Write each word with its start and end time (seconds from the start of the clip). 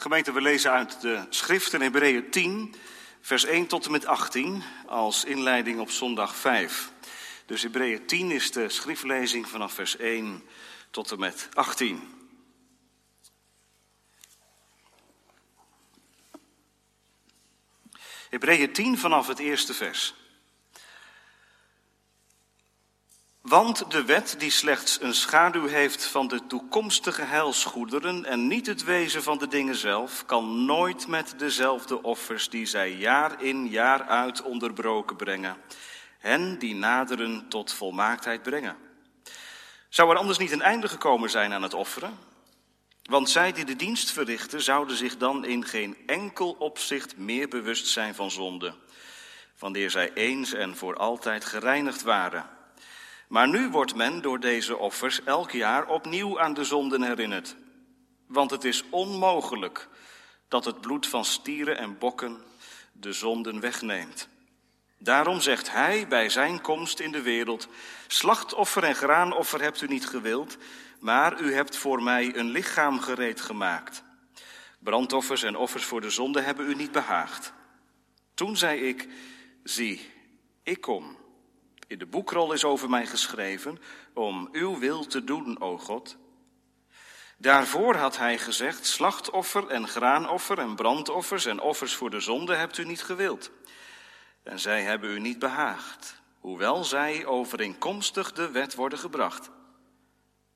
Gemeente, 0.00 0.32
we 0.32 0.40
lezen 0.40 0.70
uit 0.70 1.00
de 1.00 1.26
schrift 1.30 1.72
in 1.72 1.80
Hebreeën 1.80 2.30
10, 2.30 2.74
vers 3.20 3.44
1 3.44 3.66
tot 3.66 3.84
en 3.84 3.90
met 3.90 4.06
18, 4.06 4.62
als 4.86 5.24
inleiding 5.24 5.80
op 5.80 5.90
zondag 5.90 6.36
5. 6.36 6.92
Dus 7.46 7.62
Hebreeën 7.62 8.06
10 8.06 8.30
is 8.30 8.52
de 8.52 8.68
schriftlezing 8.68 9.48
vanaf 9.48 9.72
vers 9.72 9.96
1 9.96 10.42
tot 10.90 11.10
en 11.10 11.18
met 11.18 11.48
18. 11.54 12.28
Hebreeën 18.30 18.72
10 18.72 18.98
vanaf 18.98 19.26
het 19.26 19.38
eerste 19.38 19.74
vers. 19.74 20.14
Want 23.50 23.90
de 23.90 24.04
wet 24.04 24.34
die 24.38 24.50
slechts 24.50 25.00
een 25.00 25.14
schaduw 25.14 25.66
heeft 25.66 26.04
van 26.04 26.28
de 26.28 26.46
toekomstige 26.46 27.22
heilsgoederen 27.22 28.24
en 28.24 28.46
niet 28.46 28.66
het 28.66 28.84
wezen 28.84 29.22
van 29.22 29.38
de 29.38 29.48
dingen 29.48 29.74
zelf, 29.74 30.26
kan 30.26 30.64
nooit 30.64 31.06
met 31.06 31.34
dezelfde 31.38 32.02
offers 32.02 32.48
die 32.48 32.66
zij 32.66 32.92
jaar 32.92 33.42
in 33.42 33.68
jaar 33.68 34.02
uit 34.02 34.42
onderbroken 34.42 35.16
brengen, 35.16 35.56
hen 36.18 36.58
die 36.58 36.74
naderen 36.74 37.48
tot 37.48 37.72
volmaaktheid 37.72 38.42
brengen. 38.42 38.76
Zou 39.88 40.10
er 40.10 40.16
anders 40.16 40.38
niet 40.38 40.52
een 40.52 40.62
einde 40.62 40.88
gekomen 40.88 41.30
zijn 41.30 41.52
aan 41.52 41.62
het 41.62 41.74
offeren? 41.74 42.18
Want 43.02 43.30
zij 43.30 43.52
die 43.52 43.64
de 43.64 43.76
dienst 43.76 44.10
verrichten, 44.12 44.62
zouden 44.62 44.96
zich 44.96 45.16
dan 45.16 45.44
in 45.44 45.64
geen 45.64 45.96
enkel 46.06 46.56
opzicht 46.58 47.16
meer 47.16 47.48
bewust 47.48 47.86
zijn 47.86 48.14
van 48.14 48.30
zonde, 48.30 48.74
wanneer 49.58 49.90
zij 49.90 50.12
eens 50.14 50.52
en 50.52 50.76
voor 50.76 50.96
altijd 50.96 51.44
gereinigd 51.44 52.02
waren. 52.02 52.58
Maar 53.30 53.48
nu 53.48 53.68
wordt 53.68 53.94
men 53.94 54.22
door 54.22 54.40
deze 54.40 54.76
offers 54.76 55.24
elk 55.24 55.50
jaar 55.50 55.86
opnieuw 55.86 56.40
aan 56.40 56.54
de 56.54 56.64
zonden 56.64 57.02
herinnerd. 57.02 57.56
Want 58.26 58.50
het 58.50 58.64
is 58.64 58.84
onmogelijk 58.88 59.88
dat 60.48 60.64
het 60.64 60.80
bloed 60.80 61.06
van 61.06 61.24
stieren 61.24 61.78
en 61.78 61.98
bokken 61.98 62.42
de 62.92 63.12
zonden 63.12 63.60
wegneemt. 63.60 64.28
Daarom 64.98 65.40
zegt 65.40 65.72
hij 65.72 66.08
bij 66.08 66.28
zijn 66.28 66.60
komst 66.60 67.00
in 67.00 67.12
de 67.12 67.22
wereld: 67.22 67.68
Slachtoffer 68.06 68.84
en 68.84 68.94
graanoffer 68.94 69.62
hebt 69.62 69.80
u 69.80 69.86
niet 69.86 70.06
gewild, 70.06 70.56
maar 71.00 71.40
u 71.40 71.52
hebt 71.52 71.76
voor 71.76 72.02
mij 72.02 72.36
een 72.36 72.50
lichaam 72.50 73.00
gereed 73.00 73.40
gemaakt. 73.40 74.02
Brandoffers 74.78 75.42
en 75.42 75.56
offers 75.56 75.84
voor 75.84 76.00
de 76.00 76.10
zonde 76.10 76.40
hebben 76.40 76.68
u 76.68 76.74
niet 76.74 76.92
behaagd. 76.92 77.52
Toen 78.34 78.56
zei 78.56 78.80
ik: 78.80 79.08
Zie, 79.62 80.10
ik 80.62 80.80
kom. 80.80 81.19
In 81.90 81.98
de 81.98 82.06
boekrol 82.06 82.52
is 82.52 82.64
over 82.64 82.90
mij 82.90 83.06
geschreven 83.06 83.78
om 84.14 84.48
uw 84.52 84.78
wil 84.78 85.06
te 85.06 85.24
doen, 85.24 85.60
o 85.60 85.78
God. 85.78 86.16
Daarvoor 87.36 87.94
had 87.94 88.16
hij 88.16 88.38
gezegd: 88.38 88.86
Slachtoffer 88.86 89.68
en 89.68 89.88
graanoffer 89.88 90.58
en 90.58 90.74
brandoffers 90.74 91.46
en 91.46 91.60
offers 91.60 91.94
voor 91.94 92.10
de 92.10 92.20
zonde 92.20 92.54
hebt 92.54 92.78
u 92.78 92.84
niet 92.84 93.02
gewild. 93.02 93.50
En 94.42 94.58
zij 94.58 94.82
hebben 94.82 95.10
u 95.10 95.20
niet 95.20 95.38
behaagd, 95.38 96.20
hoewel 96.38 96.84
zij 96.84 97.26
overeenkomstig 97.26 98.32
de 98.32 98.50
wet 98.50 98.74
worden 98.74 98.98
gebracht. 98.98 99.50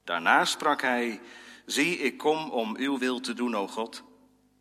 Daarna 0.04 0.44
sprak 0.44 0.82
hij: 0.82 1.20
Zie, 1.66 1.98
ik 1.98 2.18
kom 2.18 2.50
om 2.50 2.76
uw 2.76 2.98
wil 2.98 3.20
te 3.20 3.34
doen, 3.34 3.56
o 3.56 3.68
God. 3.68 4.02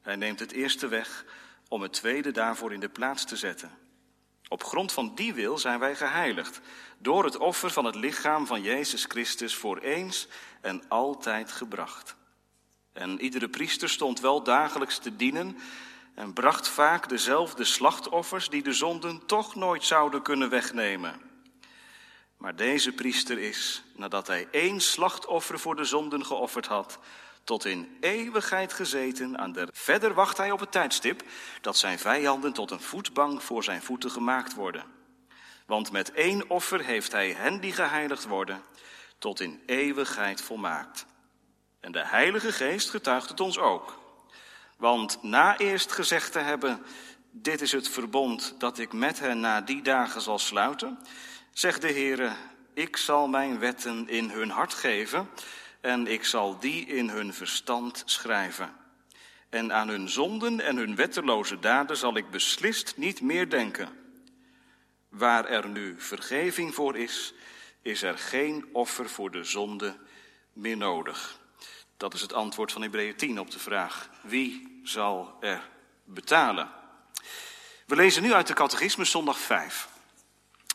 Hij 0.02 0.16
neemt 0.16 0.40
het 0.40 0.52
eerste 0.52 0.88
weg 0.88 1.26
om 1.68 1.82
het 1.82 1.94
tweede 1.94 2.32
daarvoor 2.32 2.74
in 2.74 2.80
de 2.80 2.90
plaats 2.90 3.26
te 3.26 3.36
zetten. 3.36 3.83
Op 4.54 4.64
grond 4.64 4.92
van 4.92 5.16
die 5.16 5.34
wil 5.34 5.58
zijn 5.58 5.80
wij 5.80 5.96
geheiligd, 5.96 6.62
door 6.98 7.24
het 7.24 7.38
offer 7.38 7.70
van 7.70 7.86
het 7.86 7.96
lichaam 7.96 8.48
van 8.48 8.62
Jezus 8.62 9.06
Christus 9.06 9.56
voor 9.56 9.78
eens 9.78 10.28
en 10.62 10.84
altijd 10.88 11.52
gebracht. 11.52 12.16
En 12.92 13.22
iedere 13.22 13.50
priester 13.50 13.90
stond 13.90 14.20
wel 14.20 14.44
dagelijks 14.44 14.98
te 14.98 15.16
dienen 15.16 15.58
en 16.16 16.34
bracht 16.34 16.68
vaak 16.68 17.10
dezelfde 17.10 17.64
slachtoffers 17.64 18.50
die 18.50 18.64
de 18.64 18.74
zonden 18.74 19.26
toch 19.26 19.56
nooit 19.56 19.84
zouden 19.84 20.22
kunnen 20.22 20.50
wegnemen. 20.50 21.22
Maar 22.38 22.56
deze 22.56 22.92
priester 22.92 23.40
is, 23.40 23.84
nadat 23.96 24.28
hij 24.28 24.48
één 24.52 24.82
slachtoffer 24.82 25.60
voor 25.60 25.76
de 25.76 25.86
zonden 25.86 26.26
geofferd 26.26 26.66
had, 26.66 27.00
tot 27.44 27.66
in 27.66 27.98
eeuwigheid 28.00 28.74
gezeten. 28.74 29.38
Aan 29.38 29.52
de... 29.52 29.68
Verder 29.72 30.14
wacht 30.14 30.38
hij 30.38 30.52
op 30.52 30.60
het 30.60 30.72
tijdstip 30.72 31.24
dat 31.62 31.78
zijn 31.78 32.00
vijanden 32.00 32.54
tot 32.54 32.72
een 32.72 32.82
voetbank 32.82 33.42
voor 33.42 33.64
zijn 33.64 33.82
voeten 33.82 34.12
gemaakt 34.12 34.54
worden. 34.54 34.84
Want 35.66 35.92
met 35.92 36.12
één 36.12 36.50
offer 36.50 36.84
heeft 36.84 37.12
hij 37.12 37.32
hen 37.32 37.60
die 37.60 37.74
geheiligd 37.74 38.28
worden, 38.28 38.62
tot 39.18 39.40
in 39.40 39.62
eeuwigheid 39.66 40.42
volmaakt. 40.42 41.06
En 41.80 41.92
de 41.92 42.06
Heilige 42.06 42.52
Geest 42.52 42.90
getuigt 42.90 43.30
het 43.30 43.40
ons 43.40 43.58
ook. 43.58 44.02
Want 44.78 45.24
na 45.24 45.58
eerst 45.58 45.92
gezegd 45.92 46.32
te 46.32 46.40
hebben, 46.40 46.86
dit 47.32 47.62
is 47.62 47.72
het 47.72 47.90
verbond 47.90 48.56
dat 48.58 48.78
ik 48.78 48.94
met 48.94 49.20
hen 49.20 49.40
na 49.40 49.62
die 49.62 49.82
dagen 49.82 50.22
zal 50.22 50.40
sluiten, 50.40 51.00
zegt 51.52 51.82
de 51.82 51.92
Heere, 51.92 52.32
ik 52.74 52.98
zal 52.98 53.28
mijn 53.28 53.60
wetten 53.60 54.10
in 54.10 54.30
hun 54.30 54.50
hart 54.50 54.74
geven 54.74 55.30
en 55.84 56.08
ik 56.08 56.26
zal 56.26 56.60
die 56.60 56.86
in 56.86 57.10
hun 57.10 57.34
verstand 57.34 58.04
schrijven. 58.06 58.76
En 59.50 59.74
aan 59.74 59.88
hun 59.88 60.10
zonden 60.10 60.60
en 60.60 60.78
hun 60.78 60.96
wetteloze 60.96 61.60
daden 61.60 61.98
zal 61.98 62.18
ik 62.18 62.30
beslist 62.30 62.94
niet 62.98 63.22
meer 63.22 63.50
denken. 63.50 63.90
Waar 65.10 65.46
er 65.46 65.70
nu 65.70 65.96
vergeving 65.98 66.74
voor 66.74 66.98
is, 66.98 67.34
is 67.82 68.02
er 68.02 68.18
geen 68.18 68.66
offer 68.72 69.10
voor 69.10 69.32
de 69.32 69.44
zonde 69.44 69.96
meer 70.54 70.78
nodig. 70.78 71.40
Dat 71.98 72.14
is 72.14 72.22
het 72.22 72.34
antwoord 72.34 72.72
van 72.72 72.82
Hebreeën 72.82 73.16
10 73.16 73.40
op 73.40 73.52
de 73.52 73.60
vraag: 73.60 74.10
wie 74.22 74.80
zal 74.84 75.38
er 75.40 75.70
betalen? 76.04 76.70
We 77.86 77.96
lezen 77.96 78.24
nu 78.24 78.34
uit 78.34 78.48
de 78.48 78.54
Catechismus 78.54 79.12
zondag 79.12 79.40
5. 79.40 79.88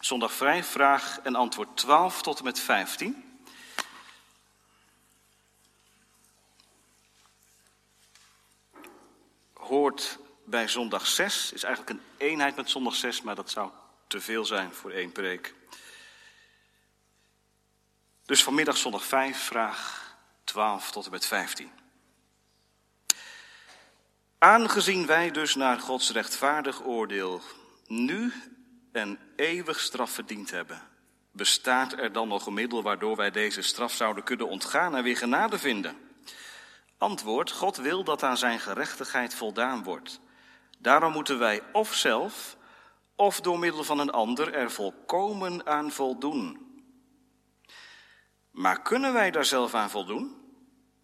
Zondag 0.01 0.33
5, 0.33 0.67
vraag 0.67 1.21
en 1.23 1.35
antwoord 1.35 1.77
12 1.77 2.23
tot 2.23 2.39
en 2.39 2.45
met 2.45 2.61
15. 2.61 3.28
Hoort 9.69 10.19
bij 10.45 10.69
zondag 10.69 11.07
6, 11.07 11.53
is 11.53 11.63
eigenlijk 11.63 11.99
een 11.99 12.27
eenheid 12.29 12.57
met 12.57 12.71
zondag 12.71 12.95
6, 12.95 13.23
maar 13.23 13.35
dat 13.35 13.51
zou 13.51 13.71
te 14.07 14.21
veel 14.21 14.45
zijn 14.45 14.75
voor 14.75 14.91
één 14.91 15.13
preek. 15.13 15.55
Dus 18.25 18.43
vanmiddag 18.43 18.77
zondag 18.77 19.05
5, 19.05 19.39
vraag 19.39 20.09
12 20.45 20.91
tot 20.91 21.05
en 21.05 21.11
met 21.11 21.27
15. 21.27 21.71
Aangezien 24.39 25.07
wij 25.07 25.31
dus 25.31 25.55
naar 25.55 25.81
Gods 25.81 26.11
rechtvaardig 26.11 26.85
oordeel 26.85 27.43
nu 27.87 28.33
en 28.93 29.19
eeuwig 29.37 29.81
straf 29.81 30.11
verdiend 30.11 30.51
hebben, 30.51 30.83
bestaat 31.33 31.93
er 31.93 32.13
dan 32.13 32.29
nog 32.29 32.47
een 32.47 32.55
middel 32.55 32.83
waardoor 32.83 33.17
wij 33.17 33.31
deze 33.31 33.63
straf 33.63 33.93
zouden 33.93 34.25
kunnen 34.25 34.49
ontgaan 34.49 34.97
en 34.97 35.03
weer 35.03 35.17
genade 35.17 35.59
vinden? 35.59 36.08
Antwoord, 36.99 37.51
God 37.51 37.77
wil 37.77 38.05
dat 38.05 38.23
aan 38.23 38.37
zijn 38.37 38.61
gerechtigheid 38.61 39.35
voldaan 39.35 39.83
wordt. 39.83 40.21
Daarom 40.79 41.13
moeten 41.13 41.39
wij 41.39 41.63
of 41.73 41.95
zelf 41.95 42.57
of 43.17 43.41
door 43.41 43.59
middel 43.59 43.85
van 43.85 43.99
een 43.99 44.11
ander 44.11 44.55
er 44.55 44.71
volkomen 44.71 45.67
aan 45.67 45.91
voldoen. 45.91 46.67
Maar 48.51 48.83
kunnen 48.83 49.13
wij 49.13 49.31
daar 49.31 49.45
zelf 49.45 49.75
aan 49.75 49.91
voldoen? 49.91 50.37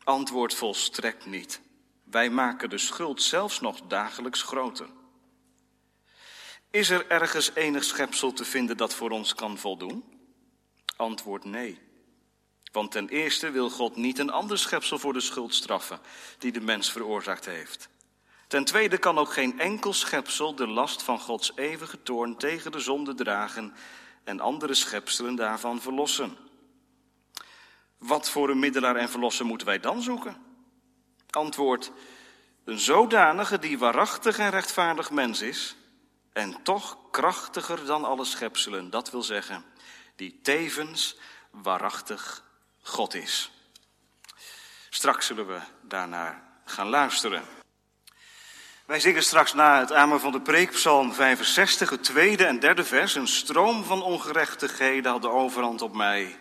Antwoord 0.05 0.55
volstrekt 0.55 1.27
niet. 1.27 1.61
Wij 2.05 2.31
maken 2.31 2.71
de 2.71 2.79
schuld 2.79 3.23
zelfs 3.23 3.61
nog 3.61 3.81
dagelijks 3.81 4.43
groter. 4.43 4.89
Is 6.71 6.91
er 6.91 7.11
ergens 7.11 7.55
enig 7.55 7.85
schepsel 7.85 8.33
te 8.33 8.45
vinden 8.45 8.77
dat 8.77 8.95
voor 8.95 9.11
ons 9.11 9.35
kan 9.35 9.59
voldoen? 9.59 10.05
Antwoord 10.97 11.45
nee. 11.45 11.81
Want 12.75 12.91
ten 12.91 13.09
eerste 13.09 13.51
wil 13.51 13.71
God 13.71 13.97
niet 13.97 14.19
een 14.19 14.31
ander 14.31 14.59
schepsel 14.59 14.99
voor 14.99 15.13
de 15.13 15.21
schuld 15.21 15.55
straffen 15.55 16.01
die 16.39 16.53
de 16.53 16.61
mens 16.61 16.93
veroorzaakt 16.93 17.45
heeft. 17.45 17.89
Ten 18.47 18.65
tweede 18.65 18.99
kan 18.99 19.19
ook 19.19 19.33
geen 19.33 19.61
enkel 19.61 19.93
schepsel 19.93 20.55
de 20.55 20.67
last 20.67 21.03
van 21.03 21.21
Gods 21.21 21.53
eeuwige 21.57 22.03
toorn 22.03 22.37
tegen 22.37 22.73
de 22.73 22.81
zonde 22.81 23.15
dragen 23.15 23.75
en 24.25 24.41
andere 24.41 24.75
schepselen 24.75 25.35
daarvan 25.35 25.81
verlossen. 25.81 26.37
Wat 27.99 28.31
voor 28.31 28.51
een 28.51 28.59
middelaar 28.59 28.97
en 28.97 29.11
verlosser 29.11 29.47
moeten 29.47 29.67
wij 29.67 29.81
dan 29.81 30.03
zoeken? 30.03 30.37
Antwoord, 31.31 31.93
een 32.65 32.79
zodanige 32.79 33.59
die 33.59 33.79
waarachtig 33.79 34.39
en 34.39 34.51
rechtvaardig 34.51 35.11
mens 35.11 35.41
is 35.41 35.77
en 36.33 36.63
toch 36.63 36.99
krachtiger 37.11 37.87
dan 37.87 38.05
alle 38.05 38.25
schepselen, 38.25 38.91
dat 38.91 39.11
wil 39.11 39.23
zeggen, 39.23 39.65
die 40.17 40.41
tevens 40.43 41.17
waarachtig 41.51 42.45
God 42.85 43.15
is. 43.15 43.51
Straks 44.91 45.27
zullen 45.27 45.47
we 45.47 45.59
daarnaar 45.81 46.43
gaan 46.65 46.89
luisteren. 46.89 47.43
Wij 48.87 49.01
zingen 49.01 49.23
straks 49.23 49.53
na 49.53 49.79
het 49.79 49.93
amen 49.93 50.21
van 50.21 50.33
de 50.33 50.41
preekpsalm 50.41 51.13
65, 51.13 51.91
het 51.91 52.05
tweede 52.05 52.45
en 52.45 52.61
derde 52.61 52.85
vers. 52.85 53.15
Een 53.15 53.29
stroom 53.29 53.85
van 53.85 54.03
ongerechtigheden 54.03 55.13
had 55.13 55.23
de 55.23 55.29
overhand 55.29 55.83
op 55.83 55.95
mij. 55.95 56.39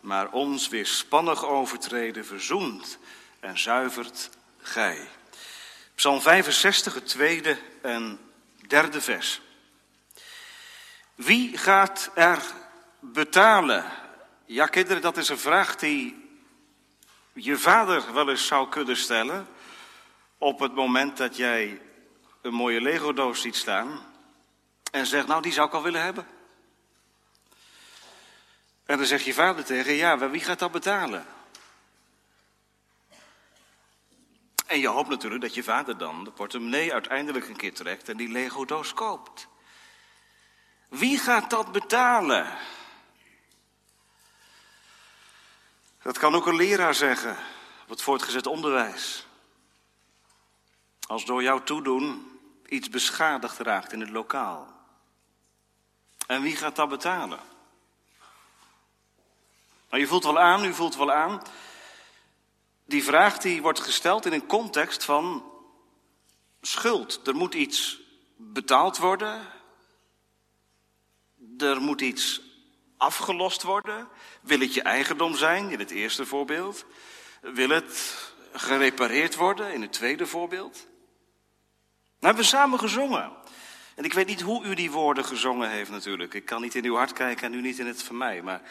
Maar 0.00 0.30
ons 0.30 0.68
weer 0.68 0.86
spannig 0.86 1.44
overtreden 1.44 2.26
verzoent 2.26 2.98
en 3.40 3.58
zuivert 3.58 4.30
gij. 4.58 5.08
Psalm 5.94 6.20
65, 6.20 6.94
het 6.94 7.06
tweede 7.06 7.58
en 7.82 8.20
derde 8.66 9.00
vers. 9.00 9.40
Wie 11.14 11.58
gaat 11.58 12.10
er 12.14 12.42
betalen? 13.00 13.84
Ja, 14.50 14.66
kinderen, 14.66 15.02
dat 15.02 15.16
is 15.16 15.28
een 15.28 15.38
vraag 15.38 15.76
die 15.76 16.28
je 17.32 17.58
vader 17.58 18.12
wel 18.12 18.28
eens 18.28 18.46
zou 18.46 18.68
kunnen 18.68 18.96
stellen. 18.96 19.48
Op 20.38 20.58
het 20.58 20.74
moment 20.74 21.16
dat 21.16 21.36
jij 21.36 21.80
een 22.42 22.54
mooie 22.54 22.80
Lego-doos 22.80 23.40
ziet 23.40 23.56
staan. 23.56 24.00
En 24.90 25.06
zegt, 25.06 25.26
nou, 25.26 25.42
die 25.42 25.52
zou 25.52 25.68
ik 25.68 25.74
al 25.74 25.82
willen 25.82 26.02
hebben. 26.02 26.26
En 28.84 28.96
dan 28.96 29.06
zegt 29.06 29.24
je 29.24 29.34
vader 29.34 29.64
tegen, 29.64 29.92
ja, 29.92 30.30
wie 30.30 30.40
gaat 30.40 30.58
dat 30.58 30.72
betalen? 30.72 31.26
En 34.66 34.78
je 34.78 34.88
hoopt 34.88 35.08
natuurlijk 35.08 35.42
dat 35.42 35.54
je 35.54 35.62
vader 35.62 35.98
dan 35.98 36.24
de 36.24 36.30
portemonnee 36.30 36.92
uiteindelijk 36.92 37.48
een 37.48 37.56
keer 37.56 37.74
trekt 37.74 38.08
en 38.08 38.16
die 38.16 38.28
Lego-doos 38.28 38.94
koopt. 38.94 39.48
Wie 40.88 41.18
gaat 41.18 41.50
dat 41.50 41.72
betalen? 41.72 42.58
Dat 46.08 46.18
kan 46.18 46.34
ook 46.34 46.46
een 46.46 46.56
leraar 46.56 46.94
zeggen 46.94 47.36
op 47.82 47.88
het 47.88 48.02
voortgezet 48.02 48.46
onderwijs. 48.46 49.26
Als 51.06 51.24
door 51.24 51.42
jouw 51.42 51.62
toedoen 51.62 52.38
iets 52.66 52.88
beschadigd 52.88 53.58
raakt 53.58 53.92
in 53.92 54.00
het 54.00 54.10
lokaal. 54.10 54.74
En 56.26 56.42
wie 56.42 56.56
gaat 56.56 56.76
dat 56.76 56.88
betalen? 56.88 57.38
Nou, 59.88 60.02
je 60.02 60.06
voelt 60.06 60.24
wel 60.24 60.38
aan, 60.38 60.64
u 60.64 60.74
voelt 60.74 60.96
wel 60.96 61.12
aan. 61.12 61.42
Die 62.84 63.04
vraag 63.04 63.38
die 63.38 63.62
wordt 63.62 63.80
gesteld 63.80 64.26
in 64.26 64.32
een 64.32 64.46
context 64.46 65.04
van 65.04 65.52
schuld. 66.60 67.26
Er 67.26 67.34
moet 67.34 67.54
iets 67.54 68.00
betaald 68.36 68.98
worden. 68.98 69.40
Er 71.58 71.80
moet 71.80 72.00
iets 72.00 72.40
afgelost 72.96 73.62
worden. 73.62 74.08
Wil 74.40 74.60
het 74.60 74.74
je 74.74 74.82
eigendom 74.82 75.36
zijn, 75.36 75.70
in 75.70 75.78
het 75.78 75.90
eerste 75.90 76.26
voorbeeld? 76.26 76.84
Wil 77.40 77.68
het 77.68 78.16
gerepareerd 78.52 79.34
worden, 79.34 79.72
in 79.72 79.82
het 79.82 79.92
tweede 79.92 80.26
voorbeeld? 80.26 80.74
Nou 80.74 82.34
hebben 82.34 82.42
we 82.42 82.48
samen 82.48 82.78
gezongen. 82.78 83.32
En 83.94 84.04
ik 84.04 84.12
weet 84.12 84.26
niet 84.26 84.40
hoe 84.40 84.64
u 84.64 84.74
die 84.74 84.90
woorden 84.90 85.24
gezongen 85.24 85.70
heeft 85.70 85.90
natuurlijk. 85.90 86.34
Ik 86.34 86.44
kan 86.44 86.62
niet 86.62 86.74
in 86.74 86.84
uw 86.84 86.94
hart 86.94 87.12
kijken 87.12 87.46
en 87.46 87.58
u 87.58 87.60
niet 87.60 87.78
in 87.78 87.86
het 87.86 88.02
van 88.02 88.16
mij. 88.16 88.42
Maar 88.42 88.62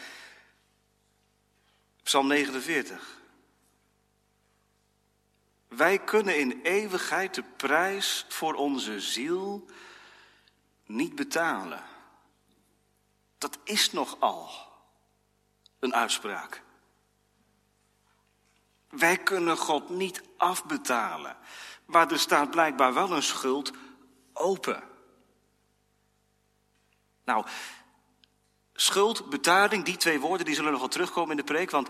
Psalm 2.02 2.26
49. 2.26 3.16
Wij 5.68 5.98
kunnen 5.98 6.38
in 6.38 6.60
eeuwigheid 6.62 7.34
de 7.34 7.44
prijs 7.56 8.24
voor 8.28 8.54
onze 8.54 9.00
ziel 9.00 9.66
niet 10.86 11.14
betalen. 11.14 11.82
Dat 13.38 13.58
is 13.64 13.92
nogal 13.92 14.67
een 15.80 15.94
uitspraak. 15.94 16.62
Wij 18.88 19.16
kunnen 19.16 19.56
God 19.56 19.88
niet 19.88 20.22
afbetalen. 20.36 21.36
Maar 21.86 22.10
er 22.10 22.18
staat 22.18 22.50
blijkbaar 22.50 22.94
wel 22.94 23.12
een 23.12 23.22
schuld 23.22 23.72
open. 24.32 24.82
Nou, 27.24 27.46
schuld, 28.72 29.30
betaling, 29.30 29.84
die 29.84 29.96
twee 29.96 30.20
woorden 30.20 30.46
die 30.46 30.54
zullen 30.54 30.70
nog 30.70 30.80
wel 30.80 30.88
terugkomen 30.88 31.30
in 31.30 31.36
de 31.36 31.52
preek. 31.52 31.70
Want 31.70 31.88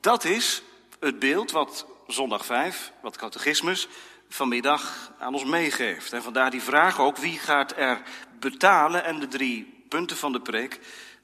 dat 0.00 0.24
is 0.24 0.62
het 1.00 1.18
beeld 1.18 1.50
wat 1.50 1.86
zondag 2.06 2.44
5, 2.44 2.92
wat 3.02 3.16
catechismus, 3.16 3.88
vanmiddag 4.28 5.12
aan 5.18 5.34
ons 5.34 5.44
meegeeft. 5.44 6.12
En 6.12 6.22
vandaar 6.22 6.50
die 6.50 6.62
vraag 6.62 7.00
ook, 7.00 7.16
wie 7.16 7.38
gaat 7.38 7.76
er 7.76 8.02
betalen? 8.38 9.04
En 9.04 9.20
de 9.20 9.28
drie 9.28 9.84
punten 9.88 10.16
van 10.16 10.32
de 10.32 10.40
preek 10.40 10.80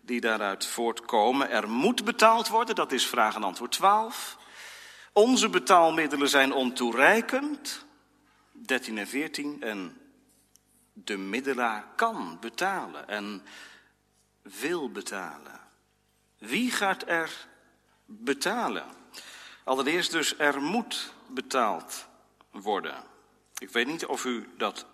die 0.09 0.21
daaruit 0.21 0.67
voortkomen. 0.67 1.51
Er 1.51 1.69
moet 1.71 2.05
betaald 2.05 2.49
worden, 2.49 2.75
dat 2.75 2.93
is 2.93 3.07
vraag 3.07 3.35
en 3.35 3.45
antwoord 3.45 3.73
12. 3.73 4.37
Onze 5.13 5.49
betaalmiddelen 5.49 6.29
zijn 6.29 6.53
ontoereikend, 6.53 7.85
13 8.53 8.99
en 8.99 9.09
14. 9.09 9.63
En 9.63 10.01
de 10.93 11.17
middelaar 11.17 11.85
kan 11.97 12.39
betalen 12.41 13.09
en 13.09 13.43
wil 14.43 14.91
betalen. 14.91 15.61
Wie 16.39 16.71
gaat 16.71 17.09
er 17.09 17.47
betalen? 18.05 18.87
Allereerst 19.65 20.11
dus, 20.11 20.39
er 20.39 20.63
moet 20.63 21.15
betaald 21.27 22.07
worden. 22.51 23.05
Ik 23.59 23.71
weet 23.71 23.87
niet 23.87 24.07
of 24.07 24.25
u 24.25 24.49
dat 24.57 24.87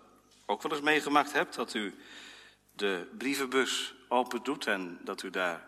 ook 0.45 0.61
wel 0.61 0.71
eens 0.71 0.81
meegemaakt 0.81 1.33
hebt, 1.33 1.55
dat 1.55 1.73
u 1.73 1.95
de 2.71 3.07
brievenbus 3.17 3.95
open 4.15 4.43
doet 4.43 4.67
en 4.67 4.99
dat 5.01 5.23
u 5.23 5.29
daar 5.29 5.65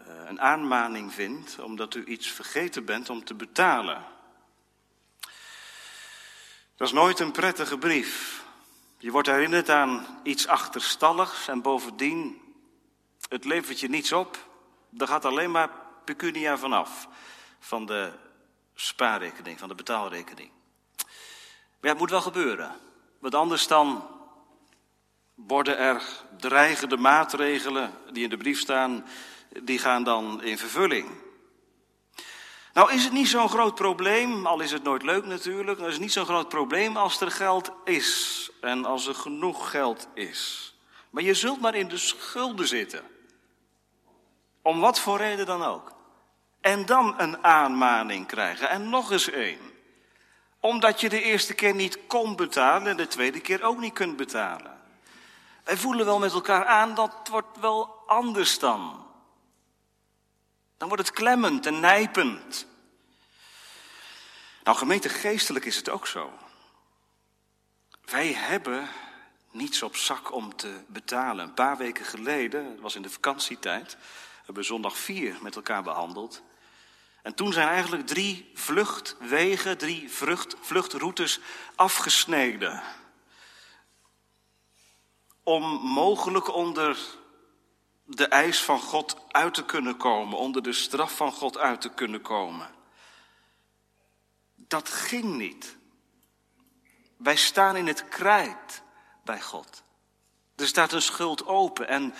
uh, 0.00 0.06
een 0.26 0.40
aanmaning 0.40 1.12
vindt 1.12 1.58
omdat 1.58 1.94
u 1.94 2.04
iets 2.04 2.28
vergeten 2.28 2.84
bent 2.84 3.10
om 3.10 3.24
te 3.24 3.34
betalen. 3.34 4.04
Dat 6.76 6.86
is 6.86 6.92
nooit 6.92 7.20
een 7.20 7.32
prettige 7.32 7.78
brief. 7.78 8.44
Je 8.98 9.10
wordt 9.10 9.28
herinnerd 9.28 9.70
aan 9.70 10.20
iets 10.22 10.46
achterstalligs 10.46 11.48
en 11.48 11.62
bovendien, 11.62 12.42
het 13.28 13.44
levert 13.44 13.80
je 13.80 13.88
niets 13.88 14.12
op. 14.12 14.48
Er 14.98 15.06
gaat 15.06 15.24
alleen 15.24 15.50
maar 15.50 15.70
pecunia 16.04 16.58
vanaf 16.58 17.08
van 17.58 17.86
de 17.86 18.12
spaarrekening, 18.74 19.58
van 19.58 19.68
de 19.68 19.74
betaalrekening. 19.74 20.50
Maar 21.80 21.90
het 21.90 21.98
moet 21.98 22.10
wel 22.10 22.20
gebeuren. 22.20 22.76
Want 23.18 23.34
anders 23.34 23.66
dan 23.66 24.15
worden 25.36 25.78
er 25.78 26.02
dreigende 26.38 26.96
maatregelen 26.96 27.92
die 28.12 28.24
in 28.24 28.30
de 28.30 28.36
brief 28.36 28.60
staan, 28.60 29.06
die 29.62 29.78
gaan 29.78 30.04
dan 30.04 30.42
in 30.42 30.58
vervulling. 30.58 31.10
Nou 32.72 32.92
is 32.92 33.04
het 33.04 33.12
niet 33.12 33.28
zo'n 33.28 33.48
groot 33.48 33.74
probleem, 33.74 34.46
al 34.46 34.60
is 34.60 34.70
het 34.70 34.82
nooit 34.82 35.02
leuk 35.02 35.24
natuurlijk, 35.24 35.78
maar 35.78 35.88
is 35.88 35.94
het 35.94 36.02
niet 36.02 36.12
zo'n 36.12 36.24
groot 36.24 36.48
probleem 36.48 36.96
als 36.96 37.20
er 37.20 37.30
geld 37.30 37.70
is 37.84 38.50
en 38.60 38.84
als 38.84 39.06
er 39.06 39.14
genoeg 39.14 39.70
geld 39.70 40.08
is. 40.14 40.74
Maar 41.10 41.22
je 41.22 41.34
zult 41.34 41.60
maar 41.60 41.74
in 41.74 41.88
de 41.88 41.96
schulden 41.96 42.68
zitten. 42.68 43.02
Om 44.62 44.80
wat 44.80 45.00
voor 45.00 45.18
reden 45.18 45.46
dan 45.46 45.62
ook. 45.62 45.94
En 46.60 46.86
dan 46.86 47.14
een 47.16 47.44
aanmaning 47.44 48.26
krijgen. 48.26 48.68
En 48.68 48.88
nog 48.88 49.10
eens 49.10 49.30
één. 49.30 49.60
Omdat 50.60 51.00
je 51.00 51.08
de 51.08 51.22
eerste 51.22 51.54
keer 51.54 51.74
niet 51.74 52.06
kon 52.06 52.36
betalen 52.36 52.86
en 52.88 52.96
de 52.96 53.06
tweede 53.06 53.40
keer 53.40 53.62
ook 53.62 53.78
niet 53.78 53.92
kunt 53.92 54.16
betalen. 54.16 54.75
Wij 55.66 55.76
voelen 55.76 56.06
wel 56.06 56.18
met 56.18 56.32
elkaar 56.32 56.64
aan, 56.64 56.94
dat 56.94 57.28
wordt 57.30 57.58
wel 57.58 58.02
anders 58.06 58.58
dan. 58.58 59.06
Dan 60.76 60.88
wordt 60.88 61.06
het 61.06 61.16
klemmend 61.16 61.66
en 61.66 61.80
nijpend. 61.80 62.66
Nou, 64.64 64.76
gemeente 64.76 65.08
geestelijk 65.08 65.64
is 65.64 65.76
het 65.76 65.88
ook 65.88 66.06
zo. 66.06 66.32
Wij 68.04 68.32
hebben 68.32 68.88
niets 69.50 69.82
op 69.82 69.96
zak 69.96 70.32
om 70.32 70.56
te 70.56 70.80
betalen. 70.86 71.44
Een 71.44 71.54
paar 71.54 71.76
weken 71.76 72.04
geleden, 72.04 72.70
het 72.70 72.80
was 72.80 72.94
in 72.94 73.02
de 73.02 73.10
vakantietijd, 73.10 73.96
hebben 74.36 74.54
we 74.54 74.62
zondag 74.62 74.96
4 74.96 75.38
met 75.40 75.56
elkaar 75.56 75.82
behandeld. 75.82 76.42
En 77.22 77.34
toen 77.34 77.52
zijn 77.52 77.68
eigenlijk 77.68 78.06
drie 78.06 78.50
vluchtwegen, 78.54 79.78
drie 79.78 80.10
vlucht, 80.10 80.56
vluchtroutes 80.60 81.40
afgesneden. 81.74 82.82
Om 85.48 85.62
mogelijk 85.80 86.54
onder 86.54 86.98
de 88.04 88.26
eis 88.26 88.62
van 88.62 88.80
God 88.80 89.16
uit 89.28 89.54
te 89.54 89.64
kunnen 89.64 89.96
komen, 89.96 90.38
onder 90.38 90.62
de 90.62 90.72
straf 90.72 91.16
van 91.16 91.32
God 91.32 91.58
uit 91.58 91.80
te 91.80 91.88
kunnen 91.88 92.20
komen. 92.20 92.70
Dat 94.54 94.88
ging 94.88 95.36
niet. 95.36 95.76
Wij 97.16 97.36
staan 97.36 97.76
in 97.76 97.86
het 97.86 98.08
krijt 98.08 98.82
bij 99.24 99.40
God. 99.40 99.82
Er 100.56 100.66
staat 100.66 100.92
een 100.92 101.02
schuld 101.02 101.46
open 101.46 101.88
en 101.88 102.14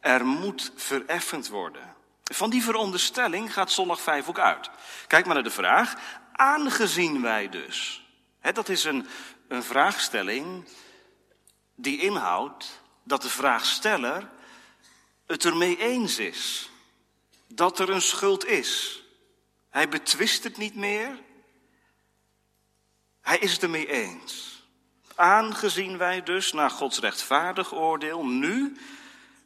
er 0.00 0.26
moet 0.26 0.72
vereffend 0.74 1.48
worden. 1.48 1.94
Van 2.24 2.50
die 2.50 2.62
veronderstelling 2.62 3.52
gaat 3.52 3.70
zondag 3.70 4.00
5 4.00 4.28
ook 4.28 4.38
uit. 4.38 4.70
Kijk 5.06 5.24
maar 5.24 5.34
naar 5.34 5.44
de 5.44 5.50
vraag. 5.50 5.94
Aangezien 6.32 7.22
wij 7.22 7.48
dus. 7.48 8.06
Hè, 8.40 8.52
dat 8.52 8.68
is 8.68 8.84
een, 8.84 9.06
een 9.48 9.62
vraagstelling 9.62 10.68
die 11.76 12.00
inhoudt 12.00 12.80
dat 13.02 13.22
de 13.22 13.28
vraagsteller 13.28 14.30
het 15.26 15.44
ermee 15.44 15.78
eens 15.78 16.18
is. 16.18 16.70
Dat 17.46 17.78
er 17.78 17.90
een 17.90 18.02
schuld 18.02 18.44
is. 18.44 19.02
Hij 19.70 19.88
betwist 19.88 20.44
het 20.44 20.56
niet 20.56 20.74
meer. 20.74 21.18
Hij 23.20 23.38
is 23.38 23.52
het 23.52 23.62
ermee 23.62 23.90
eens. 23.90 24.64
Aangezien 25.14 25.98
wij 25.98 26.22
dus 26.22 26.52
naar 26.52 26.70
Gods 26.70 26.98
rechtvaardig 26.98 27.74
oordeel 27.74 28.26
nu 28.26 28.76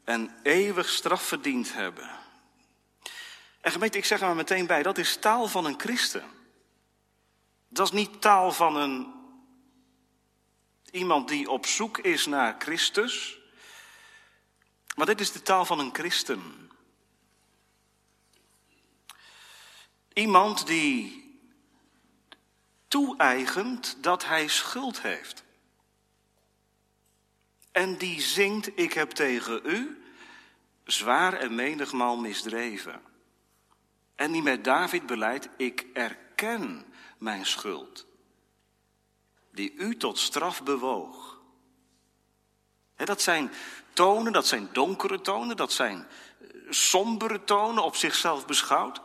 een 0.04 0.30
eeuwig 0.42 0.88
straf 0.88 1.22
verdiend 1.22 1.72
hebben. 1.72 2.10
En 3.60 3.72
gemeente, 3.72 3.98
ik 3.98 4.04
zeg 4.04 4.20
er 4.20 4.26
maar 4.26 4.36
meteen 4.36 4.66
bij, 4.66 4.82
dat 4.82 4.98
is 4.98 5.16
taal 5.16 5.48
van 5.48 5.64
een 5.64 5.80
christen. 5.80 6.24
Dat 7.68 7.86
is 7.86 7.92
niet 7.92 8.20
taal 8.20 8.52
van 8.52 8.76
een 8.76 9.19
Iemand 10.90 11.28
die 11.28 11.50
op 11.50 11.66
zoek 11.66 11.98
is 11.98 12.26
naar 12.26 12.56
Christus. 12.58 13.38
Maar 14.96 15.06
dit 15.06 15.20
is 15.20 15.32
de 15.32 15.42
taal 15.42 15.64
van 15.64 15.78
een 15.78 15.94
christen. 15.94 16.70
Iemand 20.12 20.66
die 20.66 21.20
toe-eigent 22.88 23.96
dat 24.02 24.24
hij 24.24 24.48
schuld 24.48 25.02
heeft. 25.02 25.44
En 27.72 27.96
die 27.96 28.20
zingt, 28.20 28.78
ik 28.78 28.92
heb 28.92 29.10
tegen 29.10 29.60
u 29.64 30.02
zwaar 30.84 31.32
en 31.32 31.54
menigmaal 31.54 32.16
misdreven. 32.16 33.02
En 34.14 34.32
die 34.32 34.42
met 34.42 34.64
David 34.64 35.06
beleidt, 35.06 35.48
ik 35.56 35.86
erken 35.92 36.84
mijn 37.18 37.46
schuld, 37.46 38.06
die 39.52 39.74
u 39.74 39.96
tot 39.96 40.18
straf 40.18 40.62
bewoog. 40.62 41.40
dat 42.96 43.22
zijn 43.22 43.52
tonen, 43.92 44.32
dat 44.32 44.46
zijn 44.46 44.68
donkere 44.72 45.20
tonen, 45.20 45.56
dat 45.56 45.72
zijn 45.72 46.06
eh, 46.06 46.46
sombere 46.70 47.44
tonen 47.44 47.84
op 47.84 47.96
zichzelf 47.96 48.46
beschouwd, 48.46 49.00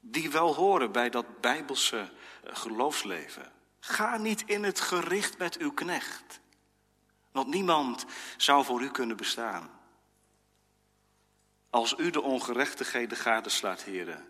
die 0.00 0.30
wel 0.30 0.54
horen 0.54 0.92
bij 0.92 1.10
dat 1.10 1.40
bijbelse 1.40 1.98
eh, 2.44 2.56
geloofsleven. 2.56 3.52
Ga 3.80 4.16
niet 4.16 4.42
in 4.46 4.64
het 4.64 4.80
gericht 4.80 5.38
met 5.38 5.58
uw 5.58 5.72
knecht, 5.72 6.40
want 7.32 7.46
niemand 7.48 8.04
zou 8.36 8.64
voor 8.64 8.82
u 8.82 8.90
kunnen 8.90 9.16
bestaan. 9.16 9.70
Als 11.70 11.94
u 11.98 12.10
de 12.10 12.22
ongerechtigheden 12.22 13.18
gadeslaat, 13.18 13.82
heren, 13.82 14.28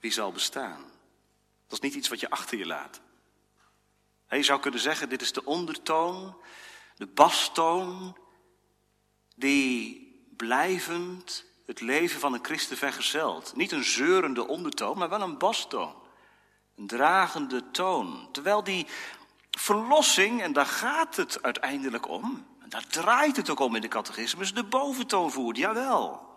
wie 0.00 0.12
zal 0.12 0.32
bestaan? 0.32 0.82
Dat 1.66 1.72
is 1.72 1.80
niet 1.80 1.94
iets 1.94 2.08
wat 2.08 2.20
je 2.20 2.30
achter 2.30 2.58
je 2.58 2.66
laat. 2.66 3.00
Je 4.30 4.42
zou 4.42 4.60
kunnen 4.60 4.80
zeggen, 4.80 5.08
dit 5.08 5.22
is 5.22 5.32
de 5.32 5.44
ondertoon, 5.44 6.36
de 6.96 7.06
bastoon, 7.06 8.16
die 9.36 10.04
blijvend 10.36 11.44
het 11.66 11.80
leven 11.80 12.20
van 12.20 12.32
een 12.32 12.44
christen 12.44 12.76
vergezelt. 12.76 13.56
Niet 13.56 13.72
een 13.72 13.84
zeurende 13.84 14.48
ondertoon, 14.48 14.98
maar 14.98 15.08
wel 15.08 15.20
een 15.20 15.38
bastoon. 15.38 15.94
Een 16.76 16.86
dragende 16.86 17.70
toon. 17.70 18.28
Terwijl 18.32 18.64
die 18.64 18.86
verlossing, 19.50 20.42
en 20.42 20.52
daar 20.52 20.66
gaat 20.66 21.16
het 21.16 21.42
uiteindelijk 21.42 22.08
om, 22.08 22.46
en 22.60 22.68
daar 22.68 22.86
draait 22.86 23.36
het 23.36 23.50
ook 23.50 23.60
om 23.60 23.74
in 23.74 23.80
de 23.80 23.88
catechismus, 23.88 24.54
de 24.54 24.64
boventoon 24.64 25.30
voert, 25.30 25.56
jawel. 25.56 26.35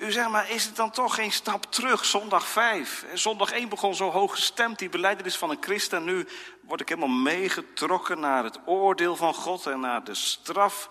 U 0.00 0.12
zegt 0.12 0.28
maar, 0.28 0.50
is 0.50 0.64
het 0.64 0.76
dan 0.76 0.90
toch 0.90 1.14
geen 1.14 1.32
stap 1.32 1.72
terug, 1.72 2.04
zondag 2.04 2.46
5? 2.46 3.04
Zondag 3.14 3.52
1 3.52 3.68
begon 3.68 3.94
zo 3.94 4.10
hoog 4.10 4.34
gestemd, 4.34 4.78
die 4.78 4.88
beleidenis 4.88 5.36
van 5.36 5.50
een 5.50 5.56
christen. 5.60 5.98
En 5.98 6.04
nu 6.04 6.26
word 6.60 6.80
ik 6.80 6.88
helemaal 6.88 7.16
meegetrokken 7.16 8.20
naar 8.20 8.44
het 8.44 8.58
oordeel 8.66 9.16
van 9.16 9.34
God 9.34 9.66
en 9.66 9.80
naar 9.80 10.04
de 10.04 10.14
straf. 10.14 10.88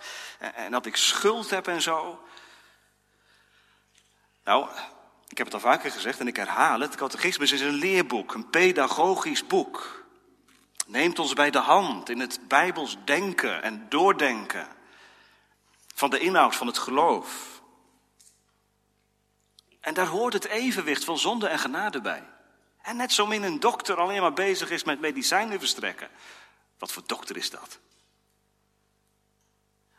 En 0.53 0.71
dat 0.71 0.85
ik 0.85 0.95
schuld 0.95 1.49
heb 1.49 1.67
en 1.67 1.81
zo. 1.81 2.23
Nou, 4.43 4.67
ik 5.27 5.37
heb 5.37 5.45
het 5.45 5.55
al 5.55 5.61
vaker 5.61 5.91
gezegd 5.91 6.19
en 6.19 6.27
ik 6.27 6.35
herhaal 6.35 6.79
het. 6.79 6.95
Catechismus 6.95 7.51
is 7.51 7.61
een 7.61 7.73
leerboek, 7.73 8.33
een 8.33 8.49
pedagogisch 8.49 9.47
boek. 9.47 10.05
Neemt 10.87 11.19
ons 11.19 11.33
bij 11.33 11.51
de 11.51 11.57
hand 11.57 12.09
in 12.09 12.19
het 12.19 12.39
Bijbels 12.47 12.97
denken 13.05 13.63
en 13.63 13.85
doordenken 13.89 14.67
van 15.95 16.09
de 16.09 16.19
inhoud 16.19 16.55
van 16.55 16.67
het 16.67 16.77
geloof. 16.77 17.58
En 19.79 19.93
daar 19.93 20.07
hoort 20.07 20.33
het 20.33 20.45
evenwicht 20.45 21.03
van 21.03 21.17
zonde 21.17 21.47
en 21.47 21.59
genade 21.59 22.01
bij. 22.01 22.23
En 22.81 22.95
net 22.95 23.11
zo 23.11 23.27
min 23.27 23.43
een 23.43 23.59
dokter 23.59 23.97
alleen 23.97 24.21
maar 24.21 24.33
bezig 24.33 24.69
is 24.69 24.83
met 24.83 24.99
medicijnen 24.99 25.59
verstrekken. 25.59 26.09
Wat 26.77 26.91
voor 26.91 27.03
dokter 27.05 27.37
is 27.37 27.49
dat? 27.49 27.79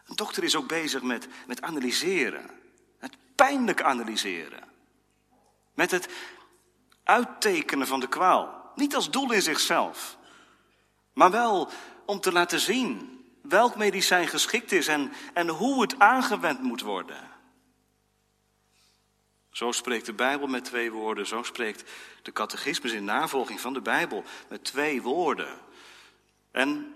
Een 0.06 0.16
dokter 0.16 0.44
is 0.44 0.56
ook 0.56 0.68
bezig 0.68 1.02
met, 1.02 1.28
met 1.46 1.62
analyseren. 1.62 2.50
Het 2.99 3.16
pijnlijk 3.34 3.82
analyseren. 3.82 4.64
Met 5.75 5.90
het 5.90 6.08
uittekenen 7.04 7.87
van 7.87 8.00
de 8.00 8.08
kwaal. 8.08 8.72
Niet 8.75 8.94
als 8.94 9.10
doel 9.10 9.32
in 9.32 9.42
zichzelf. 9.42 10.16
Maar 11.12 11.30
wel 11.30 11.70
om 12.06 12.20
te 12.20 12.32
laten 12.32 12.60
zien 12.60 13.18
welk 13.42 13.76
medicijn 13.76 14.28
geschikt 14.28 14.72
is 14.72 14.87
en, 14.88 15.12
en 15.34 15.49
hoe 15.49 15.80
het 15.82 15.99
aangewend 15.99 16.60
moet 16.60 16.80
worden. 16.80 17.29
Zo 19.50 19.73
spreekt 19.73 20.07
de 20.07 20.12
Bijbel 20.12 20.47
met 20.47 20.64
twee 20.64 20.92
woorden, 20.92 21.26
zo 21.26 21.42
spreekt 21.42 21.90
de 22.23 22.33
catechismus 22.33 22.92
in 22.92 23.04
navolging 23.04 23.61
van 23.61 23.73
de 23.73 23.80
Bijbel 23.80 24.25
met 24.49 24.64
twee 24.64 25.02
woorden. 25.02 25.59
En 26.50 26.95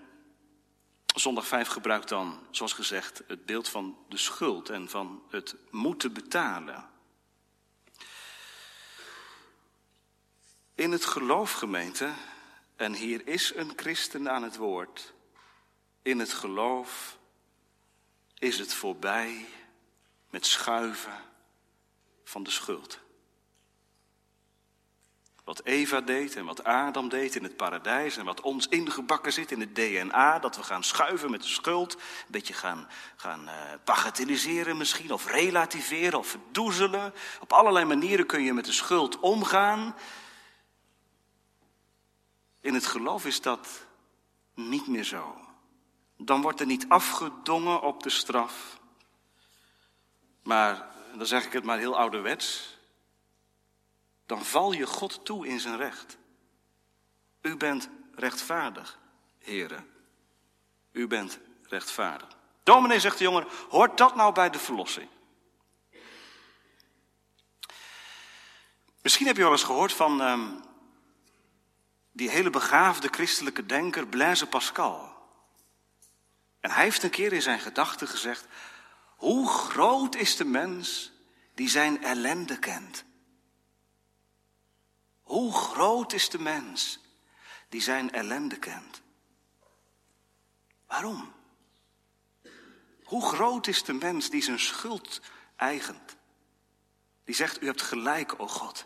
zondag 1.15 1.47
5 1.47 1.67
gebruikt 1.67 2.09
dan, 2.09 2.47
zoals 2.51 2.73
gezegd, 2.73 3.23
het 3.27 3.45
beeld 3.45 3.69
van 3.69 3.97
de 4.09 4.17
schuld 4.17 4.69
en 4.69 4.89
van 4.89 5.23
het 5.29 5.55
moeten 5.69 6.13
betalen. 6.13 6.89
In 10.75 10.91
het 10.91 11.05
geloofgemeente, 11.05 12.13
en 12.75 12.93
hier 12.93 13.27
is 13.27 13.55
een 13.55 13.73
christen 13.75 14.31
aan 14.31 14.43
het 14.43 14.55
woord, 14.55 15.13
in 16.01 16.19
het 16.19 16.33
geloof 16.33 17.17
is 18.37 18.59
het 18.59 18.73
voorbij 18.73 19.45
met 20.29 20.45
schuiven 20.45 21.23
van 22.25 22.43
de 22.43 22.51
schuld. 22.51 23.03
Wat 25.45 25.63
Eva 25.63 26.01
deed 26.01 26.35
en 26.35 26.45
wat 26.45 26.63
Adam 26.63 27.09
deed 27.09 27.35
in 27.35 27.43
het 27.43 27.55
paradijs 27.55 28.17
en 28.17 28.25
wat 28.25 28.41
ons 28.41 28.67
ingebakken 28.67 29.33
zit 29.33 29.51
in 29.51 29.59
het 29.59 29.75
DNA, 29.75 30.39
dat 30.39 30.55
we 30.55 30.63
gaan 30.63 30.83
schuiven 30.83 31.31
met 31.31 31.41
de 31.41 31.47
schuld, 31.47 31.93
een 31.93 32.01
beetje 32.27 32.53
gaan, 32.53 32.87
gaan 33.15 33.43
uh, 33.43 33.53
bagatelliseren 33.83 34.77
misschien, 34.77 35.11
of 35.11 35.27
relativeren 35.27 36.19
of 36.19 36.27
verdoezelen. 36.27 37.13
Op 37.39 37.53
allerlei 37.53 37.85
manieren 37.85 38.25
kun 38.25 38.43
je 38.43 38.53
met 38.53 38.65
de 38.65 38.71
schuld 38.71 39.19
omgaan. 39.19 39.95
In 42.61 42.73
het 42.73 42.85
geloof 42.85 43.25
is 43.25 43.41
dat 43.41 43.85
niet 44.53 44.87
meer 44.87 45.03
zo. 45.03 45.37
Dan 46.17 46.41
wordt 46.41 46.59
er 46.59 46.65
niet 46.65 46.85
afgedongen 46.87 47.81
op 47.81 48.03
de 48.03 48.09
straf, 48.09 48.79
maar 50.43 50.94
en 51.15 51.21
dan 51.21 51.29
zeg 51.29 51.45
ik 51.45 51.53
het 51.53 51.63
maar 51.63 51.77
heel 51.77 51.97
ouderwets, 51.97 52.77
dan 54.25 54.45
val 54.45 54.71
je 54.71 54.85
God 54.85 55.25
toe 55.25 55.47
in 55.47 55.59
zijn 55.59 55.77
recht. 55.77 56.17
U 57.41 57.57
bent 57.57 57.89
rechtvaardig, 58.15 58.99
heren. 59.37 59.89
U 60.91 61.07
bent 61.07 61.39
rechtvaardig. 61.63 62.27
Dominee, 62.63 62.99
zegt 62.99 63.17
de 63.17 63.23
jongen, 63.23 63.47
hoort 63.69 63.97
dat 63.97 64.15
nou 64.15 64.33
bij 64.33 64.49
de 64.49 64.59
verlossing? 64.59 65.09
Misschien 69.01 69.27
heb 69.27 69.35
je 69.35 69.43
wel 69.43 69.51
eens 69.51 69.63
gehoord 69.63 69.93
van 69.93 70.21
um, 70.21 70.63
die 72.11 72.29
hele 72.29 72.49
begaafde 72.49 73.07
christelijke 73.07 73.65
denker 73.65 74.07
Blaise 74.07 74.47
Pascal. 74.47 75.15
En 76.59 76.71
hij 76.71 76.83
heeft 76.83 77.03
een 77.03 77.09
keer 77.09 77.33
in 77.33 77.41
zijn 77.41 77.59
gedachten 77.59 78.07
gezegd: 78.07 78.47
hoe 79.25 79.47
groot 79.47 80.15
is 80.15 80.35
de 80.35 80.45
mens 80.45 81.11
die 81.53 81.69
zijn 81.69 82.03
ellende 82.03 82.59
kent? 82.59 83.05
Hoe 85.21 85.53
groot 85.53 86.13
is 86.13 86.29
de 86.29 86.39
mens 86.39 86.99
die 87.69 87.81
zijn 87.81 88.11
ellende 88.11 88.59
kent? 88.59 89.01
Waarom? 90.87 91.33
Hoe 93.03 93.25
groot 93.25 93.67
is 93.67 93.83
de 93.83 93.93
mens 93.93 94.29
die 94.29 94.43
zijn 94.43 94.59
schuld 94.59 95.21
eigent? 95.55 96.15
Die 97.23 97.35
zegt, 97.35 97.61
u 97.61 97.65
hebt 97.65 97.81
gelijk, 97.81 98.39
o 98.39 98.47
God. 98.47 98.85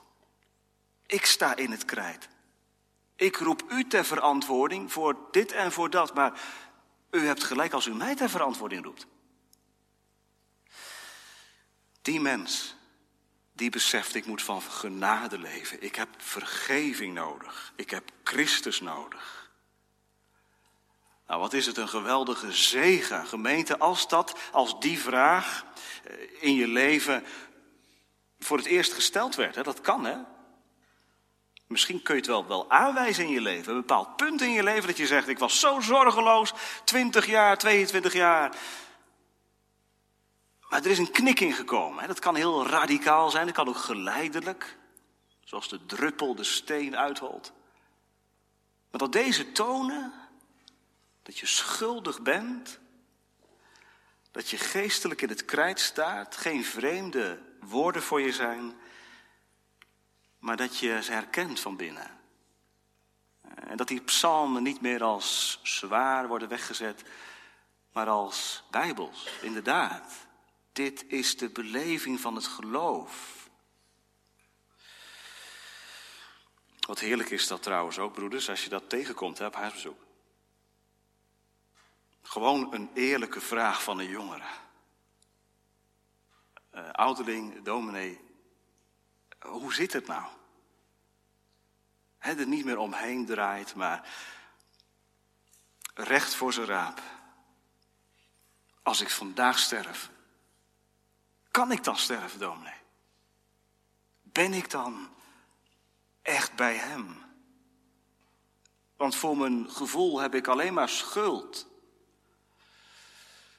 Ik 1.05 1.25
sta 1.25 1.55
in 1.55 1.71
het 1.71 1.85
krijt. 1.85 2.27
Ik 3.15 3.35
roep 3.35 3.63
u 3.71 3.87
ter 3.87 4.05
verantwoording 4.05 4.91
voor 4.91 5.17
dit 5.31 5.51
en 5.51 5.71
voor 5.71 5.89
dat, 5.89 6.13
maar 6.13 6.41
u 7.11 7.25
hebt 7.25 7.43
gelijk 7.43 7.73
als 7.73 7.85
u 7.85 7.93
mij 7.93 8.15
ter 8.15 8.29
verantwoording 8.29 8.83
roept. 8.83 9.07
Die 12.01 12.19
mens, 12.19 12.75
die 13.53 13.69
beseft, 13.69 14.15
ik 14.15 14.25
moet 14.25 14.41
van 14.41 14.61
genade 14.61 15.39
leven. 15.39 15.83
Ik 15.83 15.95
heb 15.95 16.09
vergeving 16.17 17.13
nodig. 17.13 17.73
Ik 17.75 17.89
heb 17.89 18.11
Christus 18.23 18.81
nodig. 18.81 19.51
Nou, 21.27 21.41
wat 21.41 21.53
is 21.53 21.65
het 21.65 21.77
een 21.77 21.89
geweldige 21.89 22.51
zegen, 22.51 23.27
gemeente, 23.27 23.77
als 23.77 24.07
dat, 24.07 24.39
als 24.51 24.79
die 24.79 24.99
vraag 24.99 25.65
eh, 26.03 26.13
in 26.39 26.55
je 26.55 26.67
leven 26.67 27.23
voor 28.39 28.57
het 28.57 28.65
eerst 28.65 28.93
gesteld 28.93 29.35
werd. 29.35 29.55
Hè? 29.55 29.63
Dat 29.63 29.81
kan, 29.81 30.05
hè? 30.05 30.17
Misschien 31.67 32.01
kun 32.01 32.13
je 32.13 32.19
het 32.19 32.29
wel, 32.29 32.47
wel 32.47 32.69
aanwijzen 32.71 33.23
in 33.23 33.31
je 33.31 33.41
leven. 33.41 33.73
Een 33.73 33.79
bepaald 33.79 34.15
punt 34.15 34.41
in 34.41 34.51
je 34.51 34.63
leven 34.63 34.87
dat 34.87 34.97
je 34.97 35.07
zegt, 35.07 35.27
ik 35.27 35.39
was 35.39 35.59
zo 35.59 35.79
zorgeloos, 35.79 36.53
20 36.83 37.25
jaar, 37.25 37.57
22 37.57 38.13
jaar. 38.13 38.55
Maar 40.69 40.83
er 40.83 40.91
is 40.91 40.97
een 40.97 41.11
knikking 41.11 41.55
gekomen. 41.55 42.07
Dat 42.07 42.19
kan 42.19 42.35
heel 42.35 42.67
radicaal 42.67 43.29
zijn, 43.29 43.45
dat 43.45 43.55
kan 43.55 43.67
ook 43.67 43.77
geleidelijk. 43.77 44.77
Zoals 45.43 45.69
de 45.69 45.85
druppel 45.85 46.35
de 46.35 46.43
steen 46.43 46.97
uitholt. 46.97 47.51
Maar 48.91 48.99
dat 48.99 49.11
deze 49.11 49.51
tonen 49.51 50.13
dat 51.23 51.37
je 51.37 51.45
schuldig 51.45 52.21
bent, 52.21 52.79
dat 54.31 54.49
je 54.49 54.57
geestelijk 54.57 55.21
in 55.21 55.29
het 55.29 55.45
krijt 55.45 55.79
staat, 55.79 56.37
geen 56.37 56.63
vreemde 56.65 57.41
woorden 57.59 58.03
voor 58.03 58.21
je 58.21 58.31
zijn, 58.31 58.73
maar 60.39 60.57
dat 60.57 60.77
je 60.77 61.03
ze 61.03 61.11
herkent 61.11 61.59
van 61.59 61.75
binnen. 61.75 62.17
En 63.55 63.77
dat 63.77 63.87
die 63.87 64.01
psalmen 64.01 64.63
niet 64.63 64.81
meer 64.81 65.03
als 65.03 65.59
zwaar 65.63 66.27
worden 66.27 66.47
weggezet, 66.47 67.03
maar 67.91 68.07
als 68.07 68.63
bijbels, 68.71 69.27
inderdaad. 69.41 70.27
Dit 70.79 71.05
is 71.07 71.37
de 71.37 71.49
beleving 71.49 72.19
van 72.19 72.35
het 72.35 72.45
geloof. 72.45 73.49
Wat 76.79 76.99
heerlijk 76.99 77.29
is 77.29 77.47
dat 77.47 77.63
trouwens 77.63 77.99
ook, 77.99 78.13
broeders, 78.13 78.49
als 78.49 78.63
je 78.63 78.69
dat 78.69 78.89
tegenkomt 78.89 79.37
hè, 79.37 79.45
op 79.45 79.55
huisbezoek. 79.55 80.01
Gewoon 82.21 82.73
een 82.73 82.89
eerlijke 82.93 83.41
vraag 83.41 83.83
van 83.83 83.99
een 83.99 84.09
jongere. 84.09 84.47
Uh, 86.73 86.91
ouderling, 86.91 87.63
dominee, 87.63 88.19
hoe 89.39 89.73
zit 89.73 89.93
het 89.93 90.07
nou? 90.07 90.31
He, 92.17 92.33
er 92.33 92.47
niet 92.47 92.65
meer 92.65 92.77
omheen 92.77 93.25
draait, 93.25 93.75
maar 93.75 94.09
recht 95.93 96.35
voor 96.35 96.53
zijn 96.53 96.67
raap. 96.67 97.01
Als 98.83 99.01
ik 99.01 99.09
vandaag 99.09 99.59
sterf, 99.59 100.09
kan 101.51 101.71
ik 101.71 101.83
dan 101.83 101.97
sterven, 101.97 102.39
dominee? 102.39 102.73
Ben 104.21 104.53
ik 104.53 104.69
dan 104.69 105.09
echt 106.21 106.55
bij 106.55 106.75
Hem? 106.75 107.27
Want 108.95 109.15
voor 109.15 109.37
mijn 109.37 109.71
gevoel 109.71 110.19
heb 110.19 110.35
ik 110.35 110.47
alleen 110.47 110.73
maar 110.73 110.89
schuld. 110.89 111.67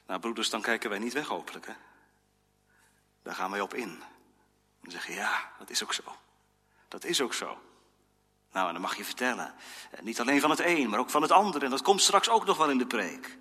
Nou, 0.07 0.19
broeders, 0.19 0.49
dan 0.49 0.61
kijken 0.61 0.89
wij 0.89 0.99
niet 0.99 1.13
weg, 1.13 1.27
hopelijk. 1.27 1.65
Hè? 1.65 1.73
Daar 3.23 3.35
gaan 3.35 3.51
wij 3.51 3.61
op 3.61 3.73
in. 3.73 3.99
Dan 4.81 4.91
zeggen 4.91 5.13
ja, 5.13 5.51
dat 5.59 5.69
is 5.69 5.83
ook 5.83 5.93
zo. 5.93 6.03
Dat 6.87 7.03
is 7.03 7.21
ook 7.21 7.33
zo. 7.33 7.61
Nou, 8.51 8.67
en 8.67 8.73
dan 8.73 8.81
mag 8.81 8.95
je 8.95 9.05
vertellen. 9.05 9.55
Eh, 9.91 10.01
niet 10.01 10.19
alleen 10.19 10.41
van 10.41 10.49
het 10.49 10.59
een, 10.59 10.89
maar 10.89 10.99
ook 10.99 11.09
van 11.09 11.21
het 11.21 11.31
ander. 11.31 11.63
En 11.63 11.69
dat 11.69 11.81
komt 11.81 12.01
straks 12.01 12.29
ook 12.29 12.45
nog 12.45 12.57
wel 12.57 12.69
in 12.69 12.77
de 12.77 12.87
preek. 12.87 13.37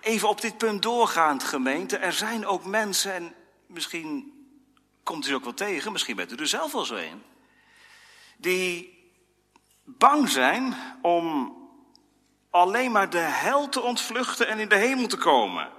Even 0.00 0.28
op 0.28 0.40
dit 0.40 0.58
punt 0.58 0.82
doorgaand, 0.82 1.44
gemeente. 1.44 1.96
Er 1.96 2.12
zijn 2.12 2.46
ook 2.46 2.64
mensen, 2.64 3.14
en 3.14 3.34
misschien 3.66 4.32
komt 5.02 5.26
u 5.26 5.32
ook 5.32 5.44
wel 5.44 5.54
tegen, 5.54 5.92
misschien 5.92 6.16
bent 6.16 6.32
u 6.32 6.36
er 6.36 6.46
zelf 6.46 6.72
wel 6.72 6.84
zo 6.84 6.94
een. 6.94 7.22
Die 8.36 8.98
bang 9.84 10.28
zijn 10.28 10.76
om 11.02 11.56
alleen 12.50 12.92
maar 12.92 13.10
de 13.10 13.18
hel 13.18 13.68
te 13.68 13.80
ontvluchten 13.80 14.48
en 14.48 14.58
in 14.58 14.68
de 14.68 14.76
hemel 14.76 15.06
te 15.06 15.16
komen. 15.16 15.70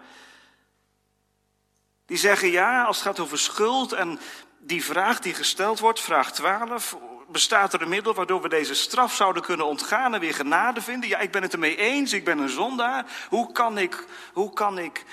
Die 2.05 2.17
zeggen 2.17 2.51
ja, 2.51 2.83
als 2.83 2.97
het 2.97 3.05
gaat 3.05 3.19
over 3.19 3.39
schuld 3.39 3.93
en 3.93 4.19
die 4.59 4.83
vraag 4.83 5.19
die 5.19 5.33
gesteld 5.33 5.79
wordt, 5.79 5.99
vraag 5.99 6.31
12, 6.31 6.97
bestaat 7.31 7.73
er 7.73 7.81
een 7.81 7.89
middel 7.89 8.13
waardoor 8.13 8.41
we 8.41 8.49
deze 8.49 8.75
straf 8.75 9.13
zouden 9.15 9.43
kunnen 9.43 9.65
ontgaan 9.65 10.13
en 10.13 10.19
weer 10.19 10.33
genade 10.33 10.81
vinden? 10.81 11.09
Ja, 11.09 11.19
ik 11.19 11.31
ben 11.31 11.41
het 11.41 11.53
ermee 11.53 11.75
eens, 11.75 12.13
ik 12.13 12.25
ben 12.25 12.37
een 12.37 12.49
zondaar. 12.49 13.05
Hoe 13.29 13.51
kan 13.51 13.77
ik, 13.77 14.05
hoe 14.33 14.53
kan 14.53 14.77
ik 14.77 15.05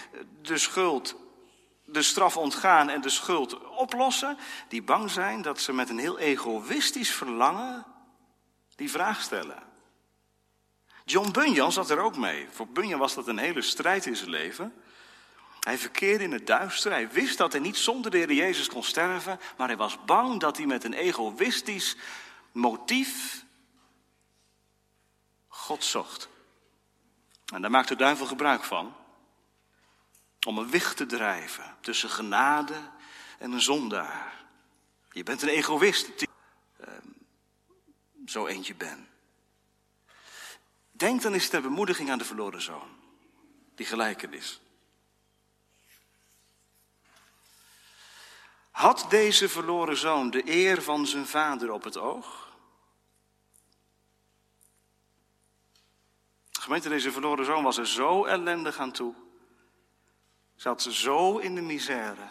de 0.42 0.58
schuld, 0.58 1.16
de 1.84 2.02
straf 2.02 2.36
ontgaan 2.36 2.88
en 2.88 3.00
de 3.00 3.08
schuld 3.08 3.68
oplossen? 3.68 4.38
Die 4.68 4.82
bang 4.82 5.10
zijn 5.10 5.42
dat 5.42 5.60
ze 5.60 5.72
met 5.72 5.88
een 5.88 5.98
heel 5.98 6.18
egoïstisch 6.18 7.10
verlangen 7.10 7.86
die 8.76 8.90
vraag 8.90 9.20
stellen. 9.20 9.62
John 11.04 11.30
Bunyan 11.30 11.72
zat 11.72 11.90
er 11.90 11.98
ook 11.98 12.16
mee. 12.16 12.46
Voor 12.50 12.68
Bunyan 12.68 12.98
was 12.98 13.14
dat 13.14 13.26
een 13.26 13.38
hele 13.38 13.62
strijd 13.62 14.06
in 14.06 14.16
zijn 14.16 14.30
leven. 14.30 14.74
Hij 15.68 15.78
verkeerde 15.78 16.24
in 16.24 16.32
het 16.32 16.46
duister. 16.46 16.90
Hij 16.90 17.10
wist 17.10 17.38
dat 17.38 17.52
hij 17.52 17.60
niet 17.60 17.76
zonder 17.76 18.10
de 18.10 18.16
Heer 18.16 18.32
Jezus 18.32 18.68
kon 18.68 18.82
sterven. 18.82 19.40
Maar 19.56 19.68
hij 19.68 19.76
was 19.76 20.04
bang 20.04 20.40
dat 20.40 20.56
hij 20.56 20.66
met 20.66 20.84
een 20.84 20.92
egoïstisch 20.92 21.96
motief 22.52 23.44
God 25.48 25.84
zocht. 25.84 26.28
En 27.52 27.60
daar 27.62 27.70
maakt 27.70 27.88
de 27.88 27.96
duivel 27.96 28.26
gebruik 28.26 28.64
van. 28.64 28.94
Om 30.46 30.58
een 30.58 30.70
wicht 30.70 30.96
te 30.96 31.06
drijven 31.06 31.76
tussen 31.80 32.10
genade 32.10 32.90
en 33.38 33.52
een 33.52 33.60
zondaar. 33.60 34.44
Je 35.10 35.22
bent 35.22 35.42
een 35.42 35.48
egoïst. 35.48 36.08
Uh, 36.80 36.88
zo 38.26 38.46
eentje 38.46 38.74
ben. 38.74 39.08
Denk 40.90 41.22
dan 41.22 41.32
eens 41.32 41.48
ter 41.48 41.62
bemoediging 41.62 42.10
aan 42.10 42.18
de 42.18 42.24
verloren 42.24 42.62
zoon. 42.62 42.88
Die 43.74 43.86
gelijkenis. 43.86 44.60
Had 48.78 49.06
deze 49.08 49.48
verloren 49.48 49.96
zoon 49.96 50.30
de 50.30 50.42
eer 50.50 50.82
van 50.82 51.06
zijn 51.06 51.26
vader 51.26 51.72
op 51.72 51.84
het 51.84 51.96
oog? 51.96 52.48
Gemeente, 56.50 56.88
deze 56.88 57.12
verloren 57.12 57.44
zoon 57.44 57.62
was 57.62 57.76
er 57.76 57.86
zo 57.86 58.24
ellendig 58.24 58.78
aan 58.78 58.92
toe. 58.92 59.14
Zat 60.56 60.82
zo 60.82 61.38
in 61.38 61.54
de 61.54 61.60
misère. 61.60 62.28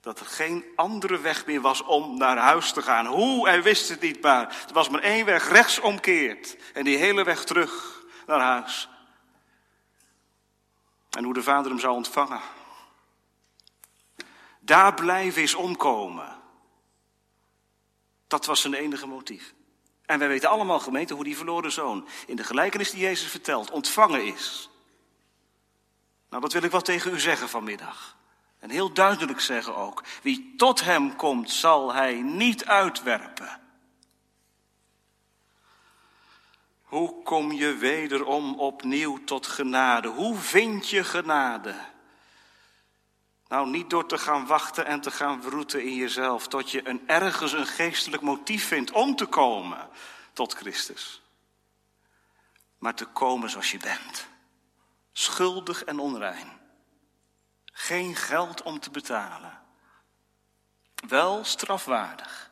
Dat 0.00 0.20
er 0.20 0.26
geen 0.26 0.64
andere 0.76 1.18
weg 1.18 1.46
meer 1.46 1.60
was 1.60 1.82
om 1.82 2.18
naar 2.18 2.36
huis 2.36 2.72
te 2.72 2.82
gaan. 2.82 3.06
Hoe, 3.06 3.48
hij 3.48 3.62
wist 3.62 3.88
het 3.88 4.00
niet 4.00 4.22
maar. 4.22 4.64
Er 4.66 4.74
was 4.74 4.88
maar 4.88 5.02
één 5.02 5.24
weg 5.24 5.48
rechtsomkeerd. 5.48 6.56
En 6.72 6.84
die 6.84 6.96
hele 6.96 7.24
weg 7.24 7.44
terug 7.44 8.02
naar 8.26 8.40
huis. 8.40 8.88
En 11.10 11.24
hoe 11.24 11.34
de 11.34 11.42
vader 11.42 11.70
hem 11.70 11.80
zou 11.80 11.94
ontvangen. 11.94 12.40
Daar 14.64 14.94
blijven 14.94 15.42
is 15.42 15.54
omkomen. 15.54 16.36
Dat 18.26 18.46
was 18.46 18.60
zijn 18.60 18.74
enige 18.74 19.06
motief. 19.06 19.54
En 20.06 20.18
wij 20.18 20.28
weten 20.28 20.48
allemaal, 20.48 20.80
gemeente, 20.80 21.14
hoe 21.14 21.24
die 21.24 21.36
verloren 21.36 21.72
zoon 21.72 22.08
in 22.26 22.36
de 22.36 22.44
gelijkenis 22.44 22.90
die 22.90 23.00
Jezus 23.00 23.30
vertelt 23.30 23.70
ontvangen 23.70 24.24
is. 24.24 24.70
Nou, 26.28 26.42
dat 26.42 26.52
wil 26.52 26.62
ik 26.62 26.70
wel 26.70 26.80
tegen 26.80 27.12
u 27.12 27.20
zeggen 27.20 27.48
vanmiddag. 27.48 28.16
En 28.58 28.70
heel 28.70 28.92
duidelijk 28.92 29.40
zeggen 29.40 29.76
ook. 29.76 30.02
Wie 30.22 30.54
tot 30.56 30.80
hem 30.80 31.16
komt, 31.16 31.50
zal 31.50 31.92
hij 31.92 32.22
niet 32.22 32.64
uitwerpen. 32.64 33.60
Hoe 36.82 37.22
kom 37.22 37.52
je 37.52 37.74
wederom 37.74 38.58
opnieuw 38.58 39.24
tot 39.24 39.46
genade? 39.46 40.08
Hoe 40.08 40.36
vind 40.36 40.90
je 40.90 41.04
genade? 41.04 41.74
Nou, 43.54 43.68
niet 43.68 43.90
door 43.90 44.06
te 44.06 44.18
gaan 44.18 44.46
wachten 44.46 44.86
en 44.86 45.00
te 45.00 45.10
gaan 45.10 45.42
wroeten 45.42 45.82
in 45.84 45.94
jezelf, 45.94 46.48
tot 46.48 46.70
je 46.70 46.88
een, 46.88 47.08
ergens 47.08 47.52
een 47.52 47.66
geestelijk 47.66 48.22
motief 48.22 48.66
vindt 48.66 48.90
om 48.90 49.16
te 49.16 49.26
komen 49.26 49.88
tot 50.32 50.52
Christus. 50.54 51.22
Maar 52.78 52.94
te 52.94 53.04
komen 53.04 53.50
zoals 53.50 53.70
je 53.70 53.78
bent. 53.78 54.26
Schuldig 55.12 55.84
en 55.84 55.98
onrein. 55.98 56.60
Geen 57.64 58.16
geld 58.16 58.62
om 58.62 58.80
te 58.80 58.90
betalen. 58.90 59.62
Wel 61.08 61.44
strafwaardig. 61.44 62.50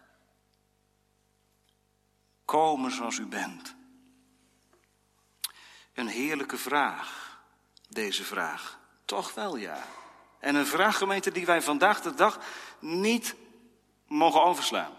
Komen 2.45 2.91
zoals 2.91 3.19
u 3.19 3.27
bent. 3.27 3.75
Een 5.95 6.09
heerlijke 6.09 6.59
vraag, 6.59 7.39
deze 7.89 8.25
vraag. 8.25 8.79
Toch 9.05 9.35
wel 9.35 9.57
ja. 9.57 9.85
En 10.43 10.55
een 10.55 10.67
vraaggemeente 10.67 11.31
die 11.31 11.47
wij 11.47 11.63
vandaag 11.63 12.01
de 12.01 12.15
dag 12.15 12.39
niet 12.79 13.35
mogen 14.07 14.43
overslaan. 14.43 14.93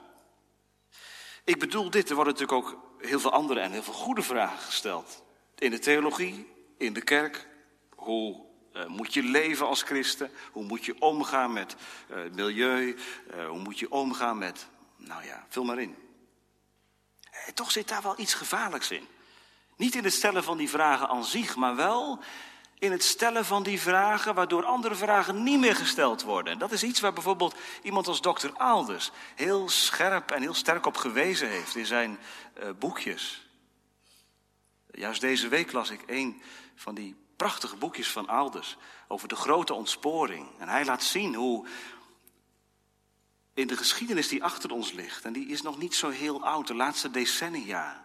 Ik 1.43 1.59
bedoel 1.59 1.89
dit, 1.89 2.09
er 2.09 2.15
worden 2.15 2.33
natuurlijk 2.33 2.67
ook 2.67 2.79
heel 2.97 3.19
veel 3.19 3.31
andere 3.31 3.59
en 3.59 3.71
heel 3.71 3.83
veel 3.83 3.93
goede 3.93 4.21
vragen 4.21 4.57
gesteld. 4.57 5.23
In 5.57 5.71
de 5.71 5.79
theologie, 5.79 6.49
in 6.77 6.93
de 6.93 7.01
kerk. 7.01 7.47
Hoe 7.95 8.45
uh, 8.73 8.85
moet 8.85 9.13
je 9.13 9.23
leven 9.23 9.67
als 9.67 9.81
christen? 9.81 10.31
Hoe 10.51 10.63
moet 10.63 10.85
je 10.85 11.01
omgaan 11.01 11.53
met 11.53 11.75
uh, 12.11 12.17
milieu? 12.31 12.97
Uh, 13.35 13.47
hoe 13.47 13.59
moet 13.59 13.79
je 13.79 13.91
omgaan 13.91 14.37
met, 14.37 14.67
nou 14.97 15.25
ja, 15.25 15.45
vul 15.49 15.63
maar 15.63 15.79
in. 15.79 15.95
toch 17.53 17.71
zit 17.71 17.87
daar 17.87 18.01
wel 18.01 18.19
iets 18.19 18.33
gevaarlijks 18.33 18.91
in. 18.91 19.07
Niet 19.75 19.95
in 19.95 20.03
het 20.03 20.13
stellen 20.13 20.43
van 20.43 20.57
die 20.57 20.69
vragen 20.69 21.07
aan 21.07 21.25
zich, 21.25 21.55
maar 21.55 21.75
wel 21.75 22.23
in 22.83 22.91
het 22.91 23.03
stellen 23.03 23.45
van 23.45 23.63
die 23.63 23.81
vragen, 23.81 24.35
waardoor 24.35 24.65
andere 24.65 24.95
vragen 24.95 25.43
niet 25.43 25.59
meer 25.59 25.75
gesteld 25.75 26.21
worden. 26.21 26.53
En 26.53 26.59
dat 26.59 26.71
is 26.71 26.83
iets 26.83 26.99
waar 26.99 27.13
bijvoorbeeld 27.13 27.55
iemand 27.81 28.07
als 28.07 28.21
dokter 28.21 28.53
Alders 28.53 29.11
heel 29.35 29.69
scherp 29.69 30.31
en 30.31 30.41
heel 30.41 30.53
sterk 30.53 30.85
op 30.85 30.97
gewezen 30.97 31.49
heeft 31.49 31.75
in 31.75 31.85
zijn 31.85 32.19
uh, 32.59 32.69
boekjes. 32.79 33.47
Juist 34.91 35.21
deze 35.21 35.47
week 35.47 35.71
las 35.71 35.89
ik 35.89 36.03
een 36.05 36.41
van 36.75 36.95
die 36.95 37.15
prachtige 37.35 37.75
boekjes 37.75 38.11
van 38.11 38.27
Alders 38.27 38.77
over 39.07 39.27
de 39.27 39.35
grote 39.35 39.73
ontsporing. 39.73 40.47
En 40.57 40.69
hij 40.69 40.85
laat 40.85 41.03
zien 41.03 41.35
hoe 41.35 41.67
in 43.53 43.67
de 43.67 43.77
geschiedenis 43.77 44.27
die 44.27 44.43
achter 44.43 44.71
ons 44.71 44.91
ligt, 44.91 45.25
en 45.25 45.33
die 45.33 45.47
is 45.47 45.61
nog 45.61 45.77
niet 45.77 45.95
zo 45.95 46.09
heel 46.09 46.43
oud, 46.43 46.67
de 46.67 46.75
laatste 46.75 47.11
decennia, 47.11 48.03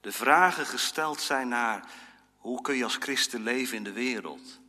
de 0.00 0.12
vragen 0.12 0.66
gesteld 0.66 1.20
zijn 1.20 1.48
naar 1.48 1.88
hoe 2.40 2.60
kun 2.60 2.76
je 2.76 2.84
als 2.84 2.96
christen 2.96 3.42
leven 3.42 3.76
in 3.76 3.84
de 3.84 3.92
wereld? 3.92 4.60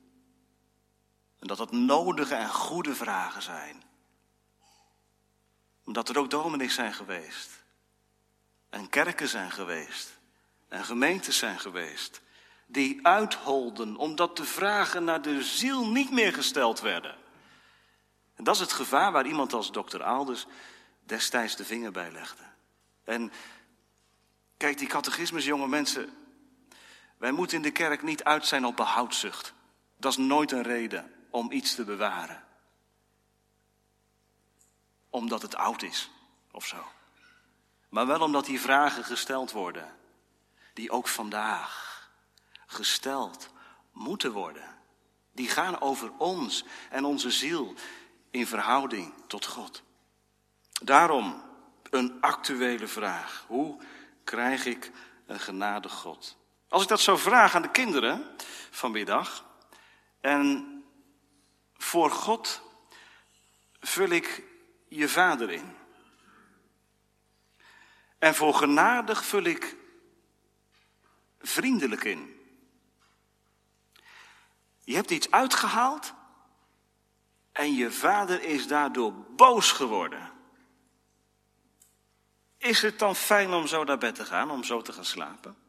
En 1.39 1.47
dat 1.47 1.57
dat 1.57 1.71
nodige 1.71 2.35
en 2.35 2.49
goede 2.49 2.95
vragen 2.95 3.41
zijn. 3.41 3.83
Omdat 5.85 6.09
er 6.09 6.17
ook 6.17 6.29
dominees 6.29 6.73
zijn 6.73 6.93
geweest. 6.93 7.63
En 8.69 8.89
kerken 8.89 9.27
zijn 9.27 9.51
geweest. 9.51 10.19
En 10.67 10.85
gemeentes 10.85 11.37
zijn 11.37 11.59
geweest. 11.59 12.21
Die 12.65 13.07
uitholden 13.07 13.95
omdat 13.95 14.37
de 14.37 14.45
vragen 14.45 15.03
naar 15.03 15.21
de 15.21 15.43
ziel 15.43 15.87
niet 15.87 16.11
meer 16.11 16.33
gesteld 16.33 16.79
werden. 16.79 17.15
En 18.35 18.43
dat 18.43 18.55
is 18.55 18.61
het 18.61 18.71
gevaar 18.71 19.11
waar 19.11 19.25
iemand 19.25 19.53
als 19.53 19.71
dokter 19.71 20.03
Alders 20.03 20.45
destijds 21.05 21.55
de 21.55 21.65
vinger 21.65 21.91
bij 21.91 22.11
legde. 22.11 22.43
En 23.03 23.31
kijk, 24.57 24.77
die 24.77 24.87
catechismus, 24.87 25.45
jonge 25.45 25.67
mensen. 25.67 26.20
Wij 27.21 27.31
moeten 27.31 27.57
in 27.57 27.63
de 27.63 27.71
kerk 27.71 28.03
niet 28.03 28.23
uit 28.23 28.45
zijn 28.45 28.65
op 28.65 28.75
behoudzucht. 28.75 29.53
Dat 29.97 30.11
is 30.11 30.17
nooit 30.17 30.51
een 30.51 30.61
reden 30.61 31.13
om 31.29 31.51
iets 31.51 31.75
te 31.75 31.83
bewaren. 31.83 32.43
Omdat 35.09 35.41
het 35.41 35.55
oud 35.55 35.81
is 35.81 36.09
of 36.51 36.65
zo. 36.65 36.87
Maar 37.89 38.07
wel 38.07 38.21
omdat 38.21 38.45
die 38.45 38.61
vragen 38.61 39.03
gesteld 39.03 39.51
worden. 39.51 39.95
Die 40.73 40.91
ook 40.91 41.07
vandaag 41.07 42.09
gesteld 42.65 43.49
moeten 43.91 44.31
worden. 44.31 44.77
Die 45.31 45.49
gaan 45.49 45.81
over 45.81 46.11
ons 46.17 46.65
en 46.89 47.05
onze 47.05 47.31
ziel 47.31 47.73
in 48.31 48.47
verhouding 48.47 49.13
tot 49.27 49.45
God. 49.45 49.83
Daarom 50.81 51.43
een 51.89 52.21
actuele 52.21 52.87
vraag. 52.87 53.45
Hoe 53.47 53.81
krijg 54.23 54.65
ik 54.65 54.91
een 55.25 55.39
genadig 55.39 55.93
God? 55.93 56.39
Als 56.71 56.81
ik 56.81 56.87
dat 56.87 57.01
zou 57.01 57.17
vragen 57.17 57.55
aan 57.55 57.61
de 57.61 57.71
kinderen 57.71 58.35
vanmiddag 58.69 59.45
en 60.21 60.67
voor 61.73 62.11
God 62.11 62.61
vul 63.79 64.09
ik 64.09 64.43
je 64.87 65.09
vader 65.09 65.51
in. 65.51 65.75
En 68.19 68.35
voor 68.35 68.53
genadig 68.53 69.25
vul 69.25 69.43
ik 69.43 69.75
vriendelijk 71.39 72.03
in. 72.03 72.39
Je 74.83 74.95
hebt 74.95 75.11
iets 75.11 75.31
uitgehaald 75.31 76.13
en 77.51 77.73
je 77.73 77.91
vader 77.91 78.43
is 78.43 78.67
daardoor 78.67 79.13
boos 79.35 79.71
geworden. 79.71 80.31
Is 82.57 82.81
het 82.81 82.99
dan 82.99 83.15
fijn 83.15 83.53
om 83.53 83.67
zo 83.67 83.83
naar 83.83 83.97
bed 83.97 84.15
te 84.15 84.25
gaan, 84.25 84.51
om 84.51 84.63
zo 84.63 84.81
te 84.81 84.93
gaan 84.93 85.05
slapen? 85.05 85.60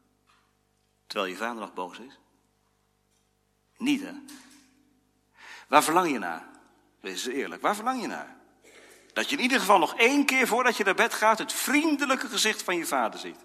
Terwijl 1.13 1.33
je 1.33 1.39
vader 1.39 1.59
nog 1.61 1.73
boos 1.73 1.99
is? 1.99 2.19
Niet 3.77 4.01
hè? 4.01 4.11
Waar 5.67 5.83
verlang 5.83 6.11
je 6.11 6.19
naar? 6.19 6.45
Wees 6.99 7.25
eerlijk, 7.25 7.61
waar 7.61 7.75
verlang 7.75 8.01
je 8.01 8.07
naar? 8.07 8.37
Dat 9.13 9.29
je 9.29 9.35
in 9.35 9.41
ieder 9.41 9.59
geval 9.59 9.79
nog 9.79 9.95
één 9.95 10.25
keer 10.25 10.47
voordat 10.47 10.77
je 10.77 10.83
naar 10.83 10.95
bed 10.95 11.13
gaat 11.13 11.37
het 11.37 11.53
vriendelijke 11.53 12.27
gezicht 12.27 12.63
van 12.63 12.75
je 12.75 12.85
vader 12.85 13.19
ziet. 13.19 13.37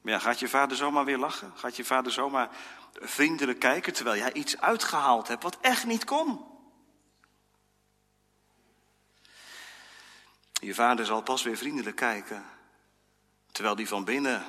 Maar 0.00 0.12
ja, 0.12 0.18
gaat 0.18 0.38
je 0.38 0.48
vader 0.48 0.76
zomaar 0.76 1.04
weer 1.04 1.18
lachen? 1.18 1.52
Gaat 1.56 1.76
je 1.76 1.84
vader 1.84 2.12
zomaar 2.12 2.50
vriendelijk 2.92 3.58
kijken 3.58 3.92
terwijl 3.92 4.16
jij 4.16 4.32
iets 4.32 4.60
uitgehaald 4.60 5.28
hebt 5.28 5.42
wat 5.42 5.58
echt 5.60 5.86
niet 5.86 6.04
kon? 6.04 6.46
Je 10.52 10.74
vader 10.74 11.06
zal 11.06 11.22
pas 11.22 11.42
weer 11.42 11.56
vriendelijk 11.56 11.96
kijken 11.96 12.44
terwijl 13.52 13.74
die 13.74 13.88
van 13.88 14.04
binnen, 14.04 14.44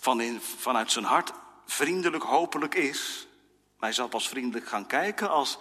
van 0.00 0.20
in, 0.20 0.40
vanuit 0.40 0.92
zijn 0.92 1.04
hart 1.04 1.32
vriendelijk 1.66 2.22
hopelijk 2.22 2.74
is. 2.74 3.26
Maar 3.76 3.88
hij 3.88 3.92
zal 3.92 4.08
pas 4.08 4.28
vriendelijk 4.28 4.68
gaan 4.68 4.86
kijken 4.86 5.30
als, 5.30 5.58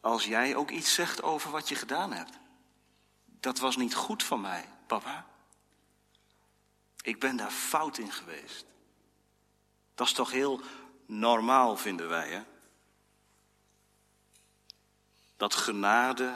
als 0.00 0.24
jij 0.24 0.56
ook 0.56 0.70
iets 0.70 0.94
zegt 0.94 1.22
over 1.22 1.50
wat 1.50 1.68
je 1.68 1.74
gedaan 1.74 2.12
hebt. 2.12 2.38
Dat 3.24 3.58
was 3.58 3.76
niet 3.76 3.94
goed 3.94 4.22
van 4.22 4.40
mij, 4.40 4.68
papa. 4.86 5.26
Ik 7.02 7.20
ben 7.20 7.36
daar 7.36 7.50
fout 7.50 7.98
in 7.98 8.12
geweest. 8.12 8.64
Dat 9.94 10.06
is 10.06 10.12
toch 10.12 10.30
heel 10.30 10.60
normaal, 11.06 11.76
vinden 11.76 12.08
wij, 12.08 12.28
hè? 12.28 12.42
Dat 15.36 15.54
genade 15.54 16.34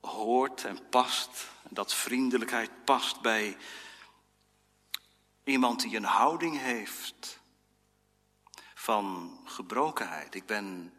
hoort 0.00 0.64
en 0.64 0.88
past, 0.88 1.48
dat 1.68 1.94
vriendelijkheid 1.94 2.84
past 2.84 3.20
bij 3.20 3.56
iemand 5.44 5.80
die 5.80 5.96
een 5.96 6.04
houding 6.04 6.58
heeft 6.58 7.40
van 8.74 9.38
gebrokenheid. 9.44 10.34
Ik 10.34 10.46
ben 10.46 10.92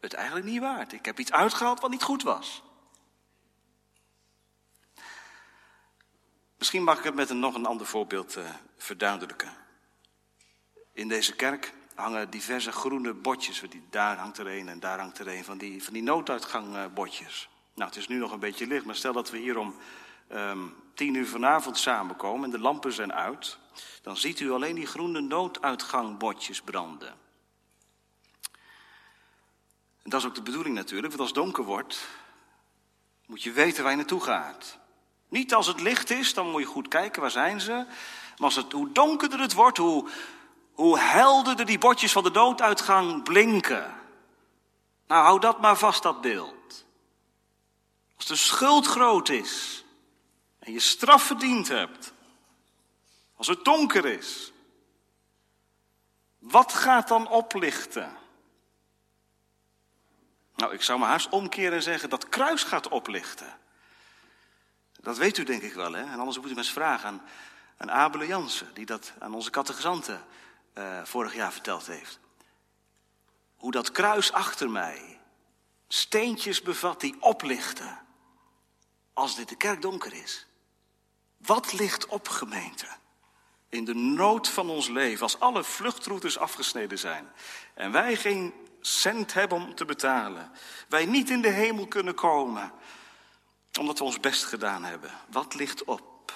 het 0.00 0.14
eigenlijk 0.14 0.46
niet 0.46 0.60
waard. 0.60 0.92
Ik 0.92 1.04
heb 1.04 1.18
iets 1.18 1.32
uitgehaald 1.32 1.80
wat 1.80 1.90
niet 1.90 2.02
goed 2.02 2.22
was. 2.22 2.62
Misschien 6.58 6.84
mag 6.84 6.98
ik 6.98 7.04
het 7.04 7.14
met 7.14 7.30
een, 7.30 7.38
nog 7.38 7.54
een 7.54 7.66
ander 7.66 7.86
voorbeeld 7.86 8.36
uh, 8.36 8.50
verduidelijken. 8.76 9.56
In 10.92 11.08
deze 11.08 11.36
kerk 11.36 11.74
hangen 11.94 12.30
diverse 12.30 12.72
groene 12.72 13.14
bordjes. 13.14 13.62
Daar 13.90 14.16
hangt 14.16 14.38
er 14.38 14.46
een 14.46 14.68
en 14.68 14.80
daar 14.80 14.98
hangt 14.98 15.18
er 15.18 15.28
een 15.28 15.44
van 15.44 15.58
die, 15.58 15.84
van 15.84 15.92
die 15.92 16.02
nooduitgangbordjes. 16.02 17.48
Nou, 17.74 17.88
het 17.88 17.98
is 17.98 18.08
nu 18.08 18.16
nog 18.16 18.32
een 18.32 18.38
beetje 18.38 18.66
licht, 18.66 18.84
maar 18.84 18.94
stel 18.94 19.12
dat 19.12 19.30
we 19.30 19.38
hier 19.38 19.58
om 19.58 19.76
um, 20.32 20.74
tien 20.94 21.14
uur 21.14 21.26
vanavond 21.26 21.78
samenkomen 21.78 22.44
en 22.44 22.50
de 22.50 22.58
lampen 22.58 22.92
zijn 22.92 23.12
uit. 23.12 23.58
Dan 24.02 24.16
ziet 24.16 24.40
u 24.40 24.50
alleen 24.50 24.74
die 24.74 24.86
groene 24.86 25.20
nooduitgangbordjes 25.20 26.60
branden. 26.60 27.14
En 30.02 30.10
dat 30.10 30.20
is 30.20 30.26
ook 30.26 30.34
de 30.34 30.42
bedoeling 30.42 30.74
natuurlijk, 30.74 31.08
want 31.08 31.20
als 31.20 31.30
het 31.30 31.38
donker 31.38 31.64
wordt, 31.64 32.08
moet 33.26 33.42
je 33.42 33.52
weten 33.52 33.82
waar 33.82 33.92
je 33.92 33.98
naartoe 33.98 34.20
gaat. 34.20 34.78
Niet 35.28 35.54
als 35.54 35.66
het 35.66 35.80
licht 35.80 36.10
is, 36.10 36.34
dan 36.34 36.50
moet 36.50 36.60
je 36.60 36.66
goed 36.66 36.88
kijken, 36.88 37.20
waar 37.20 37.30
zijn 37.30 37.60
ze. 37.60 37.72
Maar 37.72 38.48
als 38.48 38.56
het, 38.56 38.72
hoe 38.72 38.92
donkerder 38.92 39.40
het 39.40 39.52
wordt, 39.52 39.78
hoe, 39.78 40.08
hoe 40.72 40.98
helderder 40.98 41.66
die 41.66 41.78
bordjes 41.78 42.12
van 42.12 42.22
de 42.22 42.30
dooduitgang 42.30 43.22
blinken. 43.22 43.94
Nou, 45.06 45.24
hou 45.24 45.40
dat 45.40 45.60
maar 45.60 45.76
vast, 45.76 46.02
dat 46.02 46.20
beeld. 46.20 46.84
Als 48.16 48.26
de 48.26 48.36
schuld 48.36 48.86
groot 48.86 49.28
is 49.28 49.84
en 50.60 50.72
je 50.72 50.80
straf 50.80 51.22
verdiend 51.22 51.68
hebt. 51.68 52.12
Als 53.36 53.46
het 53.46 53.64
donker 53.64 54.04
is. 54.06 54.52
Wat 56.38 56.72
gaat 56.72 57.08
dan 57.08 57.28
oplichten? 57.28 58.16
Nou, 60.56 60.72
ik 60.72 60.82
zou 60.82 60.98
me 60.98 61.04
haast 61.04 61.28
omkeren 61.28 61.72
en 61.72 61.82
zeggen 61.82 62.10
dat 62.10 62.28
kruis 62.28 62.62
gaat 62.62 62.88
oplichten. 62.88 63.58
Dat 64.92 65.16
weet 65.16 65.38
u 65.38 65.44
denk 65.44 65.62
ik 65.62 65.74
wel, 65.74 65.92
hè? 65.92 66.02
En 66.02 66.18
anders 66.18 66.38
moet 66.38 66.50
u 66.50 66.56
eens 66.56 66.72
vragen 66.72 67.08
aan, 67.08 67.22
aan 67.76 67.90
Abele 67.90 68.26
Jansen, 68.26 68.74
die 68.74 68.86
dat 68.86 69.12
aan 69.18 69.34
onze 69.34 69.50
catechizanten 69.50 70.24
uh, 70.74 71.04
vorig 71.04 71.34
jaar 71.34 71.52
verteld 71.52 71.86
heeft. 71.86 72.18
Hoe 73.56 73.70
dat 73.70 73.90
kruis 73.90 74.32
achter 74.32 74.70
mij 74.70 75.20
steentjes 75.88 76.62
bevat 76.62 77.00
die 77.00 77.16
oplichten 77.20 77.98
als 79.12 79.36
dit 79.36 79.48
de 79.48 79.56
kerk 79.56 79.82
donker 79.82 80.12
is. 80.12 80.46
Wat 81.46 81.72
ligt 81.72 82.06
op, 82.06 82.28
gemeente? 82.28 82.86
In 83.68 83.84
de 83.84 83.94
nood 83.94 84.48
van 84.48 84.70
ons 84.70 84.88
leven, 84.88 85.22
als 85.22 85.40
alle 85.40 85.64
vluchtroutes 85.64 86.38
afgesneden 86.38 86.98
zijn 86.98 87.32
en 87.74 87.92
wij 87.92 88.16
geen 88.16 88.54
cent 88.80 89.32
hebben 89.32 89.58
om 89.58 89.74
te 89.74 89.84
betalen. 89.84 90.52
Wij 90.88 91.06
niet 91.06 91.30
in 91.30 91.42
de 91.42 91.48
hemel 91.48 91.86
kunnen 91.86 92.14
komen, 92.14 92.72
omdat 93.78 93.98
we 93.98 94.04
ons 94.04 94.20
best 94.20 94.44
gedaan 94.44 94.84
hebben. 94.84 95.10
Wat 95.30 95.54
ligt 95.54 95.84
op? 95.84 96.32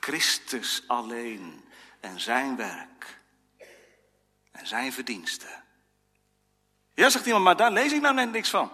Christus 0.00 0.82
alleen 0.86 1.64
en 2.00 2.20
zijn 2.20 2.56
werk 2.56 3.20
en 4.50 4.66
zijn 4.66 4.92
verdiensten. 4.92 5.64
Ja, 6.94 7.10
zegt 7.10 7.26
iemand, 7.26 7.44
maar 7.44 7.56
daar 7.56 7.72
lees 7.72 7.92
ik 7.92 8.00
nou 8.00 8.14
net 8.14 8.30
niks 8.30 8.50
van. 8.50 8.70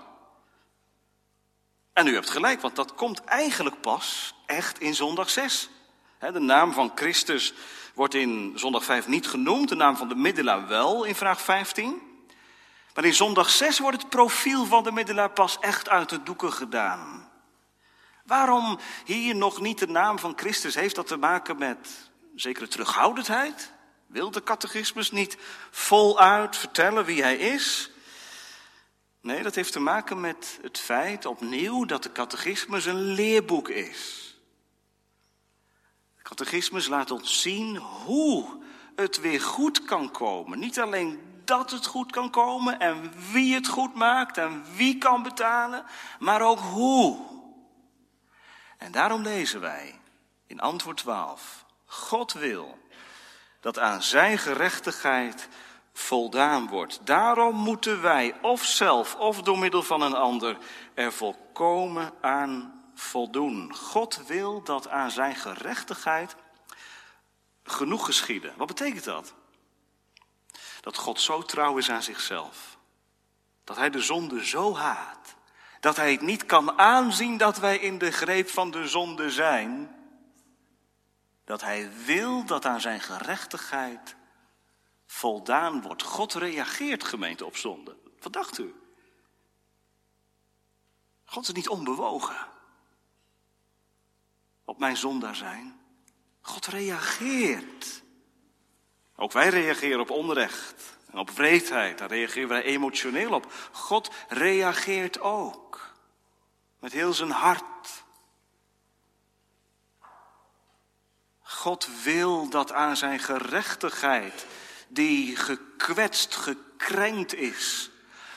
En 1.93 2.07
u 2.07 2.15
hebt 2.15 2.31
gelijk, 2.31 2.61
want 2.61 2.77
dat 2.77 2.95
komt 2.95 3.25
eigenlijk 3.25 3.81
pas 3.81 4.35
echt 4.49 4.81
in 4.81 4.95
zondag 4.95 5.31
6. 5.31 5.69
De 6.19 6.39
naam 6.39 6.73
van 6.73 6.93
Christus 6.95 7.55
wordt 7.95 8.15
in 8.15 8.53
zondag 8.55 8.85
5 8.85 9.07
niet 9.07 9.27
genoemd, 9.27 9.69
de 9.69 9.75
naam 9.75 9.97
van 9.97 10.09
de 10.09 10.15
middelaar 10.15 10.67
wel 10.67 11.05
in 11.05 11.15
vraag 11.15 11.41
15. 11.41 12.03
Maar 12.95 13.05
in 13.05 13.15
zondag 13.15 13.51
6 13.51 13.79
wordt 13.79 14.03
het 14.03 14.11
profiel 14.11 14.65
van 14.65 14.83
de 14.83 14.93
middelaar 14.93 15.31
pas 15.31 15.59
echt 15.61 15.89
uit 15.89 16.09
de 16.09 16.23
doeken 16.23 16.53
gedaan. 16.53 17.31
Waarom 18.25 18.79
hier 19.05 19.37
nog 19.37 19.61
niet 19.61 19.79
de 19.79 19.87
naam 19.87 20.19
van 20.19 20.33
Christus? 20.37 20.75
Heeft 20.75 20.95
dat 20.95 21.07
te 21.07 21.17
maken 21.17 21.59
met 21.59 22.11
zekere 22.35 22.69
terughoudendheid? 22.69 23.73
Wil 24.07 24.31
de 24.31 24.43
catechismus 24.43 25.11
niet 25.11 25.37
voluit 25.71 26.57
vertellen 26.57 27.05
wie 27.05 27.23
hij 27.23 27.37
is? 27.37 27.91
Nee, 29.21 29.43
dat 29.43 29.55
heeft 29.55 29.73
te 29.73 29.81
maken 29.81 30.21
met 30.21 30.59
het 30.63 30.79
feit 30.79 31.27
opnieuw 31.27 31.85
dat 31.85 32.03
de 32.03 32.13
catechismus 32.13 32.85
een 32.85 33.03
leerboek 33.03 33.69
is. 33.69 34.29
Catechismus 36.29 36.87
laat 36.87 37.11
ons 37.11 37.41
zien 37.41 37.77
hoe 37.77 38.47
het 38.97 39.21
weer 39.21 39.41
goed 39.41 39.85
kan 39.85 40.11
komen. 40.11 40.59
Niet 40.59 40.81
alleen 40.81 41.21
dat 41.45 41.71
het 41.71 41.87
goed 41.87 42.13
kan 42.13 42.31
komen 42.31 42.79
en 42.79 43.13
wie 43.33 43.55
het 43.55 43.69
goed 43.69 43.95
maakt 43.95 44.39
en 44.39 44.65
wie 44.75 44.99
kan 44.99 45.23
betalen, 45.23 45.85
maar 46.19 46.43
ook 46.43 46.59
hoe. 46.59 47.19
En 48.79 48.93
daarom 48.93 49.23
lezen 49.23 49.61
wij 49.61 49.99
in 50.47 50.61
antwoord 50.61 50.97
12: 50.97 51.65
God 51.85 52.33
wil 52.33 52.79
dat 53.61 53.79
aan 53.79 54.03
zijn 54.03 54.39
gerechtigheid 54.39 55.49
voldaan 55.93 56.67
wordt. 56.67 57.01
Daarom 57.05 57.57
moeten 57.57 58.03
wij, 58.03 58.35
of 58.43 58.65
zelf 58.65 59.15
of 59.15 59.43
door 59.43 59.59
middel 59.59 59.83
van 59.83 60.01
een 60.01 60.15
ander, 60.15 60.59
er 60.95 61.13
volkomen 61.13 62.13
aan 62.21 62.78
voldoen. 63.01 63.75
God 63.75 64.27
wil 64.27 64.63
dat 64.63 64.89
aan 64.89 65.11
zijn 65.11 65.37
gerechtigheid 65.37 66.37
genoeg 67.63 68.05
geschieden. 68.05 68.55
Wat 68.57 68.67
betekent 68.67 69.05
dat? 69.05 69.35
Dat 70.81 70.97
God 70.97 71.21
zo 71.21 71.43
trouw 71.43 71.77
is 71.77 71.91
aan 71.91 72.03
zichzelf. 72.03 72.79
Dat 73.65 73.77
hij 73.77 73.91
de 73.91 74.01
zonde 74.01 74.47
zo 74.47 74.77
haat. 74.77 75.35
Dat 75.81 75.97
hij 75.97 76.13
het 76.13 76.21
niet 76.21 76.47
kan 76.47 76.79
aanzien 76.79 77.37
dat 77.37 77.59
wij 77.59 77.79
in 77.79 77.99
de 77.99 78.11
greep 78.11 78.49
van 78.49 78.71
de 78.71 78.89
zonde 78.89 79.31
zijn. 79.31 79.97
Dat 81.45 81.61
hij 81.61 81.91
wil 82.05 82.45
dat 82.45 82.65
aan 82.65 82.81
zijn 82.81 83.01
gerechtigheid 83.01 84.17
voldaan 85.07 85.83
wordt. 85.83 86.03
God 86.03 86.35
reageert 86.35 87.05
gemeente 87.05 87.45
op 87.45 87.57
zonde. 87.57 87.97
Wat 88.21 88.33
dacht 88.33 88.59
u? 88.59 88.75
God 91.25 91.49
is 91.49 91.53
niet 91.53 91.69
onbewogen 91.69 92.57
op 94.69 94.79
mijn 94.79 94.97
zondaar 94.97 95.37
zijn. 95.37 95.81
God 96.41 96.67
reageert. 96.67 98.03
Ook 99.17 99.33
wij 99.33 99.49
reageren 99.49 100.01
op 100.01 100.11
onrecht 100.11 100.97
en 101.11 101.19
op 101.19 101.31
wreedheid. 101.31 101.99
Daar 101.99 102.09
reageren 102.09 102.49
wij 102.49 102.63
emotioneel 102.63 103.33
op. 103.33 103.53
God 103.73 104.11
reageert 104.29 105.21
ook. 105.21 105.95
Met 106.79 106.93
heel 106.93 107.13
zijn 107.13 107.31
hart. 107.31 108.05
God 111.41 112.03
wil 112.03 112.49
dat 112.49 112.73
aan 112.73 112.97
zijn 112.97 113.19
gerechtigheid 113.19 114.47
die 114.89 115.37
gekwetst, 115.37 116.35
gekrenkt 116.35 117.35
is, 117.35 117.91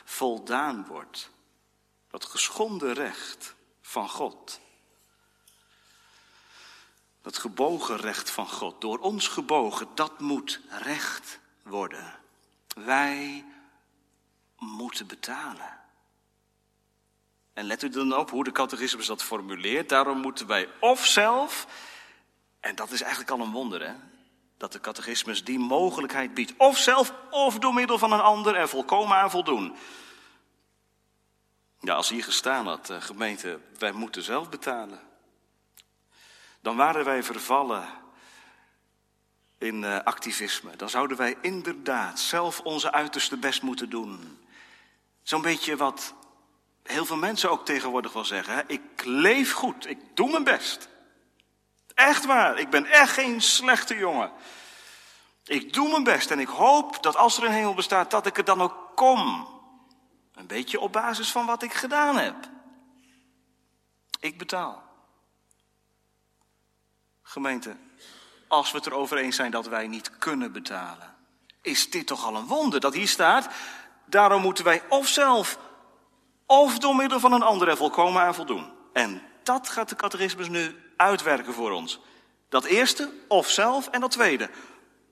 voldaan 0.04 0.86
wordt. 0.86 1.30
Dat 2.10 2.26
geschonden 2.26 2.94
recht 2.94 3.56
van 3.82 4.10
God. 4.10 4.60
Dat 7.22 7.38
gebogen 7.38 7.98
recht 7.98 8.30
van 8.30 8.48
God, 8.48 8.82
door 8.82 9.00
ons 9.00 9.28
gebogen, 9.28 9.88
dat 9.96 10.20
moet 10.20 10.60
recht 10.70 11.40
worden. 11.64 12.20
Wij 12.76 13.46
moeten 14.58 15.08
betalen. 15.08 15.80
En 17.54 17.66
let 17.66 17.84
u 17.84 17.90
dan 17.90 18.18
op 18.18 18.30
hoe 18.30 18.44
de 18.44 18.52
catechismus 18.52 19.06
dat 19.06 19.24
formuleert. 19.24 19.90
Daarom 19.90 20.18
moeten 20.18 20.48
wij 20.48 20.70
of 20.80 21.06
zelf, 21.06 21.68
en 22.60 22.76
dat 22.76 22.92
is 22.92 23.02
eigenlijk 23.02 23.32
al 23.32 23.40
een 23.40 23.52
wonder, 23.52 23.88
hè? 23.88 23.94
dat 24.62 24.72
de 24.72 24.80
catechismus 24.80 25.44
die 25.44 25.60
mogelijkheid 25.60 26.34
biedt. 26.34 26.54
Of 26.58 26.78
zelf, 26.78 27.14
of 27.30 27.60
door 27.60 27.74
middel 27.74 27.98
van 27.98 28.12
een 28.12 28.22
ander 28.22 28.56
er 28.56 28.70
volkomen 28.70 29.18
aan 29.18 29.32
voldoen. 29.32 29.76
Ja, 31.80 31.94
als 31.94 32.10
hier 32.10 32.24
gestaan 32.24 32.68
had, 32.68 32.90
eh, 32.90 33.02
gemeente, 33.02 33.60
wij 33.78 33.92
moeten 33.92 34.24
zelf 34.24 34.50
betalen. 34.50 35.00
Dan 36.62 36.76
waren 36.76 37.06
wij 37.06 37.24
vervallen 37.24 37.88
in 39.58 39.84
uh, 39.84 40.00
activisme. 40.04 40.76
Dan 40.76 40.90
zouden 40.90 41.18
wij 41.18 41.38
inderdaad 41.42 42.20
zelf 42.20 42.60
onze 42.60 42.92
uiterste 42.92 43.38
best 43.38 43.62
moeten 43.62 43.90
doen. 43.90 44.40
Zo'n 45.24 45.42
beetje 45.42 45.76
wat 45.76 46.14
heel 46.84 47.06
veel 47.06 47.18
mensen 47.18 47.52
ook 47.52 47.66
tegenwoordig 47.66 48.14
wel 48.14 48.26
zeggen. 48.26 48.54
Hè? 48.54 48.62
Ik 48.68 49.04
leef 49.04 49.52
goed, 49.52 49.90
ik 49.90 50.00
doe 50.14 50.32
mijn 50.32 50.44
best. 50.44 50.90
Echt 51.94 52.26
waar, 52.26 52.60
ik 52.60 52.70
ben 52.70 52.86
echt 52.86 53.12
geen 53.12 53.42
slechte 53.42 53.96
jongen. 53.96 54.32
Ik 55.46 55.74
doe 55.74 55.90
mijn 55.90 56.04
best 56.04 56.32
en 56.32 56.40
ik 56.40 56.48
hoop 56.48 57.04
dat 57.04 57.16
als 57.16 57.38
er 57.38 57.44
een 57.44 57.52
hemel 57.52 57.74
bestaat, 57.74 58.12
dat 58.12 58.26
ik 58.26 58.38
er 58.38 58.46
dan 58.46 58.62
ook 58.62 58.92
kom. 58.96 59.48
Een 60.34 60.48
beetje 60.48 60.80
op 60.80 60.92
basis 60.92 61.32
van 61.32 61.46
wat 61.46 61.64
ik 61.64 61.74
gedaan 61.74 62.18
heb. 62.18 62.36
Ik 64.20 64.38
betaal. 64.38 64.91
Gemeente, 67.32 67.76
als 68.48 68.72
we 68.72 68.78
het 68.78 68.86
erover 68.86 69.18
eens 69.18 69.36
zijn 69.36 69.52
dat 69.52 69.68
wij 69.68 69.88
niet 69.88 70.18
kunnen 70.18 70.52
betalen, 70.52 71.16
is 71.62 71.90
dit 71.90 72.08
toch 72.08 72.26
al 72.26 72.36
een 72.36 72.46
wonder 72.46 72.80
dat 72.80 72.94
hier 72.94 73.08
staat. 73.08 73.50
Daarom 74.06 74.42
moeten 74.42 74.64
wij 74.64 74.82
of 74.90 75.08
zelf 75.08 75.58
of 76.46 76.80
door 76.80 76.96
middel 76.96 77.20
van 77.20 77.34
een 77.34 77.42
ander 77.42 77.68
er 77.68 77.78
volkomen 77.78 78.22
aan 78.22 78.36
voldoen. 78.36 78.72
En 78.94 79.22
dat 79.44 79.70
gaat 79.70 79.90
de 79.90 79.96
catechismus 79.96 80.50
nu 80.50 80.76
uitwerken 80.98 81.54
voor 81.54 81.72
ons. 81.72 82.00
Dat 82.50 82.64
eerste, 82.64 83.14
of 83.28 83.50
zelf, 83.50 83.88
en 83.88 84.00
dat 84.02 84.12
tweede, 84.12 84.50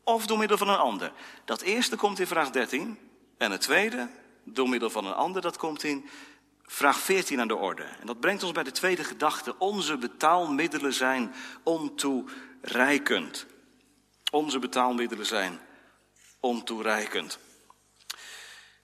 of 0.04 0.26
door 0.26 0.38
middel 0.38 0.58
van 0.58 0.70
een 0.70 0.78
ander. 0.78 1.12
Dat 1.46 1.62
eerste 1.62 1.96
komt 1.96 2.20
in 2.20 2.28
vraag 2.28 2.50
13, 2.50 3.00
en 3.38 3.52
het 3.52 3.62
tweede, 3.62 4.10
door 4.44 4.70
middel 4.70 4.90
van 4.90 5.06
een 5.06 5.14
ander, 5.14 5.42
dat 5.42 5.58
komt 5.58 5.84
in 5.84 6.10
vraag 6.72 7.00
14 7.00 7.40
aan 7.40 7.48
de 7.48 7.56
orde. 7.56 7.84
En 7.84 8.06
dat 8.08 8.20
brengt 8.20 8.44
ons 8.44 8.52
bij 8.52 8.64
de 8.64 8.72
tweede 8.72 9.04
gedachte. 9.04 9.58
Onze 9.58 9.98
betaalmiddelen 9.98 10.94
zijn 10.94 11.34
ontoereikend. 11.64 13.46
Onze 14.32 14.60
betaalmiddelen 14.60 15.26
zijn 15.26 15.60
ontoereikend. 16.40 17.40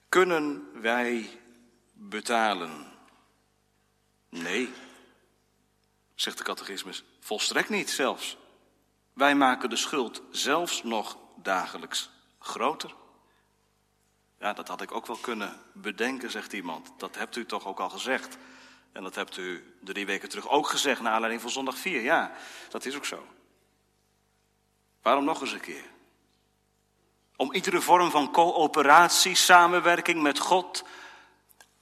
Kunnen 0.09 0.69
wij 0.81 1.29
betalen? 1.93 2.85
Nee, 4.29 4.73
zegt 6.15 6.37
de 6.37 6.43
catechismus. 6.43 7.03
Volstrekt 7.19 7.69
niet 7.69 7.89
zelfs. 7.89 8.37
Wij 9.13 9.35
maken 9.35 9.69
de 9.69 9.75
schuld 9.75 10.21
zelfs 10.31 10.83
nog 10.83 11.17
dagelijks 11.35 12.09
groter. 12.39 12.93
Dat 14.53 14.67
had 14.67 14.81
ik 14.81 14.91
ook 14.91 15.07
wel 15.07 15.17
kunnen 15.17 15.61
bedenken, 15.73 16.31
zegt 16.31 16.53
iemand. 16.53 16.91
Dat 16.97 17.15
hebt 17.15 17.35
u 17.35 17.45
toch 17.45 17.65
ook 17.65 17.79
al 17.79 17.89
gezegd. 17.89 18.37
En 18.91 19.03
dat 19.03 19.15
hebt 19.15 19.37
u 19.37 19.75
drie 19.79 20.05
weken 20.05 20.29
terug 20.29 20.49
ook 20.49 20.67
gezegd, 20.67 21.01
naar 21.01 21.13
aanleiding 21.13 21.41
van 21.41 21.51
zondag 21.51 21.77
4. 21.77 22.01
Ja, 22.01 22.31
dat 22.69 22.85
is 22.85 22.95
ook 22.95 23.05
zo. 23.05 23.27
Waarom 25.01 25.23
nog 25.23 25.41
eens 25.41 25.51
een 25.51 25.59
keer? 25.59 25.85
Om 27.35 27.53
iedere 27.53 27.81
vorm 27.81 28.11
van 28.11 28.31
coöperatie, 28.31 29.35
samenwerking 29.35 30.21
met 30.21 30.39
God 30.39 30.83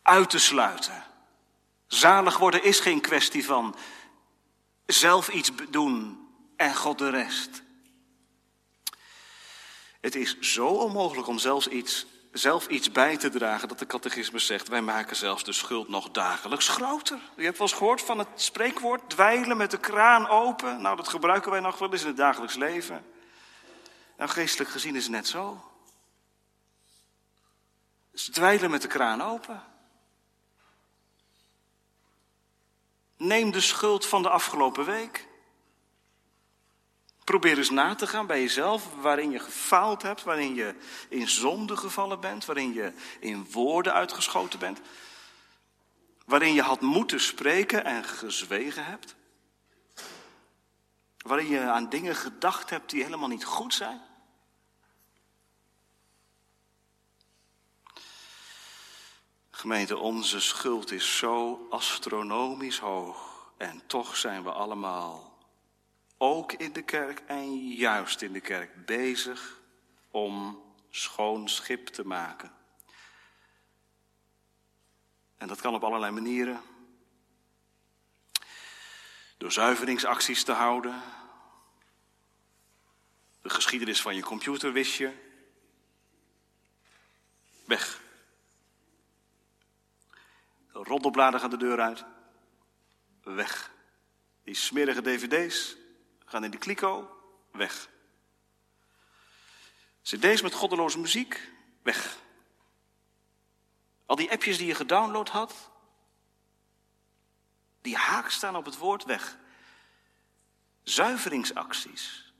uit 0.01 0.29
te 0.29 0.39
sluiten. 0.39 1.03
Zalig 1.87 2.37
worden 2.37 2.63
is 2.63 2.79
geen 2.79 3.01
kwestie 3.01 3.45
van 3.45 3.75
zelf 4.85 5.29
iets 5.29 5.51
doen 5.69 6.27
en 6.55 6.75
God 6.75 6.97
de 6.97 7.09
rest. 7.09 7.63
Het 10.01 10.15
is 10.15 10.39
zo 10.39 10.67
onmogelijk 10.67 11.27
om 11.27 11.37
zelfs 11.37 11.67
iets, 11.67 12.05
zelf 12.33 12.67
iets 12.67 12.91
bij 12.91 13.17
te 13.17 13.29
dragen 13.29 13.67
dat 13.67 13.79
de 13.79 13.85
catechismus 13.85 14.45
zegt, 14.45 14.67
wij 14.67 14.81
maken 14.81 15.15
zelfs 15.15 15.43
de 15.43 15.53
schuld 15.53 15.89
nog 15.89 16.11
dagelijks 16.11 16.67
groter. 16.67 17.19
Je 17.35 17.43
hebt 17.43 17.57
wel 17.57 17.67
eens 17.67 17.77
gehoord 17.77 18.01
van 18.01 18.19
het 18.19 18.27
spreekwoord, 18.35 19.09
dweilen 19.09 19.57
met 19.57 19.71
de 19.71 19.77
kraan 19.77 20.27
open. 20.27 20.81
Nou, 20.81 20.95
dat 20.95 21.07
gebruiken 21.07 21.51
wij 21.51 21.59
nog 21.59 21.77
wel 21.77 21.91
eens 21.91 22.01
in 22.01 22.07
het 22.07 22.17
dagelijks 22.17 22.55
leven. 22.55 23.05
Nou, 24.17 24.29
geestelijk 24.29 24.69
gezien 24.69 24.95
is 24.95 25.03
het 25.03 25.11
net 25.11 25.27
zo. 25.27 25.63
Dus 28.11 28.25
dweilen 28.25 28.71
met 28.71 28.81
de 28.81 28.87
kraan 28.87 29.21
open. 29.21 29.63
Neem 33.17 33.51
de 33.51 33.61
schuld 33.61 34.05
van 34.05 34.21
de 34.21 34.29
afgelopen 34.29 34.85
week. 34.85 35.27
Probeer 37.23 37.57
eens 37.57 37.69
na 37.69 37.95
te 37.95 38.07
gaan 38.07 38.27
bij 38.27 38.41
jezelf 38.41 38.89
waarin 39.01 39.31
je 39.31 39.39
gefaald 39.39 40.01
hebt, 40.01 40.23
waarin 40.23 40.53
je 40.55 40.75
in 41.09 41.29
zonde 41.29 41.77
gevallen 41.77 42.19
bent, 42.19 42.45
waarin 42.45 42.73
je 42.73 42.93
in 43.19 43.51
woorden 43.51 43.93
uitgeschoten 43.93 44.59
bent, 44.59 44.81
waarin 46.25 46.53
je 46.53 46.61
had 46.61 46.81
moeten 46.81 47.19
spreken 47.19 47.85
en 47.85 48.03
gezwegen 48.03 48.85
hebt, 48.85 49.15
waarin 51.17 51.47
je 51.47 51.59
aan 51.59 51.89
dingen 51.89 52.15
gedacht 52.15 52.69
hebt 52.69 52.89
die 52.89 53.03
helemaal 53.03 53.29
niet 53.29 53.45
goed 53.45 53.73
zijn. 53.73 54.01
Gemeente, 59.51 59.97
onze 59.97 60.39
schuld 60.39 60.91
is 60.91 61.17
zo 61.17 61.67
astronomisch 61.69 62.79
hoog 62.79 63.51
en 63.57 63.81
toch 63.87 64.17
zijn 64.17 64.43
we 64.43 64.51
allemaal 64.51 65.32
ook 66.17 66.51
in 66.53 66.73
de 66.73 66.81
kerk 66.81 67.19
en 67.19 67.67
juist 67.67 68.21
in 68.21 68.33
de 68.33 68.41
kerk 68.41 68.85
bezig 68.85 69.61
om 70.11 70.63
schoon 70.89 71.49
schip 71.49 71.87
te 71.87 72.05
maken. 72.05 72.51
En 75.37 75.47
dat 75.47 75.61
kan 75.61 75.73
op 75.73 75.83
allerlei 75.83 76.11
manieren. 76.11 76.61
Door 79.37 79.51
zuiveringsacties 79.51 80.43
te 80.43 80.51
houden. 80.51 81.01
De 83.41 83.49
geschiedenis 83.49 84.01
van 84.01 84.15
je 84.15 84.21
computer 84.21 84.73
wist 84.73 84.95
je. 84.95 85.11
Weg. 87.65 88.01
De 90.71 90.79
roddelbladen 90.83 91.39
gaan 91.39 91.49
de 91.49 91.57
deur 91.57 91.79
uit. 91.79 92.05
Weg. 93.23 93.71
Die 94.43 94.55
smerige 94.55 95.01
dvd's 95.01 95.75
gaan 96.33 96.43
in 96.43 96.51
de 96.51 96.57
kliko. 96.57 97.17
Weg. 97.51 97.89
CD's 100.01 100.41
met 100.41 100.53
goddeloze 100.53 100.99
muziek. 100.99 101.51
Weg. 101.81 102.17
Al 104.05 104.15
die 104.15 104.31
appjes 104.31 104.57
die 104.57 104.67
je 104.67 104.75
gedownload 104.75 105.29
had, 105.29 105.71
die 107.81 107.95
haak 107.95 108.29
staan 108.29 108.55
op 108.55 108.65
het 108.65 108.77
woord 108.77 109.03
weg. 109.03 109.37
Zuiveringsacties. 110.83 112.33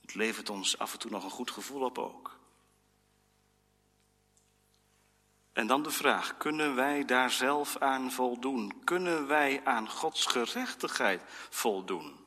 Het 0.00 0.14
levert 0.14 0.50
ons 0.50 0.78
af 0.78 0.92
en 0.92 0.98
toe 0.98 1.10
nog 1.10 1.24
een 1.24 1.30
goed 1.30 1.50
gevoel 1.50 1.82
op 1.82 1.98
ook. 1.98 2.38
En 5.52 5.66
dan 5.66 5.82
de 5.82 5.90
vraag, 5.90 6.36
kunnen 6.36 6.74
wij 6.74 7.04
daar 7.04 7.30
zelf 7.30 7.76
aan 7.76 8.12
voldoen? 8.12 8.84
Kunnen 8.84 9.26
wij 9.26 9.64
aan 9.64 9.88
Gods 9.88 10.26
gerechtigheid 10.26 11.22
voldoen? 11.50 12.25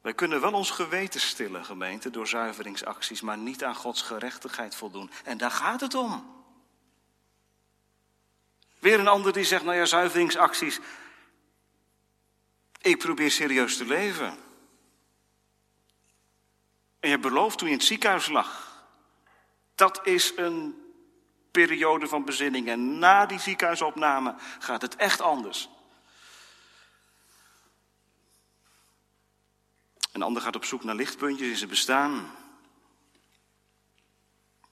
Wij 0.00 0.14
kunnen 0.14 0.40
wel 0.40 0.52
ons 0.52 0.70
geweten 0.70 1.20
stillen, 1.20 1.64
gemeente, 1.64 2.10
door 2.10 2.28
zuiveringsacties, 2.28 3.20
maar 3.20 3.38
niet 3.38 3.64
aan 3.64 3.74
Gods 3.74 4.02
gerechtigheid 4.02 4.74
voldoen. 4.74 5.10
En 5.24 5.38
daar 5.38 5.50
gaat 5.50 5.80
het 5.80 5.94
om. 5.94 6.38
Weer 8.78 9.00
een 9.00 9.08
ander 9.08 9.32
die 9.32 9.44
zegt, 9.44 9.64
nou 9.64 9.76
ja, 9.76 9.84
zuiveringsacties. 9.84 10.80
Ik 12.80 12.98
probeer 12.98 13.30
serieus 13.30 13.76
te 13.76 13.86
leven. 13.86 14.38
En 17.00 17.10
je 17.10 17.18
belooft 17.18 17.58
toen 17.58 17.66
je 17.66 17.72
in 17.72 17.78
het 17.78 17.88
ziekenhuis 17.88 18.28
lag. 18.28 18.82
Dat 19.74 20.06
is 20.06 20.32
een 20.36 20.84
periode 21.50 22.06
van 22.06 22.24
bezinning. 22.24 22.68
En 22.68 22.98
na 22.98 23.26
die 23.26 23.40
ziekenhuisopname 23.40 24.34
gaat 24.58 24.82
het 24.82 24.96
echt 24.96 25.20
anders. 25.20 25.68
Een 30.12 30.22
ander 30.22 30.42
gaat 30.42 30.56
op 30.56 30.64
zoek 30.64 30.84
naar 30.84 30.94
lichtpuntjes 30.94 31.48
in 31.48 31.56
zijn 31.56 31.70
bestaan. 31.70 32.30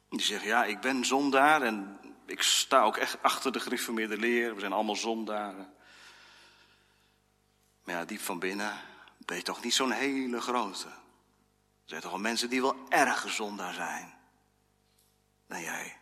Die 0.09 0.21
zegt, 0.21 0.45
ja, 0.45 0.65
ik 0.65 0.81
ben 0.81 1.05
zondaar 1.05 1.63
en 1.63 1.99
ik 2.27 2.43
sta 2.43 2.83
ook 2.83 2.97
echt 2.97 3.23
achter 3.23 3.53
de 3.53 3.61
gereformeerde 3.61 4.17
leer. 4.17 4.55
We 4.55 4.61
zijn 4.61 4.73
allemaal 4.73 4.97
zondaren. 4.97 5.75
Maar 7.85 7.95
ja, 7.95 8.05
diep 8.05 8.21
van 8.21 8.39
binnen 8.39 8.81
ben 9.19 9.37
je 9.37 9.43
toch 9.43 9.63
niet 9.63 9.75
zo'n 9.75 9.91
hele 9.91 10.41
grote. 10.41 10.87
Er 10.87 11.95
zijn 11.95 12.01
toch 12.01 12.11
wel 12.11 12.21
mensen 12.21 12.51
die 12.51 12.63
wel 12.63 12.77
erg 12.89 13.31
zondaar 13.31 13.75
zijn. 13.75 14.15
Dan 15.47 15.61
jij. 15.61 15.97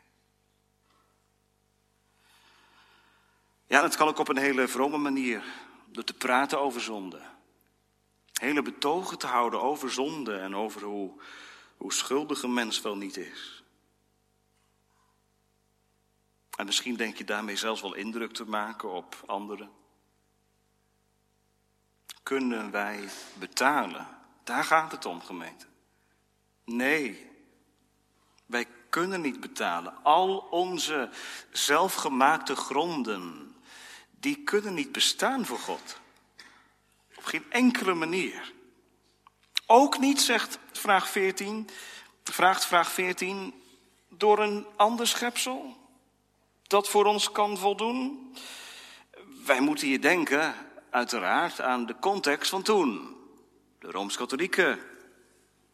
Ja, 3.66 3.82
het 3.82 3.96
kan 3.96 4.08
ook 4.08 4.18
op 4.18 4.28
een 4.28 4.36
hele 4.36 4.68
vrome 4.68 4.98
manier. 4.98 5.44
Door 5.86 6.04
te 6.04 6.14
praten 6.14 6.60
over 6.60 6.80
zonde. 6.80 7.20
Hele 8.40 8.62
betogen 8.62 9.18
te 9.18 9.26
houden 9.26 9.62
over 9.62 9.90
zonde 9.90 10.38
en 10.38 10.56
over 10.56 10.82
hoe, 10.82 11.20
hoe 11.76 11.92
schuldig 11.92 12.42
een 12.42 12.54
mens 12.54 12.80
wel 12.80 12.96
niet 12.96 13.16
is. 13.16 13.64
En 16.56 16.66
misschien 16.66 16.96
denk 16.96 17.16
je 17.16 17.24
daarmee 17.24 17.56
zelfs 17.56 17.80
wel 17.80 17.94
indruk 17.94 18.32
te 18.32 18.44
maken 18.44 18.90
op 18.90 19.22
anderen. 19.26 19.70
Kunnen 22.22 22.70
wij 22.70 23.08
betalen? 23.38 24.06
Daar 24.44 24.64
gaat 24.64 24.92
het 24.92 25.04
om, 25.04 25.20
gemeente. 25.20 25.66
Nee, 26.64 27.30
wij 28.46 28.66
kunnen 28.88 29.20
niet 29.20 29.40
betalen. 29.40 30.02
Al 30.02 30.38
onze 30.38 31.10
zelfgemaakte 31.52 32.56
gronden, 32.56 33.54
die 34.10 34.42
kunnen 34.42 34.74
niet 34.74 34.92
bestaan 34.92 35.46
voor 35.46 35.58
God. 35.58 36.00
Geen 37.26 37.44
enkele 37.48 37.94
manier. 37.94 38.52
Ook 39.66 39.98
niet, 39.98 40.20
zegt 40.20 40.58
vraag 40.72 41.08
14, 41.08 41.68
vraagt 42.24 42.66
vraag 42.66 42.92
14, 42.92 43.54
door 44.08 44.38
een 44.38 44.66
ander 44.76 45.06
schepsel? 45.06 45.84
dat 46.66 46.88
voor 46.88 47.04
ons 47.04 47.32
kan 47.32 47.58
voldoen? 47.58 48.32
Wij 49.44 49.60
moeten 49.60 49.86
hier 49.86 50.00
denken, 50.00 50.54
uiteraard, 50.90 51.60
aan 51.60 51.86
de 51.86 51.96
context 52.00 52.50
van 52.50 52.62
toen. 52.62 53.16
De 53.78 53.90
Rooms-Katholieke 53.90 54.78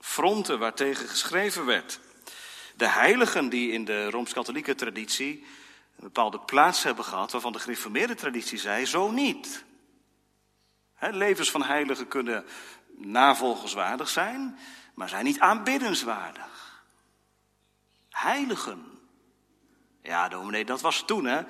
fronten 0.01 0.59
waartegen 0.59 1.09
geschreven 1.09 1.65
werd. 1.65 2.01
De 2.77 2.89
heiligen 2.89 3.49
die 3.49 3.73
in 3.73 3.85
de 3.85 4.11
Rooms-Katholieke 4.11 4.75
traditie 4.75 5.45
een 5.97 6.05
bepaalde 6.05 6.39
plaats 6.39 6.83
hebben 6.83 7.05
gehad, 7.05 7.33
waarvan 7.33 7.53
de 7.53 7.59
gereformeerde 7.59 8.15
traditie 8.15 8.59
zei, 8.59 8.87
zo 8.87 9.11
niet. 9.11 9.65
Levens 11.11 11.51
van 11.51 11.63
heiligen 11.63 12.09
kunnen 12.09 12.45
navolgenswaardig 12.97 14.09
zijn, 14.09 14.59
maar 14.95 15.09
zijn 15.09 15.25
niet 15.25 15.41
aanbiddenswaardig. 15.41 16.85
Heiligen 18.09 18.93
ja, 20.03 20.29
dominee, 20.29 20.65
dat 20.65 20.81
was 20.81 21.03
toen, 21.07 21.25
hè. 21.25 21.43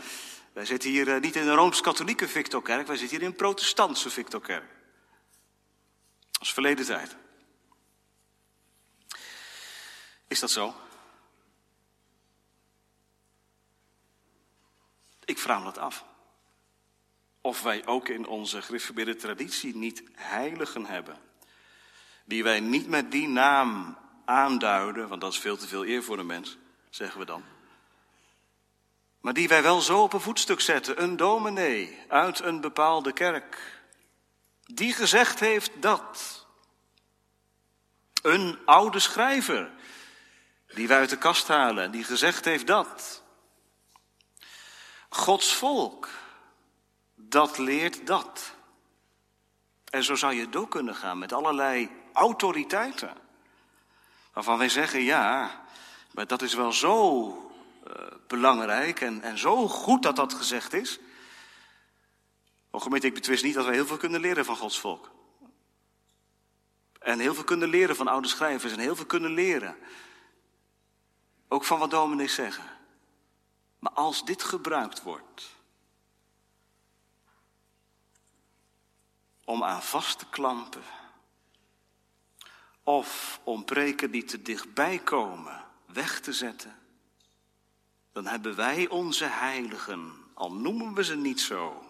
Wij 0.53 0.65
zitten 0.65 0.91
hier 0.91 1.15
eh, 1.15 1.21
niet 1.21 1.37
in 1.37 1.49
een 1.49 1.55
Rooms-Katholieke 1.55 2.29
Victorkerk, 2.29 2.87
wij 2.87 2.97
zitten 2.97 3.17
hier 3.17 3.27
in 3.27 3.33
een 3.33 3.37
protestantse 3.37 4.11
Victorkerk. 4.11 4.71
Dat 6.31 6.43
is 6.43 6.53
verleden 6.53 6.85
tijd. 6.85 7.17
Is 10.29 10.41
dat 10.41 10.51
zo? 10.51 10.75
Ik 15.25 15.39
vraag 15.39 15.59
me 15.59 15.65
dat 15.65 15.79
af. 15.79 16.05
Of 17.43 17.63
wij 17.63 17.87
ook 17.87 18.09
in 18.09 18.27
onze 18.27 18.63
gereformeerde 18.63 19.17
traditie 19.17 19.77
niet 19.77 20.03
heiligen 20.15 20.87
hebben. 20.87 21.17
Die 22.25 22.43
wij 22.43 22.61
niet 22.61 22.89
met 22.89 23.11
die 23.11 23.29
naam 23.29 23.99
aanduiden, 24.25 25.09
want 25.09 25.21
dat 25.21 25.33
is 25.33 25.39
veel 25.39 25.57
te 25.57 25.69
veel 25.69 25.87
eer 25.87 26.03
voor 26.03 26.17
de 26.17 26.23
mens, 26.23 26.59
zeggen 26.91 27.21
we 27.21 27.27
dan. 27.27 27.43
Maar 29.21 29.33
die 29.33 29.49
wij 29.49 29.63
wel 29.63 29.81
zo 29.81 30.03
op 30.03 30.13
een 30.13 30.21
voetstuk 30.21 30.61
zetten. 30.61 31.03
Een 31.03 31.17
dominee 31.17 31.99
uit 32.09 32.41
een 32.41 32.61
bepaalde 32.61 33.13
kerk. 33.13 33.81
Die 34.65 34.93
gezegd 34.93 35.41
heeft 35.41 35.71
dat. 35.83 36.47
Een 38.23 38.59
oude 38.65 38.99
schrijver. 38.99 39.71
Die 40.75 40.89
wij 40.89 40.99
uit 40.99 41.11
de 41.11 41.19
kast 41.19 41.49
halen. 41.49 41.91
Die 41.91 42.05
gezegd 42.05 42.45
heeft 42.45 42.67
dat. 42.67 43.23
Gods 45.09 45.55
volk. 45.55 46.09
Dat 47.33 47.59
leert 47.59 48.07
dat. 48.07 48.55
En 49.91 50.05
zo 50.05 50.15
zou 50.15 50.35
je 50.35 50.49
door 50.49 50.69
kunnen 50.69 50.95
gaan 50.95 51.19
met 51.19 51.33
allerlei 51.33 51.91
autoriteiten. 52.13 53.17
Waarvan 54.33 54.59
wij 54.59 54.69
zeggen, 54.69 55.01
ja, 55.01 55.61
maar 56.11 56.27
dat 56.27 56.43
is 56.43 56.55
wel 56.55 56.73
zo 56.73 57.27
eh, 57.87 57.95
belangrijk 58.27 59.01
en, 59.01 59.23
en 59.23 59.39
zo 59.39 59.69
goed 59.69 60.03
dat 60.03 60.17
dat 60.17 60.35
gezegd 60.35 60.73
is. 60.73 60.99
O 62.71 62.79
gemeente, 62.79 63.07
ik 63.07 63.15
betwist 63.15 63.45
niet 63.45 63.55
dat 63.55 63.67
we 63.67 63.73
heel 63.73 63.87
veel 63.87 63.97
kunnen 63.97 64.21
leren 64.21 64.45
van 64.45 64.57
Gods 64.57 64.81
volk. 64.81 65.11
En 66.99 67.19
heel 67.19 67.35
veel 67.35 67.45
kunnen 67.45 67.69
leren 67.69 67.97
van 67.97 68.09
oude 68.09 68.29
schrijvers 68.29 68.73
en 68.73 68.79
heel 68.79 68.97
veel 68.97 69.07
kunnen 69.07 69.33
leren. 69.33 69.77
Ook 71.49 71.65
van 71.65 71.79
wat 71.79 71.91
dominees 71.91 72.35
zeggen. 72.35 72.71
Maar 73.79 73.93
als 73.93 74.25
dit 74.25 74.43
gebruikt 74.43 75.03
wordt 75.03 75.61
om 79.45 79.65
aan 79.65 79.83
vast 79.83 80.19
te 80.19 80.27
klampen, 80.31 80.83
of 82.83 83.41
om 83.45 83.65
preken 83.65 84.11
die 84.11 84.25
te 84.25 84.43
dichtbij 84.43 84.99
komen 84.99 85.65
weg 85.87 86.21
te 86.21 86.33
zetten, 86.33 86.79
dan 88.13 88.27
hebben 88.27 88.57
wij 88.57 88.89
onze 88.89 89.25
heiligen, 89.25 90.13
al 90.35 90.53
noemen 90.53 90.95
we 90.95 91.05
ze 91.05 91.17
niet 91.17 91.41
zo, 91.41 91.85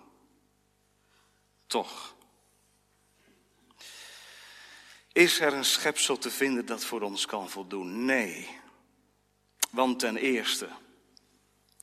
toch. 1.67 2.15
Is 5.13 5.41
er 5.41 5.53
een 5.53 5.65
schepsel 5.65 6.19
te 6.19 6.31
vinden 6.31 6.67
dat 6.67 6.85
voor 6.85 7.01
ons 7.01 7.27
kan 7.27 7.51
voldoen? 7.51 8.05
Nee. 8.05 8.61
Want 9.71 9.99
ten 9.99 10.17
eerste 10.17 10.69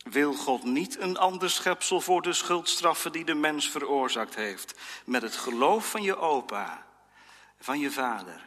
wil 0.09 0.33
God 0.33 0.63
niet 0.63 0.99
een 0.99 1.17
ander 1.17 1.49
schepsel 1.49 2.01
voor 2.01 2.21
de 2.21 2.33
schuldstraffen 2.33 3.11
die 3.11 3.25
de 3.25 3.33
mens 3.33 3.69
veroorzaakt 3.69 4.35
heeft. 4.35 4.79
Met 5.05 5.21
het 5.21 5.35
geloof 5.35 5.89
van 5.89 6.01
je 6.01 6.17
opa, 6.17 6.85
van 7.59 7.79
je 7.79 7.91
vader, 7.91 8.43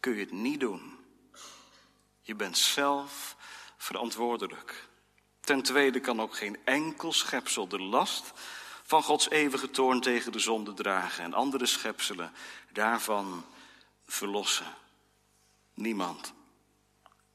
kun 0.00 0.14
je 0.14 0.20
het 0.20 0.32
niet 0.32 0.60
doen. 0.60 0.98
Je 2.20 2.34
bent 2.34 2.58
zelf 2.58 3.36
verantwoordelijk. 3.76 4.88
Ten 5.40 5.62
tweede 5.62 6.00
kan 6.00 6.20
ook 6.20 6.36
geen 6.36 6.56
enkel 6.64 7.12
schepsel 7.12 7.68
de 7.68 7.80
last 7.80 8.32
van 8.82 9.02
Gods 9.02 9.30
eeuwige 9.30 9.70
toorn 9.70 10.00
tegen 10.00 10.32
de 10.32 10.38
zonde 10.38 10.74
dragen 10.74 11.24
en 11.24 11.34
andere 11.34 11.66
schepselen 11.66 12.32
daarvan 12.72 13.44
verlossen. 14.06 14.74
Niemand 15.74 16.32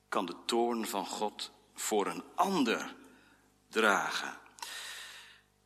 kan 0.10 0.26
de 0.26 0.36
toorn 0.46 0.88
van 0.88 1.06
God 1.06 1.52
voor 1.74 2.08
een 2.08 2.24
ander 2.36 2.96
dragen. 3.74 4.38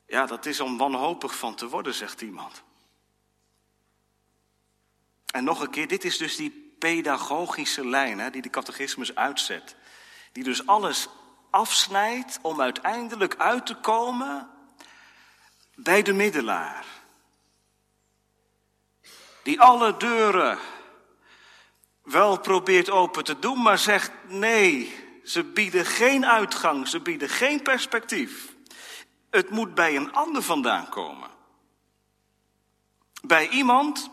Ja, 0.05 0.25
dat 0.25 0.45
is 0.45 0.59
om 0.59 0.77
wanhopig 0.77 1.37
van 1.37 1.55
te 1.55 1.67
worden, 1.67 1.93
zegt 1.93 2.21
iemand. 2.21 2.63
En 5.25 5.43
nog 5.43 5.61
een 5.61 5.69
keer, 5.69 5.87
dit 5.87 6.03
is 6.03 6.17
dus 6.17 6.35
die 6.35 6.75
pedagogische 6.79 7.87
lijn 7.87 8.19
hè, 8.19 8.29
die 8.29 8.41
de 8.41 8.49
catechismus 8.49 9.15
uitzet. 9.15 9.75
Die 10.31 10.43
dus 10.43 10.67
alles 10.67 11.07
afsnijdt 11.49 12.39
om 12.41 12.61
uiteindelijk 12.61 13.35
uit 13.35 13.65
te 13.65 13.75
komen 13.75 14.49
bij 15.75 16.01
de 16.01 16.13
middelaar. 16.13 16.85
Die 19.43 19.61
alle 19.61 19.97
deuren 19.97 20.59
wel 22.03 22.39
probeert 22.39 22.89
open 22.89 23.23
te 23.23 23.39
doen, 23.39 23.61
maar 23.61 23.77
zegt 23.77 24.11
nee, 24.27 25.06
ze 25.27 25.43
bieden 25.43 25.85
geen 25.85 26.25
uitgang, 26.25 26.87
ze 26.87 26.99
bieden 26.99 27.29
geen 27.29 27.61
perspectief. 27.61 28.55
Het 29.29 29.49
moet 29.49 29.75
bij 29.75 29.95
een 29.95 30.13
ander 30.13 30.41
vandaan 30.41 30.89
komen. 30.89 31.29
Bij 33.21 33.49
iemand, 33.49 34.09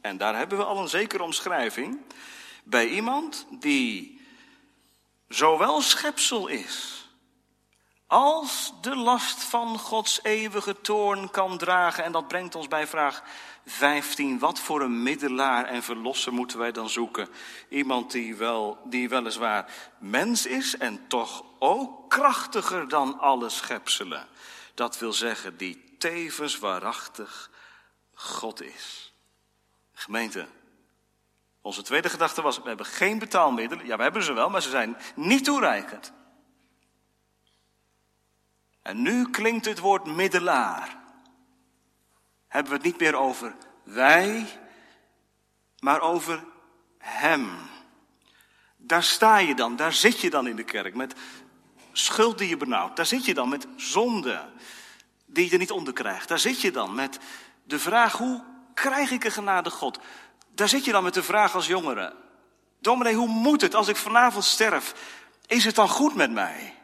en 0.00 0.16
daar 0.16 0.36
hebben 0.36 0.58
we 0.58 0.64
al 0.64 0.78
een 0.78 0.88
zekere 0.88 1.22
omschrijving, 1.22 2.00
bij 2.64 2.88
iemand 2.88 3.46
die 3.50 4.20
zowel 5.28 5.80
schepsel 5.80 6.46
is, 6.46 7.08
als 8.06 8.72
de 8.80 8.96
last 8.96 9.42
van 9.42 9.78
Gods 9.78 10.20
eeuwige 10.22 10.80
toorn 10.80 11.30
kan 11.30 11.58
dragen. 11.58 12.04
En 12.04 12.12
dat 12.12 12.28
brengt 12.28 12.54
ons 12.54 12.68
bij 12.68 12.86
vraag 12.86 13.22
15. 13.68 14.38
Wat 14.38 14.60
voor 14.60 14.80
een 14.80 15.02
middelaar 15.02 15.64
en 15.64 15.82
verlosser 15.82 16.32
moeten 16.32 16.58
wij 16.58 16.72
dan 16.72 16.88
zoeken? 16.88 17.28
Iemand 17.68 18.10
die, 18.10 18.36
wel, 18.36 18.78
die 18.84 19.08
weliswaar 19.08 19.72
mens 19.98 20.46
is 20.46 20.76
en 20.76 21.08
toch 21.08 21.44
ook 21.58 22.10
krachtiger 22.10 22.88
dan 22.88 23.18
alle 23.18 23.48
schepselen. 23.48 24.26
Dat 24.74 24.98
wil 24.98 25.12
zeggen, 25.12 25.56
die 25.56 25.96
tevens 25.98 26.58
waarachtig 26.58 27.50
God 28.14 28.62
is. 28.62 29.12
Gemeente, 29.92 30.46
onze 31.60 31.82
tweede 31.82 32.08
gedachte 32.08 32.42
was, 32.42 32.56
we 32.56 32.68
hebben 32.68 32.86
geen 32.86 33.18
betaalmiddelen. 33.18 33.86
Ja, 33.86 33.96
we 33.96 34.02
hebben 34.02 34.22
ze 34.22 34.32
wel, 34.32 34.50
maar 34.50 34.62
ze 34.62 34.70
zijn 34.70 34.96
niet 35.14 35.44
toereikend. 35.44 36.12
En 38.82 39.02
nu 39.02 39.30
klinkt 39.30 39.66
het 39.66 39.78
woord 39.78 40.06
middelaar. 40.06 41.06
Hebben 42.48 42.72
we 42.72 42.78
het 42.78 42.86
niet 42.86 43.00
meer 43.00 43.14
over 43.14 43.56
wij, 43.82 44.46
maar 45.78 46.00
over 46.00 46.44
Hem. 46.98 47.48
Daar 48.76 49.02
sta 49.02 49.38
je 49.38 49.54
dan, 49.54 49.76
daar 49.76 49.92
zit 49.92 50.20
je 50.20 50.30
dan 50.30 50.46
in 50.46 50.56
de 50.56 50.64
kerk 50.64 50.94
met 50.94 51.14
schuld 51.92 52.38
die 52.38 52.48
je 52.48 52.56
benauwt. 52.56 52.96
Daar 52.96 53.06
zit 53.06 53.24
je 53.24 53.34
dan 53.34 53.48
met 53.48 53.66
zonde 53.76 54.48
die 55.26 55.44
je 55.44 55.50
er 55.50 55.58
niet 55.58 55.70
onder 55.70 55.92
krijgt. 55.92 56.28
Daar 56.28 56.38
zit 56.38 56.60
je 56.60 56.70
dan 56.70 56.94
met 56.94 57.18
de 57.64 57.78
vraag, 57.78 58.12
hoe 58.12 58.42
krijg 58.74 59.10
ik 59.10 59.24
een 59.24 59.30
genade 59.30 59.70
God? 59.70 59.98
Daar 60.54 60.68
zit 60.68 60.84
je 60.84 60.92
dan 60.92 61.02
met 61.02 61.14
de 61.14 61.22
vraag 61.22 61.54
als 61.54 61.66
jongere. 61.66 62.14
Dominee, 62.80 63.14
hoe 63.14 63.28
moet 63.28 63.60
het 63.60 63.74
als 63.74 63.88
ik 63.88 63.96
vanavond 63.96 64.44
sterf? 64.44 64.94
Is 65.46 65.64
het 65.64 65.74
dan 65.74 65.88
goed 65.88 66.14
met 66.14 66.30
mij? 66.30 66.74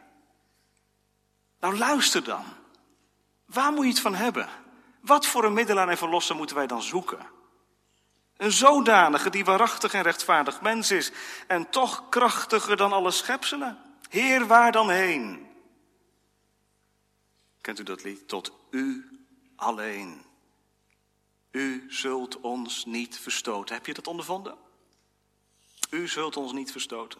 Nou, 1.59 1.77
luister 1.77 2.23
dan. 2.23 2.43
Waar 3.45 3.71
moet 3.71 3.83
je 3.85 3.91
het 3.91 3.99
van 3.99 4.15
hebben? 4.15 4.49
Wat 5.05 5.25
voor 5.25 5.43
een 5.43 5.53
middelaar 5.53 5.89
en 5.89 5.97
verlosser 5.97 6.35
moeten 6.35 6.55
wij 6.55 6.67
dan 6.67 6.81
zoeken? 6.81 7.27
Een 8.37 8.51
zodanige 8.51 9.29
die 9.29 9.45
waarachtig 9.45 9.93
en 9.93 10.01
rechtvaardig 10.01 10.61
mens 10.61 10.91
is 10.91 11.11
en 11.47 11.69
toch 11.69 12.09
krachtiger 12.09 12.77
dan 12.77 12.93
alle 12.93 13.11
schepselen. 13.11 13.77
Heer, 14.09 14.47
waar 14.47 14.71
dan 14.71 14.89
heen? 14.89 15.47
Kent 17.61 17.79
u 17.79 17.83
dat 17.83 18.03
lied? 18.03 18.27
Tot 18.27 18.51
u 18.69 19.09
alleen. 19.55 20.25
U 21.51 21.85
zult 21.89 22.39
ons 22.39 22.85
niet 22.85 23.19
verstoten. 23.19 23.75
Heb 23.75 23.85
je 23.85 23.93
dat 23.93 24.07
ondervonden? 24.07 24.57
U 25.89 26.07
zult 26.07 26.37
ons 26.37 26.51
niet 26.51 26.71
verstoten. 26.71 27.19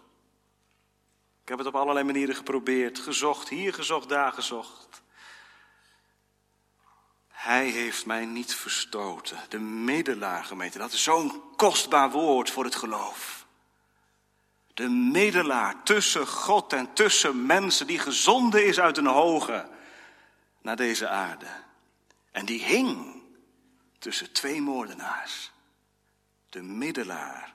Ik 1.42 1.50
heb 1.50 1.58
het 1.58 1.68
op 1.68 1.76
allerlei 1.76 2.06
manieren 2.06 2.36
geprobeerd, 2.36 3.00
gezocht, 3.00 3.50
hier 3.50 3.74
gezocht, 3.74 4.10
daar 4.10 4.32
gezocht. 4.32 5.04
Hij 7.46 7.70
heeft 7.70 8.06
mij 8.06 8.26
niet 8.26 8.56
verstoten. 8.56 9.38
De 9.50 9.60
middelaar, 9.60 10.44
gemeente, 10.44 10.78
dat 10.78 10.92
is 10.92 11.04
zo'n 11.04 11.42
kostbaar 11.56 12.12
woord 12.12 12.50
voor 12.50 12.64
het 12.64 12.76
geloof. 12.76 13.46
De 14.74 14.90
middelaar 14.90 15.84
tussen 15.84 16.28
God 16.28 16.74
en 16.74 16.94
tussen 16.94 17.46
mensen, 17.46 17.88
die 17.88 18.00
gezonden 18.00 18.66
is 18.66 18.80
uit 18.80 18.98
een 18.98 19.06
hoge 19.06 19.70
naar 20.62 20.76
deze 20.76 21.08
aarde. 21.08 21.48
En 22.32 22.46
die 22.46 22.64
hing 22.64 23.22
tussen 24.00 24.32
twee 24.32 24.62
moordenaars. 24.62 25.52
De 26.50 26.62
middelaar. 26.62 27.54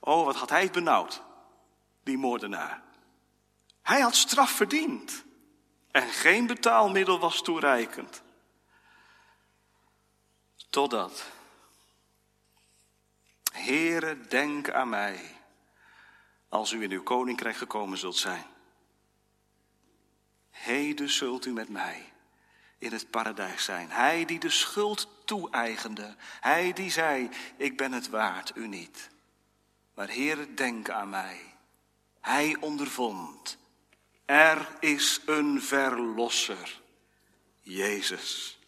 Oh, 0.00 0.24
wat 0.24 0.36
had 0.36 0.50
hij 0.50 0.70
benauwd, 0.70 1.22
die 2.02 2.18
moordenaar. 2.18 2.82
Hij 3.82 4.00
had 4.00 4.14
straf 4.14 4.50
verdiend. 4.50 5.24
En 5.96 6.08
geen 6.08 6.46
betaalmiddel 6.46 7.18
was 7.18 7.42
toereikend. 7.42 8.22
Totdat. 10.70 11.30
Heere, 13.52 14.20
denk 14.26 14.70
aan 14.70 14.88
mij. 14.88 15.36
Als 16.48 16.72
u 16.72 16.82
in 16.82 16.90
uw 16.90 17.02
koninkrijk 17.02 17.56
gekomen 17.56 17.98
zult 17.98 18.16
zijn. 18.16 18.44
Heden 20.50 21.10
zult 21.10 21.46
u 21.46 21.52
met 21.52 21.68
mij 21.68 22.12
in 22.78 22.92
het 22.92 23.10
paradijs 23.10 23.64
zijn. 23.64 23.90
Hij 23.90 24.24
die 24.24 24.38
de 24.38 24.50
schuld 24.50 25.08
toe-eigende. 25.24 26.16
Hij 26.40 26.72
die 26.72 26.90
zei, 26.90 27.28
ik 27.56 27.76
ben 27.76 27.92
het 27.92 28.08
waard, 28.08 28.56
u 28.56 28.66
niet. 28.66 29.08
Maar 29.94 30.08
Heere, 30.08 30.54
denk 30.54 30.90
aan 30.90 31.10
mij. 31.10 31.54
Hij 32.20 32.56
ondervond. 32.60 33.58
Er 34.26 34.68
is 34.80 35.20
een 35.26 35.62
verlosser. 35.62 36.80
Jezus, 37.60 38.58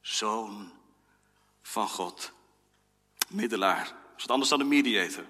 Zoon 0.00 0.72
van 1.62 1.88
God. 1.88 2.32
Middelaar. 3.28 3.84
Dat 3.84 4.16
is 4.16 4.22
wat 4.22 4.30
anders 4.30 4.50
dan 4.50 4.60
een 4.60 4.68
mediator. 4.68 5.24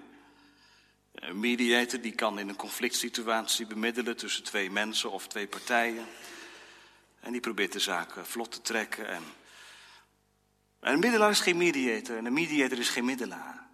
Een 1.13 1.39
mediator 1.39 2.01
die 2.01 2.11
kan 2.11 2.39
in 2.39 2.49
een 2.49 2.55
conflict 2.55 2.95
situatie 2.95 3.65
bemiddelen 3.65 4.17
tussen 4.17 4.43
twee 4.43 4.71
mensen 4.71 5.11
of 5.11 5.27
twee 5.27 5.47
partijen. 5.47 6.05
En 7.19 7.31
die 7.31 7.41
probeert 7.41 7.71
de 7.71 7.79
zaak 7.79 8.13
vlot 8.23 8.51
te 8.51 8.61
trekken. 8.61 9.07
En, 9.07 9.23
en 10.79 10.93
een 10.93 10.99
middelaar 10.99 11.29
is 11.29 11.39
geen 11.39 11.57
mediator 11.57 12.17
en 12.17 12.25
een 12.25 12.33
mediator 12.33 12.77
is 12.77 12.89
geen 12.89 13.05
middelaar. 13.05 13.66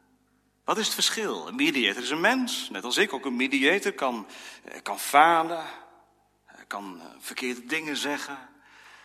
Wat 0.63 0.77
is 0.77 0.85
het 0.85 0.93
verschil? 0.93 1.47
Een 1.47 1.55
mediator 1.55 2.03
is 2.03 2.09
een 2.09 2.21
mens, 2.21 2.69
net 2.69 2.83
als 2.83 2.97
ik 2.97 3.13
ook 3.13 3.25
een 3.25 3.35
mediator 3.35 3.93
kan, 3.93 4.27
eh, 4.63 4.81
kan 4.81 4.99
falen, 4.99 5.65
eh, 6.45 6.55
kan 6.67 7.01
eh, 7.01 7.05
verkeerde 7.19 7.65
dingen 7.65 7.97
zeggen, 7.97 8.49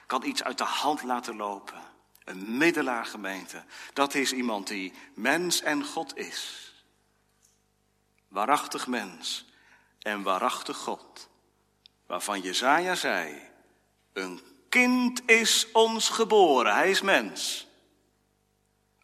kan 0.06 0.24
iets 0.24 0.42
uit 0.42 0.58
de 0.58 0.64
hand 0.64 1.02
laten 1.02 1.36
lopen. 1.36 1.82
Een 2.24 2.56
middelaar 2.56 3.06
gemeente, 3.06 3.64
dat 3.92 4.14
is 4.14 4.32
iemand 4.32 4.66
die 4.66 4.92
mens 5.14 5.62
en 5.62 5.84
God 5.84 6.16
is. 6.16 6.72
Waarachtig 8.28 8.86
mens 8.86 9.46
en 9.98 10.22
waarachtig 10.22 10.76
God. 10.76 11.28
Waarvan 12.06 12.40
Jezaja 12.40 12.94
zei, 12.94 13.42
een 14.12 14.40
kind 14.68 15.30
is 15.30 15.66
ons 15.72 16.08
geboren, 16.08 16.74
hij 16.74 16.90
is 16.90 17.00
mens. 17.00 17.67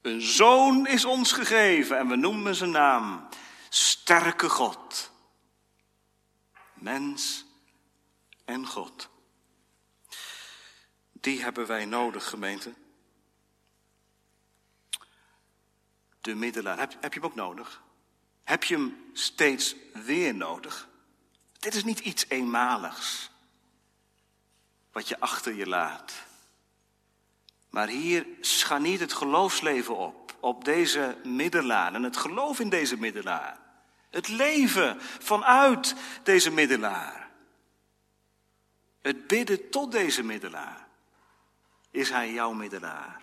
Een 0.05 0.21
zoon 0.21 0.87
is 0.87 1.05
ons 1.05 1.33
gegeven 1.33 1.99
en 1.99 2.09
we 2.09 2.17
noemen 2.17 2.55
zijn 2.55 2.71
naam 2.71 3.29
Sterke 3.69 4.49
God. 4.49 5.11
Mens 6.75 7.45
en 8.45 8.67
God. 8.67 9.09
Die 11.13 11.43
hebben 11.43 11.67
wij 11.67 11.85
nodig, 11.85 12.29
gemeente. 12.29 12.75
De 16.21 16.35
middelaar. 16.35 16.79
Heb, 16.79 16.97
heb 17.01 17.15
je 17.15 17.21
hem 17.21 17.29
ook 17.29 17.35
nodig? 17.35 17.83
Heb 18.43 18.65
je 18.65 18.75
hem 18.75 19.11
steeds 19.13 19.77
weer 19.93 20.35
nodig? 20.35 20.89
Dit 21.53 21.75
is 21.75 21.85
niet 21.85 22.01
iets 22.01 22.25
eenmaligs 22.29 23.31
wat 24.93 25.09
je 25.09 25.21
achter 25.21 25.55
je 25.55 25.67
laat. 25.67 26.13
Maar 27.75 27.89
hier 27.89 28.27
scharniert 28.41 29.01
het 29.01 29.13
geloofsleven 29.13 29.97
op, 29.97 30.37
op 30.41 30.65
deze 30.65 31.17
middelaar 31.25 31.95
en 31.95 32.03
het 32.03 32.17
geloof 32.17 32.61
in 32.61 32.69
deze 32.69 32.97
middelaar. 32.97 33.59
Het 34.11 34.29
leven 34.29 34.97
vanuit 35.01 35.95
deze 36.23 36.51
middelaar. 36.51 37.31
Het 39.01 39.27
bidden 39.27 39.71
tot 39.71 39.93
deze 39.93 40.23
middelaar. 40.23 40.87
Is 41.91 42.11
hij 42.11 42.33
jouw 42.33 42.53
middelaar? 42.53 43.23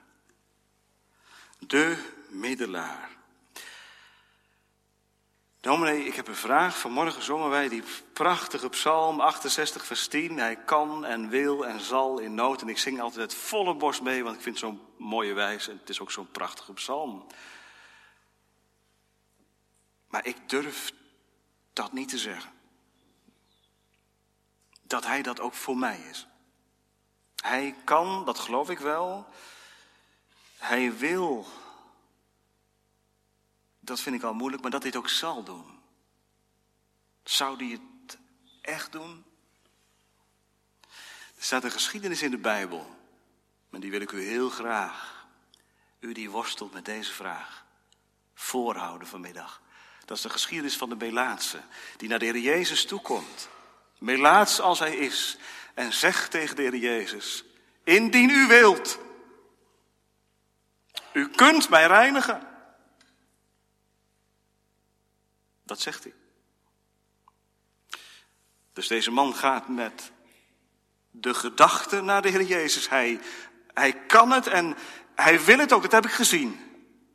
De 1.60 1.97
middelaar. 2.30 3.10
Dominee, 5.62 6.03
ik 6.05 6.16
heb 6.16 6.28
een 6.28 6.36
vraag. 6.36 6.80
Vanmorgen 6.80 7.24
zongen 7.24 7.49
wij 7.49 7.70
die 7.70 7.84
prachtige 8.14 8.70
psalm 8.70 9.20
68 9.20 9.86
vers 9.86 10.07
10. 10.07 10.38
Hij 10.38 10.55
kan 10.55 11.05
en 11.05 11.30
wil 11.30 11.66
en 11.66 11.80
zal 11.80 12.20
in 12.20 12.34
nood. 12.34 12.62
En 12.62 12.70
ik 12.70 12.78
zing 12.78 13.01
altijd 13.01 13.32
het 13.32 13.39
volle 13.39 13.76
borst 13.76 14.01
mee, 14.01 14.24
want 14.24 14.36
ik 14.36 14.41
vind 14.41 14.59
het 14.59 14.66
zo'n 14.66 14.82
mooie 14.97 15.34
wijs. 15.34 15.68
En 15.68 15.78
het 15.78 15.89
is 15.89 15.99
ook 15.99 16.12
zo'n 16.12 16.32
prachtige 16.32 16.74
psalm. 16.74 17.28
Maar 20.07 20.26
ik 20.26 20.49
durf 20.49 20.91
dat 21.74 21.93
niet 21.93 22.09
te 22.09 22.18
zeggen. 22.18 22.51
Dat 24.82 25.05
hij 25.05 25.22
dat 25.22 25.39
ook 25.39 25.53
voor 25.53 25.78
mij 25.78 25.99
is. 26.09 26.28
Hij 27.36 27.76
kan, 27.84 28.26
dat 28.26 28.39
geloof 28.39 28.70
ik 28.70 28.80
wel. 28.80 29.28
Hij 30.57 30.97
wil. 30.97 31.47
Dat 33.84 34.00
vind 34.00 34.16
ik 34.16 34.24
al 34.24 34.34
moeilijk, 34.34 34.62
maar 34.62 34.72
dat 34.72 34.84
het 34.84 34.96
ook 34.96 35.10
zal 35.10 35.44
doen. 35.44 35.80
Zou 37.24 37.58
hij 37.58 37.68
het 37.68 38.18
echt 38.62 38.92
doen? 38.92 39.24
Er 41.38 41.44
staat 41.44 41.64
een 41.64 41.72
geschiedenis 41.72 42.22
in 42.22 42.32
de 42.32 42.38
Bijbel. 42.38 43.00
Maar 43.70 43.80
die 43.80 43.92
wil 43.92 44.02
ik 44.02 44.12
u 44.12 44.22
heel 44.24 44.50
graag, 44.50 45.26
u 46.00 46.14
die 46.14 46.30
worstelt 46.30 46.74
met 46.74 46.86
deze 46.86 47.14
vraag, 47.14 47.66
voorhouden 48.34 49.08
vanmiddag. 49.08 49.62
Dat 50.06 50.18
is 50.18 50.24
de 50.24 50.30
geschiedenis 50.30 50.78
van 50.78 50.90
de 50.90 50.96
Melaatse, 50.96 51.62
die 51.98 52.10
naar 52.10 52.20
de 52.20 52.26
Heer 52.26 52.38
Jezus 52.38 52.86
toekomt. 52.86 53.50
Melaats 53.98 54.60
als 54.60 54.80
hij 54.80 54.96
is. 54.96 55.38
En 55.74 55.94
zegt 55.94 56.32
tegen 56.32 56.56
de 56.56 56.62
Heer 56.62 56.76
Jezus, 56.76 57.44
indien 57.84 58.30
u 58.30 58.48
wilt, 58.48 59.00
u 61.14 61.30
kunt 61.30 61.70
mij 61.70 61.88
reinigen. 61.88 62.51
Dat 65.72 65.80
zegt 65.80 66.04
hij. 66.04 66.14
Dus 68.74 68.88
deze 68.88 69.12
man 69.12 69.36
gaat 69.36 69.68
met 69.68 70.12
de 71.12 71.34
gedachte 71.34 72.02
naar 72.02 72.22
de 72.22 72.30
Heer 72.30 72.44
Jezus. 72.44 72.90
Hij, 72.90 73.20
hij 73.74 73.94
kan 73.94 74.32
het 74.32 74.48
en 74.48 74.76
hij 75.16 75.44
wil 75.44 75.58
het 75.58 75.74
ook, 75.74 75.82
dat 75.82 75.92
heb 75.92 76.06
ik 76.06 76.12
gezien. 76.12 76.60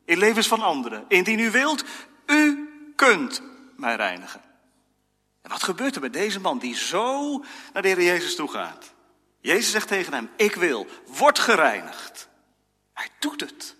In 0.04 0.18
levens 0.18 0.48
van 0.48 0.62
anderen. 0.62 1.04
Indien 1.08 1.38
u 1.38 1.50
wilt, 1.50 1.84
u 2.26 2.68
kunt 2.94 3.42
mij 3.76 3.96
reinigen. 3.96 4.42
En 5.42 5.50
wat 5.50 5.62
gebeurt 5.62 5.94
er 5.94 6.00
met 6.00 6.12
deze 6.12 6.40
man 6.40 6.58
die 6.58 6.76
zo 6.76 7.38
naar 7.72 7.82
de 7.82 7.88
Heer 7.88 8.02
Jezus 8.02 8.34
toe 8.36 8.50
gaat? 8.50 8.94
Jezus 9.40 9.70
zegt 9.70 9.88
tegen 9.88 10.12
hem, 10.12 10.30
ik 10.36 10.54
wil, 10.54 10.86
word 11.06 11.38
gereinigd. 11.38 12.28
Hij 12.92 13.08
doet 13.18 13.40
het. 13.40 13.75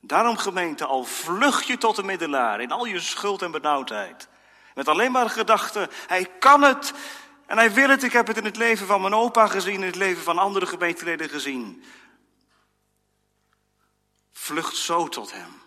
Daarom 0.00 0.36
gemeente, 0.36 0.84
al 0.84 1.04
vlucht 1.04 1.66
je 1.66 1.78
tot 1.78 1.96
de 1.96 2.02
middelaar 2.02 2.60
in 2.60 2.70
al 2.70 2.84
je 2.84 3.00
schuld 3.00 3.42
en 3.42 3.50
benauwdheid. 3.50 4.28
Met 4.74 4.88
alleen 4.88 5.12
maar 5.12 5.24
de 5.24 5.30
gedachte, 5.30 5.88
hij 6.06 6.24
kan 6.38 6.62
het 6.62 6.92
en 7.46 7.56
hij 7.56 7.72
wil 7.72 7.88
het. 7.88 8.02
Ik 8.02 8.12
heb 8.12 8.26
het 8.26 8.36
in 8.36 8.44
het 8.44 8.56
leven 8.56 8.86
van 8.86 9.00
mijn 9.00 9.14
opa 9.14 9.46
gezien, 9.46 9.74
in 9.74 9.86
het 9.86 9.94
leven 9.94 10.22
van 10.22 10.38
andere 10.38 10.66
gemeenteleden 10.66 11.28
gezien. 11.28 11.84
Vlucht 14.32 14.76
zo 14.76 15.08
tot 15.08 15.32
hem. 15.32 15.62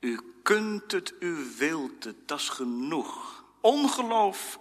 U 0.00 0.40
kunt 0.42 0.92
het, 0.92 1.14
u 1.20 1.54
wilt 1.56 2.04
het, 2.04 2.28
dat 2.28 2.38
is 2.38 2.48
genoeg. 2.48 3.44
Ongeloof. 3.60 4.58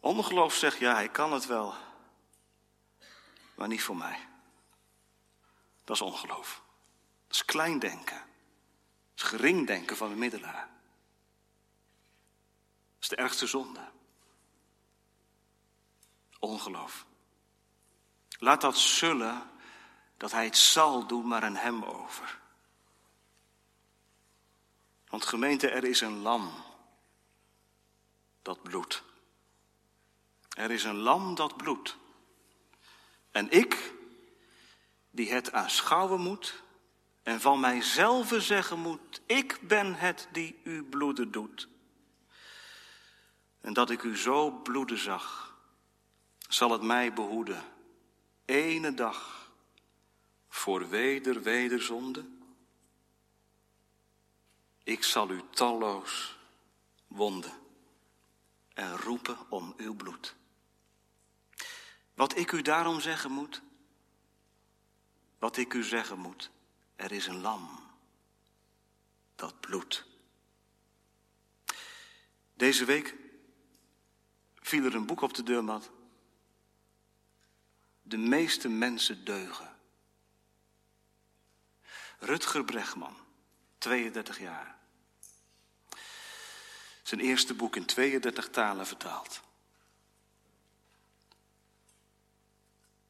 Ongeloof 0.00 0.54
zegt, 0.54 0.78
ja, 0.78 0.94
hij 0.94 1.08
kan 1.08 1.32
het 1.32 1.46
wel. 1.46 1.74
Maar 3.54 3.68
niet 3.68 3.82
voor 3.82 3.96
mij. 3.96 4.18
Dat 5.84 5.96
is 5.96 6.02
ongeloof. 6.02 6.62
Dat 7.26 7.36
is 7.36 7.44
klein 7.44 7.78
denken. 7.78 8.16
Dat 9.14 9.24
is 9.24 9.30
gering 9.30 9.66
denken 9.66 9.96
van 9.96 10.08
de 10.08 10.14
middelaar. 10.14 10.68
Dat 12.94 13.00
is 13.00 13.08
de 13.08 13.16
ergste 13.16 13.46
zonde. 13.46 13.90
Ongeloof. 16.38 17.06
Laat 18.38 18.60
dat 18.60 18.76
zullen 18.78 19.50
dat 20.16 20.32
hij 20.32 20.44
het 20.44 20.56
zal 20.56 21.06
doen, 21.06 21.26
maar 21.26 21.42
aan 21.42 21.56
hem 21.56 21.84
over. 21.84 22.40
Want 25.08 25.26
gemeente, 25.26 25.68
er 25.68 25.84
is 25.84 26.00
een 26.00 26.18
lam 26.18 26.64
dat 28.42 28.62
bloedt. 28.62 29.02
Er 30.48 30.70
is 30.70 30.84
een 30.84 30.96
lam 30.96 31.34
dat 31.34 31.56
bloedt. 31.56 31.96
En 33.30 33.50
ik, 33.50 33.92
die 35.14 35.32
het 35.32 35.52
aanschouwen 35.52 36.20
moet 36.20 36.62
en 37.22 37.40
van 37.40 37.60
mijzelf 37.60 38.34
zeggen 38.38 38.78
moet, 38.78 39.20
ik 39.26 39.58
ben 39.62 39.94
het 39.94 40.28
die 40.32 40.60
u 40.64 40.84
bloeden 40.84 41.30
doet. 41.30 41.68
En 43.60 43.72
dat 43.72 43.90
ik 43.90 44.02
u 44.02 44.16
zo 44.16 44.50
bloeden 44.50 44.98
zag, 44.98 45.56
zal 46.48 46.70
het 46.70 46.82
mij 46.82 47.12
behoeden, 47.12 47.62
ene 48.44 48.94
dag, 48.94 49.50
voor 50.48 50.88
weder 50.88 51.42
wederzonde. 51.42 52.24
Ik 54.82 55.04
zal 55.04 55.30
u 55.30 55.42
talloos 55.50 56.38
wonden 57.06 57.52
en 58.72 58.96
roepen 58.96 59.38
om 59.48 59.74
uw 59.76 59.94
bloed. 59.94 60.34
Wat 62.14 62.36
ik 62.36 62.52
u 62.52 62.62
daarom 62.62 63.00
zeggen 63.00 63.30
moet, 63.30 63.62
wat 65.44 65.56
ik 65.56 65.74
u 65.74 65.82
zeggen 65.82 66.18
moet, 66.18 66.50
er 66.96 67.12
is 67.12 67.26
een 67.26 67.40
lam 67.40 67.80
dat 69.34 69.60
bloedt. 69.60 70.04
Deze 72.54 72.84
week 72.84 73.14
viel 74.54 74.84
er 74.84 74.94
een 74.94 75.06
boek 75.06 75.20
op 75.20 75.34
de 75.34 75.42
deurmat. 75.42 75.90
De 78.02 78.16
meeste 78.16 78.68
mensen 78.68 79.24
deugen. 79.24 79.76
Rutger 82.18 82.64
Bregman, 82.64 83.16
32 83.78 84.38
jaar. 84.38 84.78
Zijn 87.02 87.20
eerste 87.20 87.54
boek 87.54 87.76
in 87.76 87.86
32 87.86 88.50
talen 88.50 88.86
vertaald. 88.86 89.40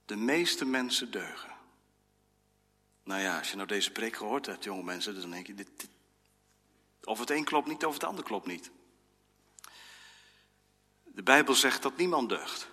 De 0.05 0.17
meeste 0.17 0.65
mensen 0.65 1.11
deugen. 1.11 1.54
Nou 3.05 3.21
ja, 3.21 3.39
als 3.39 3.51
je 3.51 3.57
nou 3.57 3.69
deze 3.69 3.91
preek 3.91 4.17
gehoord 4.17 4.47
hebt, 4.47 4.65
jonge 4.65 4.83
mensen, 4.83 5.21
dan 5.21 5.31
denk 5.31 5.47
je, 5.47 5.55
dit, 5.55 5.89
of 7.03 7.19
het 7.19 7.31
een 7.31 7.45
klopt 7.45 7.69
niet, 7.69 7.85
of 7.85 7.95
het 7.95 8.05
ander 8.05 8.25
klopt 8.25 8.47
niet. 8.47 8.71
De 11.05 11.23
Bijbel 11.23 11.55
zegt 11.55 11.83
dat 11.83 11.97
niemand 11.97 12.29
deugt. 12.29 12.69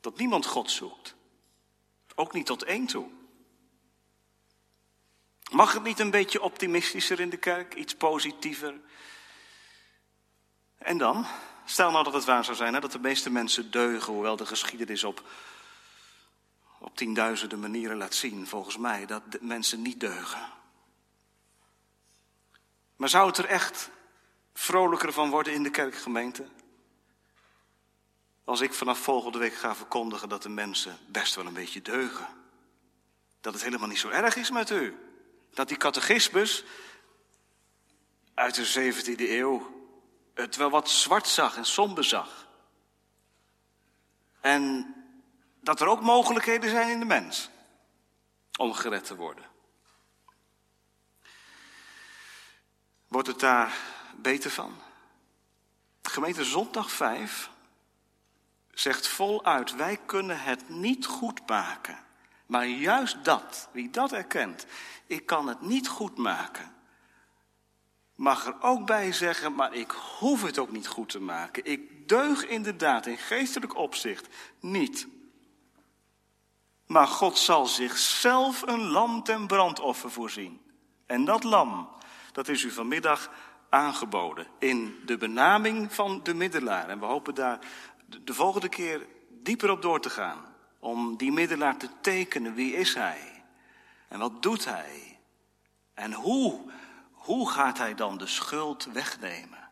Dat 0.00 0.18
niemand 0.18 0.46
God 0.46 0.70
zoekt. 0.70 1.14
Ook 2.14 2.32
niet 2.32 2.46
tot 2.46 2.62
één 2.62 2.86
toe. 2.86 3.10
Mag 5.50 5.72
het 5.72 5.82
niet 5.82 5.98
een 5.98 6.10
beetje 6.10 6.42
optimistischer 6.42 7.20
in 7.20 7.30
de 7.30 7.36
kerk, 7.36 7.74
iets 7.74 7.94
positiever? 7.94 8.80
En 10.78 10.98
dan, 10.98 11.26
stel 11.64 11.90
nou 11.90 12.04
dat 12.04 12.12
het 12.12 12.24
waar 12.24 12.44
zou 12.44 12.56
zijn, 12.56 12.74
hè, 12.74 12.80
dat 12.80 12.92
de 12.92 12.98
meeste 12.98 13.30
mensen 13.30 13.70
deugen, 13.70 14.12
hoewel 14.12 14.36
de 14.36 14.46
geschiedenis 14.46 15.04
op 15.04 15.22
op 16.80 16.96
tienduizenden 16.96 17.60
manieren 17.60 17.96
laat 17.96 18.14
zien, 18.14 18.46
volgens 18.46 18.76
mij, 18.76 19.06
dat 19.06 19.32
de 19.32 19.38
mensen 19.40 19.82
niet 19.82 20.00
deugen. 20.00 20.40
Maar 22.96 23.08
zou 23.08 23.26
het 23.26 23.38
er 23.38 23.44
echt 23.44 23.90
vrolijker 24.54 25.12
van 25.12 25.30
worden 25.30 25.52
in 25.52 25.62
de 25.62 25.70
kerkgemeente? 25.70 26.46
Als 28.44 28.60
ik 28.60 28.72
vanaf 28.72 28.98
volgende 28.98 29.38
week 29.38 29.54
ga 29.54 29.74
verkondigen 29.74 30.28
dat 30.28 30.42
de 30.42 30.48
mensen 30.48 30.98
best 31.08 31.34
wel 31.34 31.46
een 31.46 31.52
beetje 31.52 31.82
deugen. 31.82 32.26
Dat 33.40 33.52
het 33.52 33.62
helemaal 33.62 33.88
niet 33.88 33.98
zo 33.98 34.08
erg 34.08 34.36
is 34.36 34.50
met 34.50 34.70
u. 34.70 34.98
Dat 35.54 35.68
die 35.68 35.76
catechismus 35.76 36.64
uit 38.34 38.54
de 38.54 38.92
17e 38.92 39.20
eeuw 39.20 39.74
het 40.34 40.56
wel 40.56 40.70
wat 40.70 40.90
zwart 40.90 41.28
zag 41.28 41.56
en 41.56 41.64
somber 41.64 42.04
zag. 42.04 42.46
En 44.40 44.94
dat 45.66 45.80
er 45.80 45.86
ook 45.86 46.00
mogelijkheden 46.00 46.70
zijn 46.70 46.88
in 46.88 46.98
de 46.98 47.04
mens 47.04 47.50
om 48.58 48.72
gered 48.72 49.04
te 49.04 49.16
worden. 49.16 49.44
Wordt 53.08 53.28
het 53.28 53.40
daar 53.40 53.76
beter 54.16 54.50
van? 54.50 54.74
Gemeente 56.02 56.44
Zondag 56.44 56.90
5 56.90 57.50
zegt 58.70 59.06
voluit: 59.06 59.74
wij 59.74 59.98
kunnen 60.06 60.40
het 60.40 60.68
niet 60.68 61.06
goed 61.06 61.48
maken. 61.48 61.98
Maar 62.46 62.66
juist 62.66 63.24
dat, 63.24 63.68
wie 63.72 63.90
dat 63.90 64.12
erkent, 64.12 64.66
ik 65.06 65.26
kan 65.26 65.48
het 65.48 65.60
niet 65.60 65.88
goed 65.88 66.16
maken. 66.16 66.74
mag 68.14 68.46
er 68.46 68.62
ook 68.62 68.86
bij 68.86 69.12
zeggen, 69.12 69.54
maar 69.54 69.74
ik 69.74 69.90
hoef 69.90 70.42
het 70.42 70.58
ook 70.58 70.70
niet 70.70 70.86
goed 70.86 71.08
te 71.08 71.20
maken. 71.20 71.64
Ik 71.64 72.08
deug 72.08 72.46
inderdaad 72.46 73.06
in 73.06 73.18
geestelijk 73.18 73.76
opzicht 73.76 74.26
niet. 74.60 75.14
Maar 76.86 77.06
God 77.06 77.38
zal 77.38 77.66
zichzelf 77.66 78.62
een 78.62 78.80
lam 78.80 79.22
ten 79.22 79.46
brandoffer 79.46 80.10
voorzien. 80.10 80.60
En 81.06 81.24
dat 81.24 81.44
lam, 81.44 81.88
dat 82.32 82.48
is 82.48 82.62
u 82.62 82.70
vanmiddag 82.70 83.30
aangeboden 83.68 84.46
in 84.58 85.02
de 85.04 85.16
benaming 85.16 85.92
van 85.92 86.20
de 86.22 86.34
middelaar. 86.34 86.88
En 86.88 86.98
we 86.98 87.06
hopen 87.06 87.34
daar 87.34 87.58
de 88.06 88.34
volgende 88.34 88.68
keer 88.68 89.06
dieper 89.28 89.70
op 89.70 89.82
door 89.82 90.00
te 90.00 90.10
gaan. 90.10 90.54
Om 90.78 91.16
die 91.16 91.32
middelaar 91.32 91.76
te 91.76 91.88
tekenen. 92.00 92.54
Wie 92.54 92.74
is 92.74 92.94
hij? 92.94 93.42
En 94.08 94.18
wat 94.18 94.42
doet 94.42 94.64
hij? 94.64 95.18
En 95.94 96.12
hoe, 96.12 96.60
hoe 97.12 97.50
gaat 97.50 97.78
hij 97.78 97.94
dan 97.94 98.18
de 98.18 98.26
schuld 98.26 98.84
wegnemen? 98.84 99.68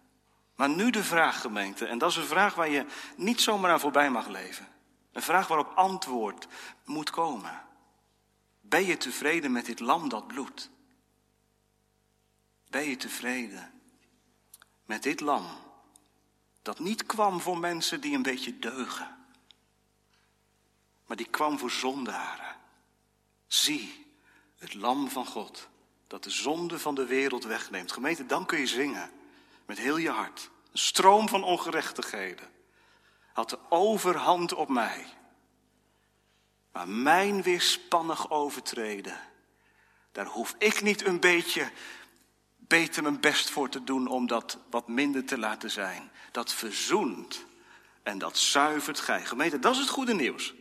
Maar 0.56 0.68
nu 0.68 0.90
de 0.90 1.04
vraag, 1.04 1.40
gemeente, 1.40 1.86
en 1.86 1.98
dat 1.98 2.10
is 2.10 2.16
een 2.16 2.24
vraag 2.24 2.54
waar 2.54 2.70
je 2.70 2.86
niet 3.16 3.40
zomaar 3.40 3.70
aan 3.70 3.80
voorbij 3.80 4.10
mag 4.10 4.28
leven. 4.28 4.66
Een 5.14 5.22
vraag 5.22 5.48
waarop 5.48 5.72
antwoord 5.74 6.46
moet 6.84 7.10
komen. 7.10 7.62
Ben 8.60 8.84
je 8.86 8.96
tevreden 8.96 9.52
met 9.52 9.66
dit 9.66 9.80
lam 9.80 10.08
dat 10.08 10.26
bloedt? 10.26 10.70
Ben 12.70 12.88
je 12.88 12.96
tevreden 12.96 13.82
met 14.84 15.02
dit 15.02 15.20
lam 15.20 15.46
dat 16.62 16.78
niet 16.78 17.06
kwam 17.06 17.40
voor 17.40 17.58
mensen 17.58 18.00
die 18.00 18.14
een 18.14 18.22
beetje 18.22 18.58
deugen, 18.58 19.16
maar 21.06 21.16
die 21.16 21.30
kwam 21.30 21.58
voor 21.58 21.70
zondaren? 21.70 22.56
Zie, 23.46 24.06
het 24.56 24.74
lam 24.74 25.08
van 25.08 25.26
God 25.26 25.68
dat 26.06 26.24
de 26.24 26.30
zonde 26.30 26.78
van 26.78 26.94
de 26.94 27.06
wereld 27.06 27.44
wegneemt. 27.44 27.92
Gemeente, 27.92 28.26
dan 28.26 28.46
kun 28.46 28.58
je 28.58 28.66
zingen 28.66 29.10
met 29.66 29.78
heel 29.78 29.96
je 29.96 30.10
hart. 30.10 30.50
Een 30.72 30.78
stroom 30.78 31.28
van 31.28 31.44
ongerechtigheden 31.44 32.53
had 33.35 33.51
de 33.51 33.59
overhand 33.68 34.55
op 34.55 34.68
mij. 34.68 35.07
Maar 36.72 36.89
mijn 36.89 37.43
weerspannig 37.43 38.30
overtreden, 38.30 39.18
daar 40.12 40.26
hoef 40.26 40.55
ik 40.59 40.82
niet 40.82 41.07
een 41.07 41.20
beetje 41.20 41.70
beter 42.57 43.03
mijn 43.03 43.20
best 43.20 43.51
voor 43.51 43.68
te 43.68 43.85
doen 43.85 44.07
om 44.07 44.26
dat 44.26 44.59
wat 44.70 44.89
minder 44.89 45.24
te 45.24 45.39
laten 45.39 45.70
zijn. 45.70 46.11
Dat 46.30 46.53
verzoent 46.53 47.45
en 48.03 48.18
dat 48.18 48.39
zuivert 48.39 49.01
gij. 49.01 49.24
Gemeente, 49.24 49.59
dat 49.59 49.72
is 49.72 49.80
het 49.80 49.89
goede 49.89 50.14
nieuws. 50.14 50.55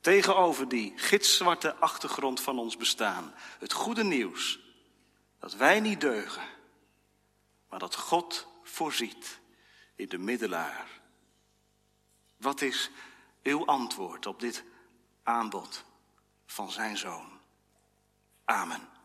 Tegenover 0.00 0.68
die 0.68 0.92
gitzwarte 0.96 1.74
achtergrond 1.74 2.40
van 2.40 2.58
ons 2.58 2.76
bestaan. 2.76 3.34
Het 3.58 3.72
goede 3.72 4.04
nieuws. 4.04 4.60
Dat 5.38 5.54
wij 5.54 5.80
niet 5.80 6.00
deugen, 6.00 6.44
maar 7.68 7.78
dat 7.78 7.96
God 7.96 8.46
voorziet 8.62 9.40
in 9.94 10.08
de 10.08 10.18
middelaar. 10.18 10.95
Wat 12.36 12.60
is 12.60 12.90
uw 13.42 13.66
antwoord 13.66 14.26
op 14.26 14.40
dit 14.40 14.64
aanbod 15.22 15.84
van 16.46 16.70
zijn 16.70 16.96
zoon? 16.96 17.40
Amen. 18.44 18.95